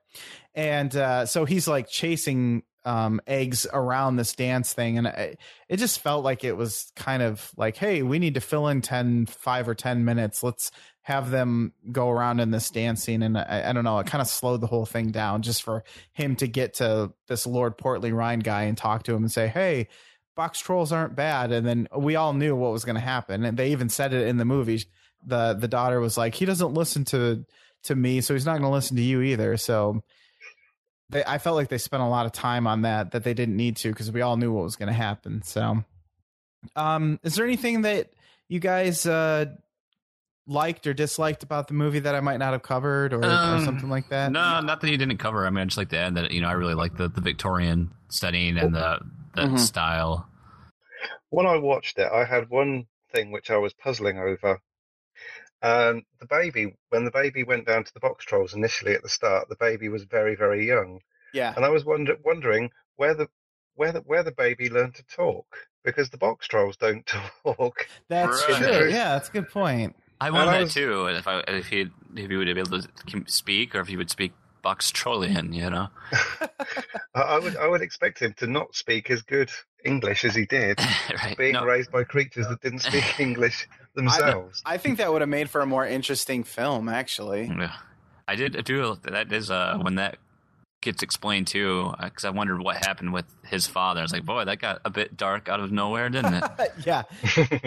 [0.53, 4.97] and uh, so he's like chasing um eggs around this dance thing.
[4.97, 5.37] And I,
[5.69, 8.81] it just felt like it was kind of like hey we need to fill in
[8.81, 10.43] 10 5 or 10 minutes.
[10.43, 10.69] Let's
[11.03, 14.27] have them go around in this dancing, and i, I don't know it kind of
[14.27, 18.43] slowed the whole thing down just for him to get to this lord portly rind
[18.43, 19.87] guy and talk to him and say hey
[20.35, 23.57] box trolls aren't bad and then we all knew what was going to happen and
[23.57, 24.83] they even said it in the movie
[25.25, 27.45] the the daughter was like, he doesn't listen to
[27.83, 29.57] to me, so he's not going to listen to you either.
[29.57, 30.01] So
[31.09, 33.55] they, I felt like they spent a lot of time on that that they didn't
[33.55, 35.41] need to because we all knew what was going to happen.
[35.43, 35.83] So,
[36.75, 38.09] um, is there anything that
[38.49, 39.45] you guys uh
[40.47, 43.63] liked or disliked about the movie that I might not have covered or, or Um,
[43.63, 44.31] something like that?
[44.31, 45.45] No, not that you didn't cover.
[45.45, 47.21] I mean, I just like to add that you know I really like the, the
[47.21, 48.99] Victorian setting and the
[49.33, 49.59] the Mhm.
[49.59, 50.27] style.
[51.29, 54.59] when I watched it, I had one thing which I was puzzling over.
[55.63, 59.09] Um, the baby, when the baby went down to the box trolls initially at the
[59.09, 60.99] start, the baby was very, very young,
[61.33, 61.53] Yeah.
[61.55, 63.27] and I was wonder, wondering where the
[63.75, 65.45] where the where the baby learned to talk
[65.83, 67.05] because the box trolls don't
[67.45, 67.87] talk.
[68.09, 68.57] That's Right.
[68.57, 68.89] true.
[68.89, 69.95] Yeah, that's a good point.
[70.19, 71.05] I And wonder I was- too.
[71.07, 74.09] If I if he if he would be able to speak, or if he would
[74.09, 75.87] speak Box Trollian, you know.
[77.15, 79.49] I, I would I would expect him to not speak as good
[79.83, 80.79] English as he did,
[81.23, 81.37] right.
[81.37, 84.61] being No, raised by creatures that didn't speak English themselves.
[84.65, 87.47] I think that would have made for a more interesting film, actually.
[87.47, 87.75] yeah.
[88.27, 89.31] I did do that.
[89.33, 90.17] Is uh when that
[90.81, 94.01] gets explained too, uh, because I wondered what happened with his father.
[94.01, 96.43] I was like, boy, that got a bit dark out of nowhere, didn't it?
[96.85, 97.03] yeah,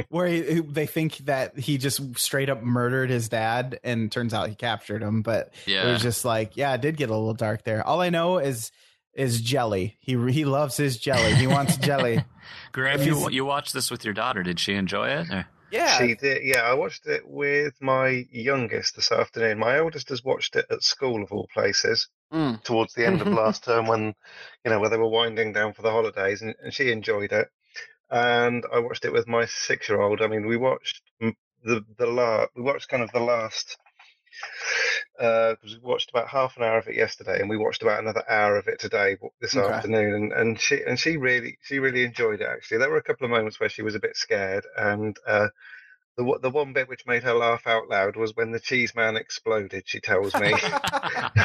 [0.08, 4.48] where he, they think that he just straight up murdered his dad, and turns out
[4.48, 5.22] he captured him.
[5.22, 7.86] But it was just like, yeah, it did get a little dark there.
[7.86, 8.70] All I know is
[9.14, 9.96] is jelly.
[10.00, 11.34] He he loves his jelly.
[11.34, 12.24] He wants jelly.
[12.72, 14.42] Graham, you you watched this with your daughter.
[14.42, 15.30] Did she enjoy it?
[15.30, 15.46] Or?
[15.74, 16.60] Yeah, She did, yeah.
[16.60, 19.58] I watched it with my youngest this afternoon.
[19.58, 22.60] My eldest has watched it at school, of all places, Mm.
[22.64, 24.14] towards the end of last term when,
[24.64, 27.48] you know, where they were winding down for the holidays, and, and she enjoyed it.
[28.10, 30.22] And I watched it with my six-year-old.
[30.22, 33.78] I mean, we watched the the la we watched kind of the last.
[35.18, 38.00] Uh, 'cause we watched about half an hour of it yesterday, and we watched about
[38.00, 39.66] another hour of it today, this Okay.
[39.76, 40.14] afternoon.
[40.14, 42.48] And, and she and she really she really enjoyed it.
[42.48, 45.48] Actually, there were a couple of moments where she was a bit scared, and uh,
[46.16, 48.94] the one- the one bit which made her laugh out loud was when the cheese
[48.94, 49.82] man exploded.
[49.86, 50.52] She tells me.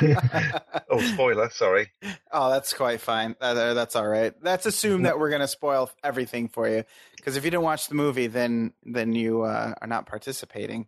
[0.89, 1.49] oh, spoiler!
[1.49, 1.91] Sorry.
[2.31, 3.35] oh, that's quite fine.
[3.41, 4.33] Uh, that's all right.
[4.41, 6.83] Let's assume that we're gonna spoil everything for you,
[7.17, 10.87] because if you didn't watch the movie, then then you uh, are not participating.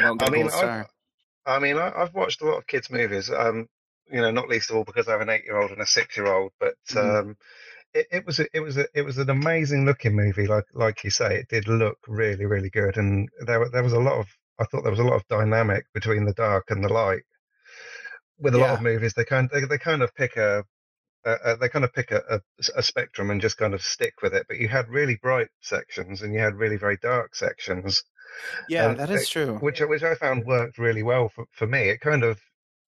[0.00, 0.88] You won't get I mean, star.
[1.46, 3.30] I mean, I, I've watched a lot of kids' movies.
[3.30, 3.68] Um,
[4.10, 6.52] you know, not least of all because I have an eight-year-old and a six-year-old.
[6.60, 7.20] But Mhm.
[7.20, 7.36] um,
[7.98, 10.46] it, it was a, it was a, it was an amazing-looking movie.
[10.46, 14.00] Like like you say, it did look really really good, and there there was a
[14.00, 14.26] lot of
[14.58, 17.22] I thought there was a lot of dynamic between the dark and the light.
[18.38, 20.64] With a lot of movies, they kind they, they kind of pick a.
[21.24, 22.40] Uh, they kind of pick a, a,
[22.76, 24.46] a spectrum and just kind of stick with it.
[24.46, 28.04] But you had really bright sections and you had really very dark sections
[28.68, 29.54] yeah, and that is it- true.
[29.58, 31.88] which which I found worked really well for, for me.
[31.88, 32.40] It kind of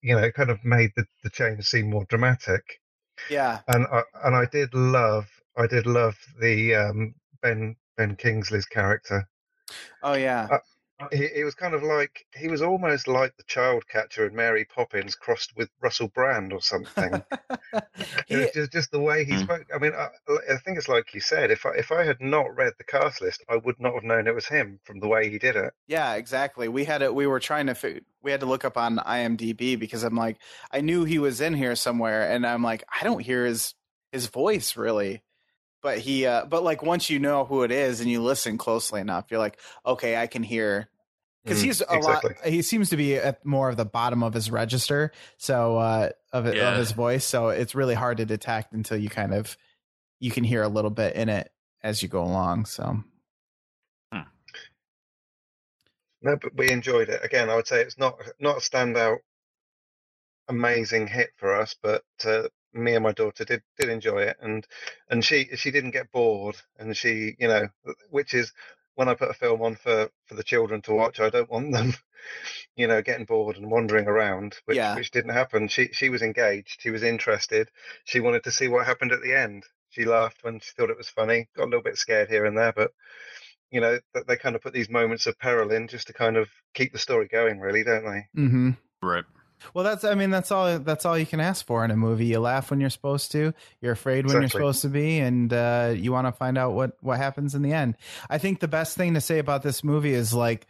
[0.02, 2.62] you know it kind of made the, the change seem more dramatic,
[3.30, 8.66] Yeah, and I and I did love I did love the um, Ben Ben Kingsley's
[8.66, 9.28] character.
[10.02, 10.50] oh yeah,
[11.12, 14.64] He, he was kind of like he was almost like the child catcher in Mary
[14.64, 17.22] Poppins crossed with Russell Brand or something.
[18.28, 19.42] it was just, just the way he Hmm.
[19.42, 19.66] spoke.
[19.74, 20.08] I mean, I,
[20.52, 21.50] I think it's like you said.
[21.50, 24.26] If I if I had not read the cast list, I would not have known
[24.26, 25.72] it was him from the way he did it.
[25.86, 26.68] Yeah, exactly.
[26.68, 27.14] We had it.
[27.14, 27.74] We were trying to.
[27.74, 30.38] fi- We had to look up on IMDb because I'm like,
[30.72, 33.74] I knew he was in here somewhere, and I'm like, I don't hear his
[34.12, 35.22] his voice really.
[35.82, 39.00] But he, uh, but like once you know who it is and you listen closely
[39.00, 40.88] enough, you're like, okay, I can hear
[41.44, 42.34] because Mm, he's a exactly.
[42.42, 42.48] lot.
[42.52, 46.46] He seems to be at more of the bottom of his register, so uh, of
[46.46, 46.72] it, Yeah.
[46.72, 47.24] of his voice.
[47.24, 49.56] So it's really hard to detect until you kind of
[50.18, 51.50] you can hear a little bit in it
[51.82, 52.66] as you go along.
[52.66, 53.02] So
[56.20, 57.24] No, but we enjoyed it.
[57.24, 59.18] Again, I would say it's not not a standout,
[60.48, 64.66] amazing hit for us, but uh, me and my daughter did did enjoy it, and
[65.08, 67.68] and she she didn't get bored, and she you know,
[68.10, 68.52] which is
[68.94, 71.72] when I put a film on for for the children to watch, I don't want
[71.74, 71.94] them,
[72.76, 74.94] you know, getting bored and wandering around, which Yeah.
[74.96, 75.68] which didn't happen.
[75.68, 77.70] She she was engaged, she was interested,
[78.04, 79.64] she wanted to see what happened at the end.
[79.90, 82.56] She laughed when she thought it was funny, got a little bit scared here and
[82.56, 82.92] there, but
[83.70, 86.36] you know, that they kind of put these moments of peril in just to kind
[86.36, 88.26] of keep the story going, really, don't they?
[88.40, 88.70] mm-hmm.
[89.02, 89.24] Right.
[89.74, 92.26] Well, that's I mean that's all that's all you can ask for in a movie.
[92.26, 95.94] You laugh when you're supposed to, you're afraid when you're supposed to be, and uh,
[95.96, 97.96] you want to find out what what happens in the end.
[98.30, 100.66] I think the best thing to say about this movie is like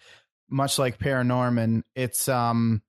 [0.49, 2.83] much like Paranorman, it's um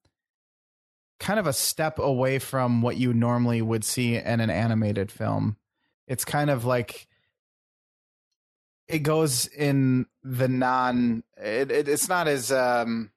[1.19, 5.57] kind of a step away from what you normally would see in an animated film.
[6.07, 7.07] It's kind of like
[8.87, 13.11] it goes in the non it, it it's not as um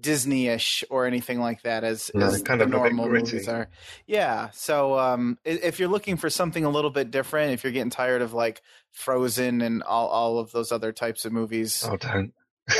[0.00, 3.68] Disney-ish or anything like that as, No, as kind the of normal movies are.
[4.06, 4.50] Yeah.
[4.52, 8.22] So um if you're looking for something a little bit different, if you're getting tired
[8.22, 8.62] of like
[8.92, 12.32] Frozen and all all of those other types of movies, Oh, don't.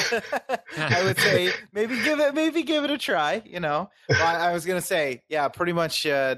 [0.76, 3.42] I would say maybe give it maybe give it a try.
[3.44, 6.06] You know, well, I, I was gonna say yeah, pretty much.
[6.06, 6.36] Uh,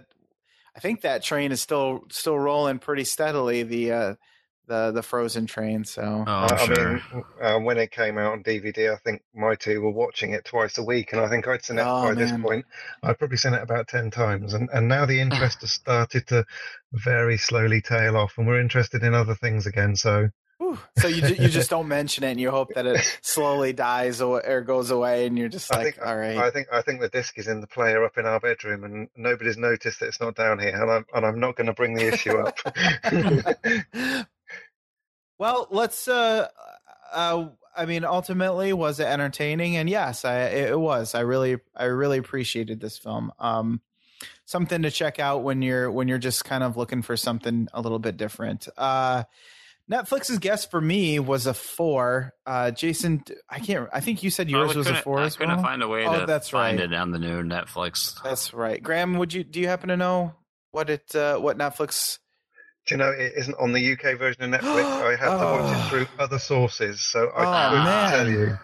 [0.76, 3.64] I think that train is still still rolling pretty steadily.
[3.64, 4.14] The uh,
[4.70, 5.84] the the Frozen train.
[5.84, 9.22] So Oh, Uh, I'm I mean, uh, when it came out on DVD, I think
[9.34, 12.02] my two were watching it twice a week, and I think I'd seen it Oh,
[12.08, 12.64] by this point.
[13.02, 16.46] I'd probably seen it about ten times, and, and now the interest has started to
[16.92, 19.96] very slowly tail off, and we're interested in other things again.
[19.96, 20.78] So Whew.
[20.98, 24.46] so you you just don't mention it, and you hope that it slowly dies or,
[24.46, 26.36] or goes away, and you're just I like, think all right.
[26.36, 29.08] I think I think the disc is in the player up in our bedroom, and
[29.16, 31.94] nobody's noticed that it's not down here, and I'm and I'm not going to bring
[31.94, 32.58] the issue up.
[35.40, 36.06] well, let's.
[36.06, 36.46] Uh,
[37.12, 39.76] uh, I mean, ultimately, was it entertaining?
[39.76, 41.14] And yes, I it was.
[41.14, 43.32] I really, I really appreciated this film.
[43.38, 43.80] Um,
[44.44, 47.80] something to check out when you're when you're just kind of looking for something a
[47.80, 48.68] little bit different.
[48.76, 49.24] Uh,
[49.90, 52.32] Netflix's guess for me was a four.
[52.46, 53.88] Uh, Jason, I can't.
[53.92, 55.64] I think you said yours was a four I as couldn't well.
[55.64, 56.92] find a way Oh, to that's find right.
[56.92, 58.20] it on the new Netflix.
[58.22, 58.80] That's right.
[58.80, 60.34] Graham, would you do you happen to know
[60.70, 62.18] what it uh, what Netflix?
[62.90, 65.00] Do you know it isn't on the UK version of Netflix?
[65.00, 68.10] I had to watch it through other sources, so I Oh, couldn't man.
[68.10, 68.58] tell you.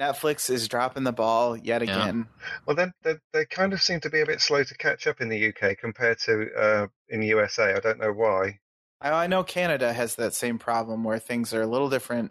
[0.00, 2.04] Netflix is dropping the ball yet Yeah.
[2.04, 2.28] again.
[2.64, 5.20] Well, then they, they kind of seem to be a bit slow to catch up
[5.20, 7.74] in the UK compared to uh, in the USA.
[7.74, 8.60] I don't know why.
[9.00, 12.30] I, I know Canada has that same problem where things are a little different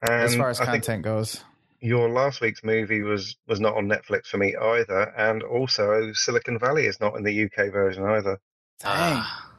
[0.00, 1.44] And as far as I think content goes.
[1.80, 6.58] your last week's movie was was not on Netflix for me either, and also Silicon
[6.58, 8.38] Valley is not in the UK version either.
[8.80, 8.92] Dang.
[8.94, 9.51] Ah,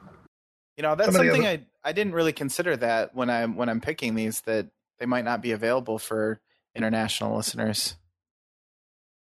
[0.78, 3.70] You know, that's Some something other- I I didn't really consider that when I'm when
[3.70, 4.68] I'm picking these that
[5.00, 6.40] they might not be available for
[6.76, 7.96] international listeners.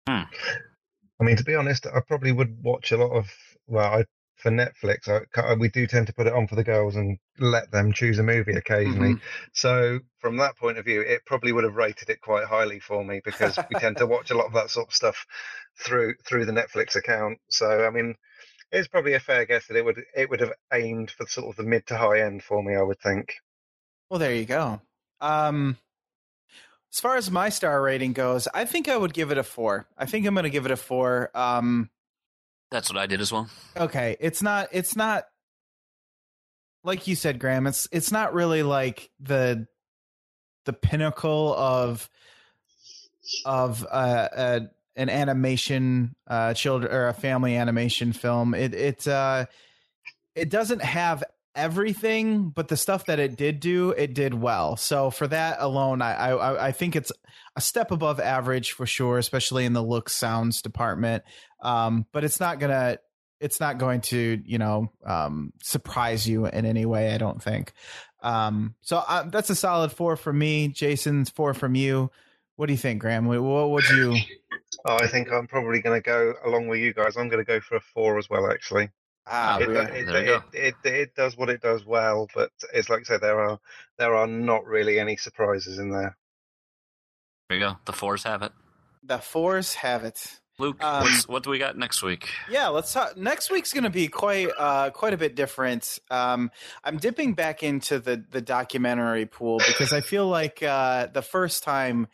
[0.08, 0.26] I
[1.24, 3.30] mean, to be honest, I probably would watch a lot of.
[3.68, 4.06] Well, I,
[4.38, 7.72] for Netflix, I, we do tend to put it on for the girls and let
[7.72, 9.16] them choose a movie occasionally.
[9.16, 9.22] Mhm.
[9.54, 13.04] So, from that point of view, it probably would have rated it quite highly for
[13.04, 15.26] me because we tend to watch a lot of that sort of stuff
[15.78, 17.38] through through the Netflix account.
[17.50, 18.16] So, I mean,
[18.72, 21.56] it's probably a fair guess that it would it would have aimed for sort of
[21.56, 22.76] the mid to high end for me.
[22.76, 23.36] I would think.
[24.10, 24.82] Well, there you go.
[25.22, 25.78] Um,
[26.92, 29.88] as far as my star rating goes, I think I would give it a four.
[29.98, 31.30] I think I'm going to give it a four.
[31.36, 31.90] Um,
[32.72, 33.50] that's what I did as well.
[33.78, 34.70] okay, it's not.
[34.72, 35.26] It's not
[36.84, 37.68] like you said, Graham.
[37.68, 39.68] It's it's not really like the
[40.66, 42.10] the pinnacle of
[43.46, 44.60] of uh, uh
[45.00, 48.54] an animation uh children or a family animation film.
[48.54, 49.46] It it uh
[50.36, 51.24] it doesn't have
[51.56, 54.76] everything, but the stuff that it did do, it did well.
[54.76, 57.12] So for that alone, I I, I think it's
[57.56, 61.24] a step above average for sure, especially in the looks sounds department.
[61.62, 62.98] Um, but it's not gonna
[63.40, 67.14] it's not going to you know um, surprise you in any way.
[67.14, 67.72] I don't think.
[68.22, 70.68] Um, so uh, that's a solid four from me.
[70.68, 72.12] Jason's four from you.
[72.60, 73.26] What do you think, Graham?
[73.26, 74.18] What, what would you?
[74.86, 77.16] I think I'm probably going to go along with you guys.
[77.16, 78.52] I'm going to go for a four as well.
[78.52, 78.90] Actually.
[79.26, 80.44] Ah, it, we- There it, you it, go.
[80.52, 83.62] it, it does what it does well, but it's like I said, there are
[83.98, 86.18] there are not really any surprises in there.
[87.48, 87.78] There you go.
[87.86, 88.52] The fours have it.
[89.04, 90.42] the fours have it.
[90.60, 92.30] Luke, Um, what's, what do we got next week?
[92.50, 93.18] Yeah, let's talk.
[93.18, 96.00] Next week's going to be quite uh, quite a bit different.
[96.12, 96.52] Um,
[96.84, 101.64] I'm dipping back into the the documentary pool because I feel like uh, the first
[101.64, 102.08] time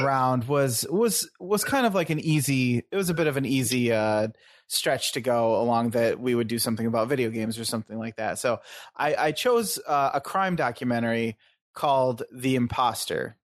[0.00, 2.78] around was was was kind of like an easy.
[2.90, 4.28] It was a bit of an easy uh,
[4.68, 8.16] stretch to go along that we would do something about video games or something like
[8.16, 8.38] that.
[8.38, 8.60] So
[8.96, 11.36] I, I chose uh, a crime documentary
[11.74, 13.36] called The Imposter.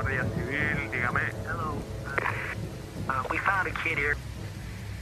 [0.00, 1.32] Guardia Civil, dígame.
[1.44, 1.76] Hello.
[3.08, 4.16] Uh, we found a kid here.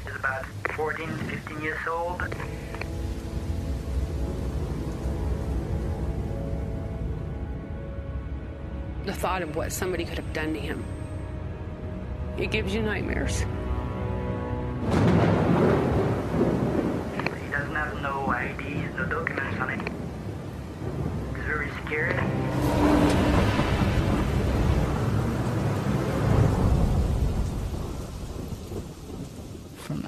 [0.05, 2.23] He's about 14, 15 years old.
[9.05, 10.82] the thought of what somebody could have done to him.
[12.39, 13.44] It gives you nightmares.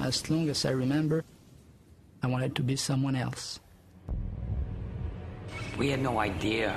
[0.09, 1.23] As long as I remember,
[2.23, 3.59] I wanted to be someone else.
[5.77, 6.73] We had no idea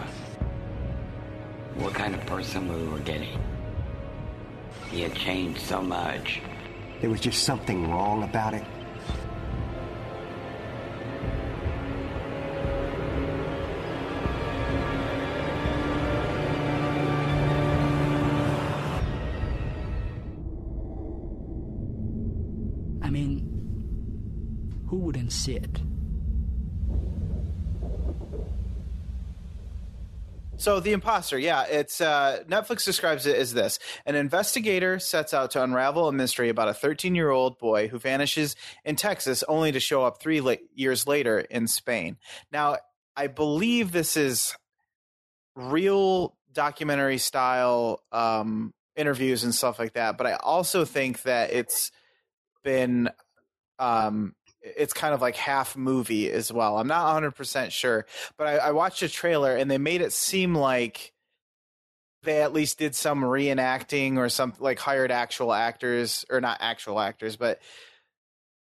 [1.76, 3.40] what kind of person we were getting.
[4.90, 6.42] He had changed so much.
[7.00, 8.64] There was just something wrong about it.
[25.32, 27.00] I mean,
[27.78, 30.22] who wouldn't see it?
[30.58, 35.50] So the imposter, yeah, it's uh, Netflix describes it as this: an investigator sets out
[35.52, 38.54] to unravel a mystery about a 13-year-old boy who vanishes
[38.84, 42.16] in Texas, only to show up three la- years later in Spain.
[42.52, 42.76] Now,
[43.16, 44.54] I believe this is
[45.56, 51.90] real documentary style um, interviews and stuff like that, but I also think that it's
[52.62, 53.10] been
[53.80, 56.78] um, it's kind of like half movie as well.
[56.78, 58.06] I'm not 100% sure,
[58.36, 61.12] but I, I watched a trailer and they made it seem like
[62.22, 67.00] they at least did some reenacting or some like hired actual actors or not actual
[67.00, 67.60] actors, but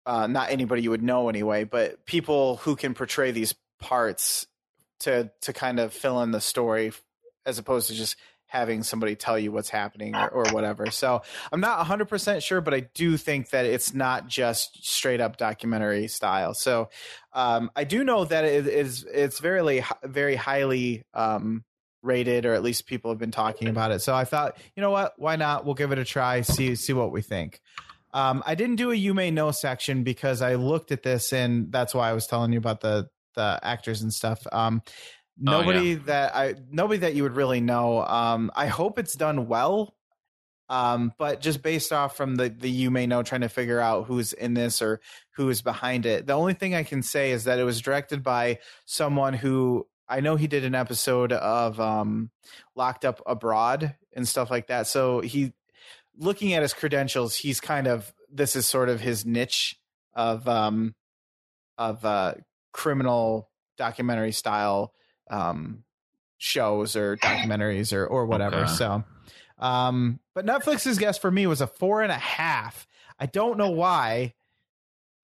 [0.05, 4.47] uh, not anybody you would know anyway, but people who can portray these parts
[5.01, 6.93] to to kind of fill in the story
[7.45, 8.15] as opposed to just
[8.53, 10.91] having somebody tell you what's happening or, or whatever.
[10.91, 15.37] So I'm not 100% sure, but I do think that it's not just straight up
[15.37, 16.53] documentary style.
[16.53, 16.89] So
[17.33, 21.63] um, I do know that it is it's very very highly um,
[22.03, 24.03] rated, or at least people have been talking about it.
[24.03, 25.65] So I thought, you know what, why not?
[25.65, 27.59] We'll give it a try, see see what we think.
[28.13, 31.71] Um, I didn't do a you may know section because I looked at this, and
[31.71, 34.45] that's why I was telling you about the the actors and stuff.
[34.51, 34.83] Um,
[35.37, 35.99] nobody Oh, yeah.
[36.05, 38.03] that I nobody that you would really know.
[38.03, 39.95] Um, I hope it's done well.
[40.69, 44.05] Um, but just based off from the the you may know trying to figure out
[44.05, 45.01] who's in this or
[45.35, 46.25] who is behind it.
[46.25, 50.19] The only thing I can say is that it was directed by someone who I
[50.21, 52.31] know he did an episode of um
[52.75, 54.87] Locked Up Abroad and stuff like that.
[54.87, 55.53] So he
[56.17, 59.75] looking at his credentials, he's kind of this is sort of his niche
[60.15, 60.95] of um
[61.77, 62.35] of uh
[62.71, 64.93] criminal documentary style
[65.33, 65.83] um
[66.37, 68.61] shows or documentaries or or whatever.
[68.63, 68.73] Okay.
[68.73, 69.03] So
[69.59, 72.87] um but Netflix's guess for me was a four and a half.
[73.19, 74.33] I don't know why,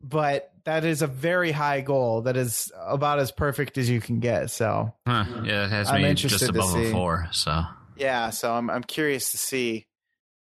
[0.02, 2.22] but that is a very high goal.
[2.22, 4.52] That is about as perfect as you can get.
[4.52, 7.28] So Huh, yeah, it has I'm me interested just to above a four.
[7.32, 7.64] So
[7.98, 9.86] yeah, so I'm I'm curious to see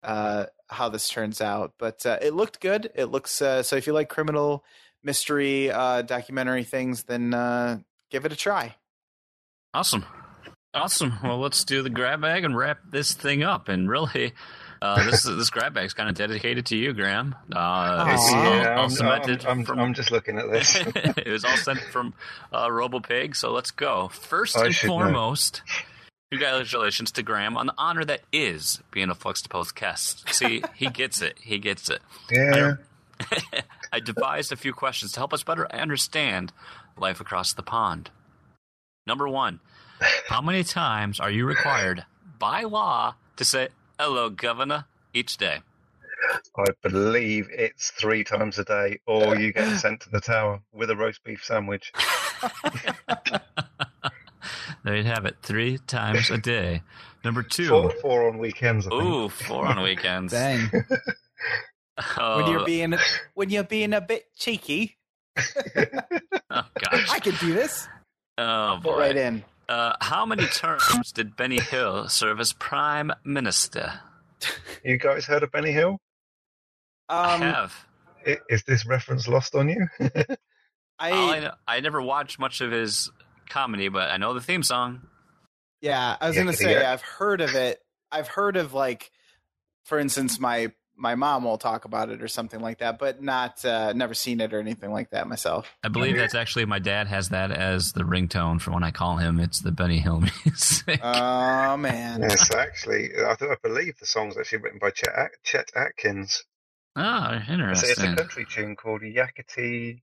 [0.04, 1.74] uh, how this turns out.
[1.80, 2.92] But uh, it looked good.
[2.96, 3.76] It looks uh, so.
[3.76, 4.64] If you like criminal
[5.04, 7.80] mystery uh, documentary things, then uh,
[8.12, 8.76] give it a try.
[9.74, 10.06] Awesome,
[10.74, 11.14] awesome.
[11.24, 13.70] Well, let's do the grab bag and wrap this thing up.
[13.70, 14.34] And really,
[14.82, 17.36] uh, this this grab bag is kind of dedicated to you, Graham.
[17.52, 20.76] Uh, it's all, yeah, all I'm, cemented I'm, I'm, from I'm just looking at this.
[20.86, 22.14] it was all sent from
[22.52, 23.36] uh, RoboPig.
[23.36, 24.10] So let's go.
[24.10, 24.94] First I and should know.
[24.94, 25.62] foremost,
[26.32, 30.30] congratulations to Graham on the honor that is being a Flux to Post guest.
[30.34, 31.38] See, he gets it.
[31.42, 32.02] He gets it.
[32.32, 32.76] yeah.
[33.92, 36.54] I devised a few questions to help us better understand
[36.98, 38.12] life across the pond.
[39.08, 39.62] Number one,
[40.28, 42.06] how many times are you required
[42.38, 45.60] by law to say "Hello, Governor" each day?
[46.58, 50.90] I believe it's three times a day, or you get sent to the tower with
[50.90, 51.94] a roast beef sandwich.
[54.84, 56.82] There you have it, three times a day.
[57.26, 58.88] Number two, four on weekends.
[58.88, 59.04] I think.
[59.04, 60.32] ooh, four on weekends.
[60.32, 60.70] Dang.
[62.18, 62.66] Oh, when you're oh.
[62.66, 62.96] being
[63.34, 64.96] when you're being a bit cheeky,
[65.38, 67.90] oh gosh, I could do this.
[68.38, 68.98] Oh boy.
[68.98, 69.44] right in.
[69.70, 74.00] Uh, how many terms did Benny Hill serve as prime minister?
[74.84, 75.98] You guys heard of Benny Hill?
[77.10, 77.86] I Um, have.
[78.26, 79.88] I- Is this reference lost on you?
[81.00, 83.12] I, All I, know, I never watched much of his
[83.50, 85.02] comedy, but I know the theme song.
[85.82, 86.92] yeah, I was Yeah, gonna yeah, say yeah.
[86.94, 87.80] I've heard of it.
[88.12, 89.12] I've heard of like,
[89.86, 93.64] for instance, my my mom will talk about it or something like that, but not
[93.64, 95.68] uh, never seen it or anything like that myself.
[95.84, 99.18] I believe that's actually my dad has that as the ringtone for when I call
[99.18, 99.40] him.
[99.40, 101.00] It's the Benny Hill music.
[101.04, 102.22] Oh man.
[102.24, 106.44] yes, actually, I, th- I believe the song's actually written by Chet, At- Chet Atkins.
[106.96, 107.90] oh, It's, interesting.
[107.92, 110.02] it's a country tune called Yakety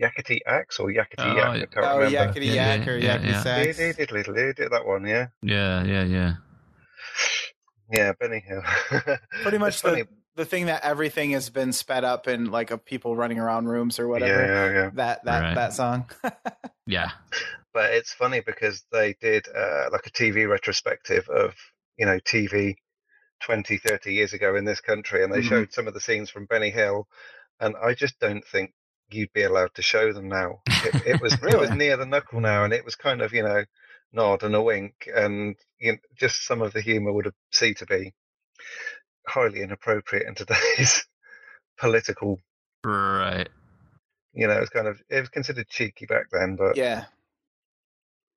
[0.00, 1.48] Yakety Axe or Yakety Oh, Yak.
[1.48, 2.32] I can't Oh, remember.
[2.40, 3.42] yakety Yeah, yak or yeah, yakety yeah.
[3.42, 3.76] sax.
[3.76, 5.28] Did, did, did, did, did that one, yeah.
[5.42, 6.34] Yeah, yeah, yeah.
[7.92, 8.62] Yeah, Benny Hill.
[9.42, 10.02] Pretty much It's funny.
[10.02, 13.68] the the thing that everything has been sped up in like of people running around
[13.68, 14.44] rooms or whatever.
[14.46, 14.90] Yeah, yeah, yeah.
[14.94, 15.54] That that Right.
[15.54, 16.10] that song.
[16.88, 17.10] Yeah.
[17.74, 21.52] But it's funny because they did uh, like a TV retrospective of,
[21.98, 22.76] you know, TV
[23.42, 25.48] 20, 30 years ago in this country, and they Mhm.
[25.48, 27.08] showed some of the scenes from Benny Hill,
[27.58, 28.72] and I just don't think
[29.10, 30.60] you'd be allowed to show them now.
[30.84, 33.42] It, it was it was near the knuckle now, and it was kind of, you
[33.42, 33.64] know,
[34.12, 37.74] nod and a wink, and you know, just some of the humour would have see
[37.74, 38.14] to be
[39.26, 41.06] highly inappropriate in today's
[41.78, 42.40] political.
[42.84, 43.48] Right.
[44.32, 47.06] You know, it's kind of it was considered cheeky back then, but yeah.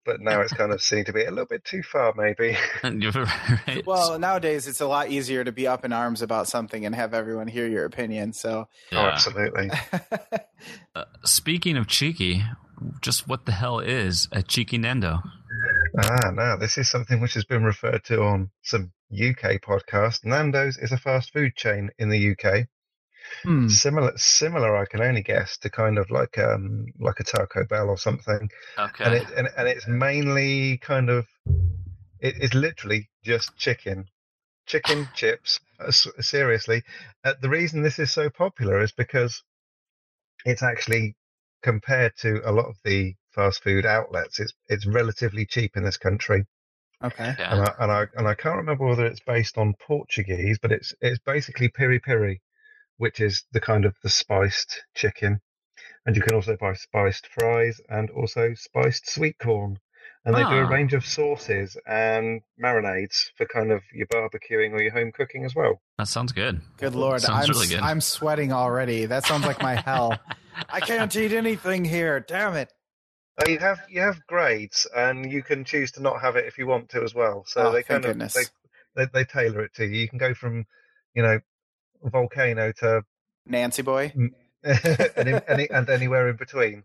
[0.06, 2.56] but now it's kind of seen to be a little bit too far, maybe.
[2.84, 3.86] right.
[3.86, 7.14] Well, nowadays it's a lot easier to be up in arms about something and have
[7.14, 8.32] everyone hear your opinion.
[8.34, 9.72] So Oh, absolutely.
[10.96, 12.44] Uh, speaking of cheeky,
[13.02, 15.20] just what the hell is a cheeky Nando?
[15.98, 20.24] Ah, now this is something which has been referred to on some UK podcasts.
[20.24, 22.68] Nando's is a fast food chain in the UK.
[23.44, 23.68] Hmm.
[23.68, 24.76] Similar, similar.
[24.76, 28.50] I can only guess to kind of like um like a Taco Bell or something.
[28.78, 29.04] Okay.
[29.04, 31.28] And it and, and it's mainly kind of
[32.20, 34.06] it is literally just chicken,
[34.66, 35.60] chicken chips.
[35.80, 36.84] Uh, seriously,
[37.24, 39.44] uh, the reason this is so popular is because
[40.46, 41.16] it's actually
[41.61, 44.40] compared to a lot of the fast food outlets.
[44.40, 46.45] It's it's relatively cheap in this country.
[47.03, 47.34] Okay.
[47.38, 50.94] And I, and I and I can't remember whether it's based on Portuguese, but it's
[51.02, 52.41] it's basically piri piri,
[52.98, 55.40] which is the kind of the spiced chicken,
[56.06, 59.80] and you can also buy spiced fries and also spiced sweet corn,
[60.26, 60.70] and they do a Ah.
[60.70, 65.56] range of sauces and marinades for kind of your barbecuing or your home cooking as
[65.56, 65.82] well.
[65.98, 66.62] That sounds good.
[66.78, 67.80] Good lord, Sounds I'm really good.
[67.80, 69.06] I'm sweating already.
[69.06, 70.18] That sounds like my hell.
[70.70, 72.20] I can't eat anything here.
[72.20, 72.72] Damn it.
[73.41, 76.58] Uh, You have you have grades, and you can choose to not have it if
[76.58, 77.46] you want to as well.
[77.48, 78.44] So Oh, they kind of they,
[78.96, 80.00] they they tailor it to you.
[80.02, 80.66] You can go from,
[81.14, 81.40] you know,
[82.04, 83.04] volcano to
[83.46, 84.12] Nancy boy.
[84.64, 85.41] and, in,
[85.72, 86.84] and anywhere in between.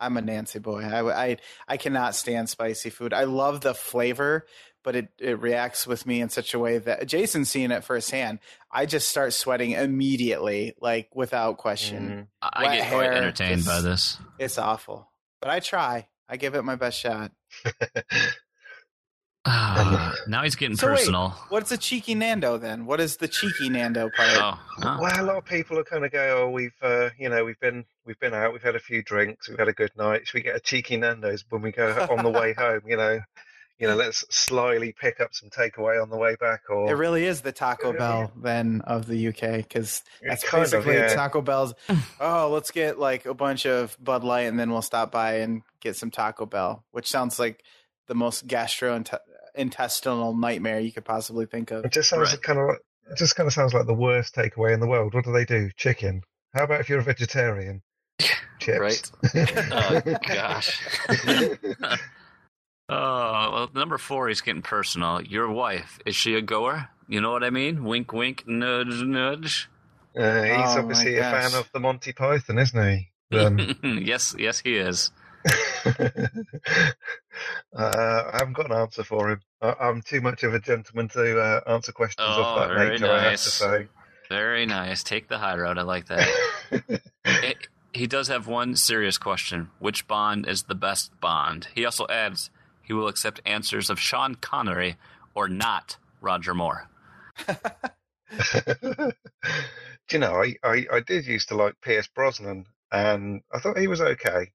[0.00, 0.82] I'm a Nancy boy.
[0.82, 3.12] I, I I cannot stand spicy food.
[3.12, 4.46] I love the flavor,
[4.84, 8.38] but it, it reacts with me in such a way that Jason's seeing it firsthand.
[8.70, 12.28] I just start sweating immediately, like without question.
[12.42, 12.62] Mm-hmm.
[12.64, 14.18] I get quite entertained by this.
[14.38, 15.10] It's awful,
[15.40, 16.08] but I try.
[16.28, 17.32] I give it my best shot.
[19.50, 21.30] Ah, now he's getting So wait, personal.
[21.48, 22.84] what's a cheeky Nando then?
[22.86, 24.28] What is the cheeky Nando part?
[24.34, 24.98] Oh, oh.
[25.00, 27.58] Well, a lot of people are kind of go, oh, we've, uh, you know, we've
[27.60, 30.26] been, we've been out, we've had a few drinks, we've had a good night.
[30.26, 32.82] Should we get a cheeky Nando's when we go on the way home?
[32.86, 33.20] You know,
[33.78, 37.24] you know, let's slyly pick up some takeaway on the way back, or It really
[37.24, 41.14] is the Taco Bell then of the UK because that's kind of, basically yeah.
[41.14, 41.74] Taco Bell's.
[42.20, 45.62] Oh, let's get like a bunch of Bud Light and then we'll stop by and
[45.80, 47.62] get some Taco Bell, which sounds like
[48.08, 48.46] the most
[49.58, 51.84] gastrointestinal nightmare you could possibly think of.
[51.84, 52.78] it just sounds kind of, like,
[53.10, 55.14] it just kind of sounds like the worst takeaway in the world.
[55.14, 55.70] What do they do?
[55.76, 56.22] Chicken.
[56.54, 57.82] How about if you're a vegetarian?
[58.58, 59.12] Chips.
[59.34, 60.82] Oh gosh.
[62.88, 62.88] oh
[63.52, 64.28] well, number four.
[64.28, 65.22] is getting personal.
[65.22, 66.88] Your wife is she a goer?
[67.08, 67.84] You know what I mean?
[67.84, 69.68] Wink, wink, nudge, nudge.
[70.18, 72.88] Uh, he's Oh, obviously a fan of the Monty Python, isn't
[73.30, 73.36] he?
[73.38, 75.10] Um, yes, yes, he is.
[77.76, 79.40] uh, I haven't got an answer for him.
[79.62, 82.90] I, I'm too much of a gentleman to uh, answer questions Oh, of that very
[82.90, 83.10] nature.
[83.10, 83.42] I have to nice.
[83.42, 83.88] say.
[84.28, 85.02] Very nice.
[85.02, 85.78] Take the high road.
[85.78, 86.28] I like that.
[87.24, 89.70] It- he does have one serious question.
[89.78, 91.68] Which Bond is the best Bond?
[91.74, 92.50] He also adds
[92.82, 94.96] he will accept answers of Sean Connery
[95.34, 96.86] or not Roger Moore.
[97.48, 99.12] Do
[100.12, 103.88] you know, I, I, I did used to like Pierce Brosnan, and I thought he
[103.88, 104.52] was okay.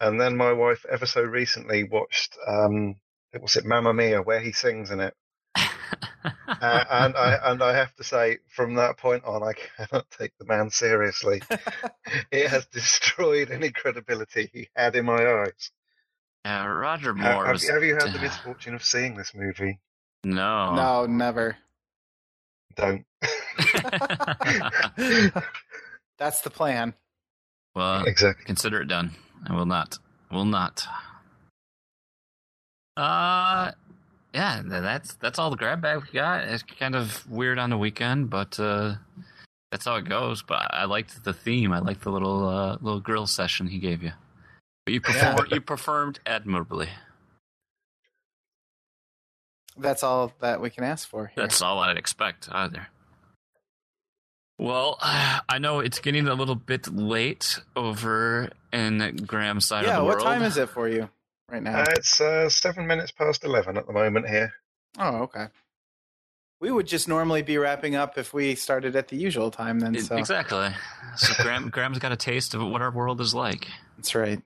[0.00, 2.96] And then my wife, ever so recently, watched um,
[3.40, 5.14] was it Mamma Mia, where he sings in it.
[5.54, 10.32] uh, and I and I have to say, from that point on, I cannot take
[10.38, 11.42] the man seriously.
[12.32, 15.70] it has destroyed any credibility he had in my eyes.
[16.46, 17.64] Uh, Roger Ha- Moore have, was.
[17.64, 19.78] you- have you had the misfortune of seeing this movie?
[20.24, 20.74] No.
[20.74, 21.56] No, never.
[22.76, 23.04] Don't.
[26.18, 26.94] That's the plan.
[27.74, 28.44] Well, Exactly.
[28.44, 29.12] consider it done.
[29.46, 29.98] I will not.
[30.30, 30.86] Will not.
[32.96, 33.72] Uh,
[34.34, 36.44] yeah, that's that's all the grab bag we got.
[36.44, 38.94] It's kind of weird on the weekend, but uh,
[39.70, 40.42] that's how it goes.
[40.42, 41.72] But I liked the theme.
[41.72, 44.12] I liked the little uh, little grill session he gave you.
[44.84, 45.32] But you Yeah.
[45.34, 46.88] performed you performed admirably.
[49.76, 51.28] That's all that we can ask for.
[51.28, 51.42] Here.
[51.42, 52.88] That's all I'd expect either.
[54.60, 59.92] Well, I know it's getting a little bit late over in Graham's side yeah.
[59.92, 60.20] of the world.
[60.20, 61.08] Yeah, What time is it for you
[61.50, 61.80] right now?
[61.80, 64.52] Uh, it's uh, seven minutes past eleven at the moment here.
[64.98, 65.46] oh, okay.
[66.60, 69.80] We would just normally be wrapping up if we started at the usual time.
[69.80, 70.68] Then, so Exactly.
[71.16, 73.66] So Graham, Graham's got a taste of what our world is like.
[73.96, 74.42] that's right.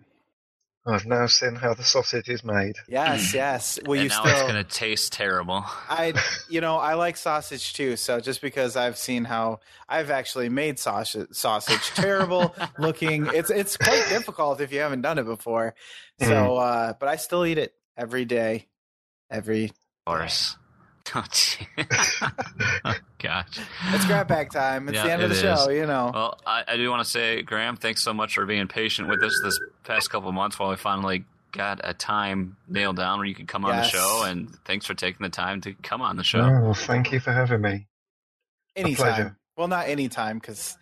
[0.86, 2.77] I've now seen how the sausage is made.
[2.89, 3.78] Yes, yes.
[3.86, 4.32] Will and you now still?
[4.32, 5.65] it's going to taste terrible.
[5.89, 6.12] I,
[6.48, 7.97] you know, I like sausage too.
[7.97, 13.78] So just because I've seen how I've actually made sausage, sausage terrible looking, it's it's
[13.78, 15.74] quite difficult if you haven't done it before.
[16.20, 18.69] So, uh, but I still eat it every day,
[19.31, 19.65] every.
[19.65, 19.73] Of
[20.06, 20.56] course.
[21.14, 21.66] Oh, gee.
[22.85, 23.47] oh, gosh.
[23.93, 24.89] It's grab bag time.
[24.89, 25.76] It's Yeah, the end of the it show, is.
[25.76, 26.10] you know.
[26.12, 29.22] Well, I, I do want to say, Graham, thanks so much for being patient with
[29.22, 33.26] us this past couple of months while we finally got a time nailed down where
[33.26, 34.24] you could come on the show.
[34.26, 36.40] And thanks for taking the time to come on the show.
[36.40, 37.86] Oh, well, thank you for having me.
[38.74, 38.97] anytime.
[38.97, 39.36] pleasure.
[39.56, 40.76] Well, not anytime because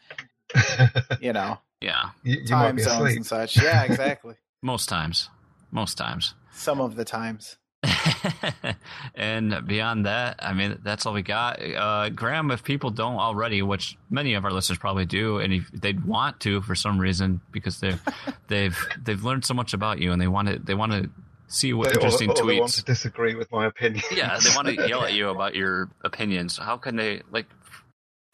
[1.20, 3.16] you know, Yeah, You, you time zones asleep.
[3.16, 3.60] and such.
[3.62, 4.36] Yeah, exactly.
[4.62, 5.28] most times,
[5.70, 6.34] most times.
[6.52, 7.56] Some of the times.
[9.14, 11.60] and beyond that, I mean, that's all we got.
[11.62, 15.70] Uh, Graham, if people don't already, which many of our listeners probably do, and if
[15.72, 18.00] they'd want to for some reason because they've
[18.48, 21.10] they've they've learned so much about you, and they want to they want to
[21.48, 22.76] see what They- or- interesting or they want tweets.
[22.76, 24.02] to disagree with my opinion.
[24.12, 26.58] Yeah, they want to yell at you about your opinions.
[26.58, 27.46] How can they like?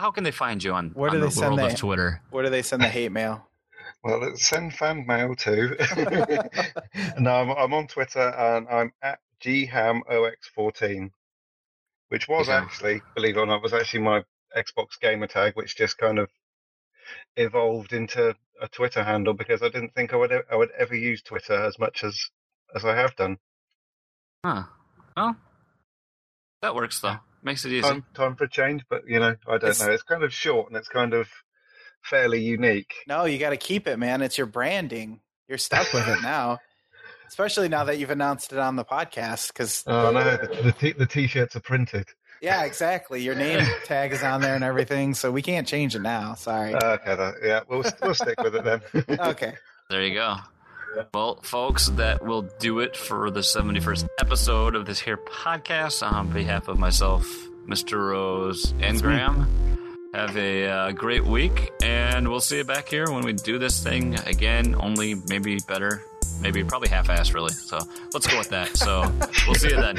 [0.01, 1.73] How can they find you on, Where on do the they send world that?
[1.73, 2.23] of Twitter?
[2.31, 3.45] Where do they send the hate mail?
[4.05, 5.75] Well, it's send fan mail too.
[7.19, 11.11] no, I'm, I'm on Twitter and I'm at ghamox14,
[12.09, 12.63] which was Yeah.
[12.63, 14.25] actually, believe it or not, was actually my
[14.57, 16.31] Xbox gamer tag, which just kind of
[17.37, 21.23] evolved into a Twitter handle because I didn't think I would I would ever use
[21.23, 22.31] Twitter as much as
[22.75, 23.39] as I have done.
[24.45, 24.65] Huh?
[25.17, 25.37] Well,
[26.63, 27.19] that works though.
[27.43, 27.83] Makes it easy.
[27.89, 29.93] Time, time for a change, but you know, I don't It's- know.
[29.93, 31.29] It's kind of short and it's kind of
[32.03, 32.93] fairly unique.
[33.07, 34.23] No, you got to keep it, man.
[34.23, 35.21] It's your branding.
[35.47, 36.59] You're stuck with it now,
[37.29, 39.49] especially now that you've announced it on the podcast.
[39.49, 42.07] Because Oh no, the the, t- the t-shirts are printed.
[42.43, 43.23] yeah, exactly.
[43.23, 46.35] Your name tag is on there and everything, so we can't change it now.
[46.35, 46.75] Sorry.
[46.75, 49.19] Okay, that, yeah, we'll we'll stick with it then.
[49.21, 49.55] Okay.
[49.91, 50.37] There you go.
[51.15, 56.03] Well, folks, that will do it for the 71st episode of this here podcast.
[56.03, 57.25] On behalf of myself,
[57.67, 58.11] Mr.
[58.11, 59.47] Rose, and Graham,
[60.15, 63.83] have a uh, great week, and we'll see you back here when we do this
[63.83, 66.03] thing again, only maybe better,
[66.41, 67.53] maybe probably half assed, really.
[67.53, 67.79] So
[68.15, 68.77] let's go with that.
[68.77, 69.03] So
[69.47, 69.99] we'll see you then.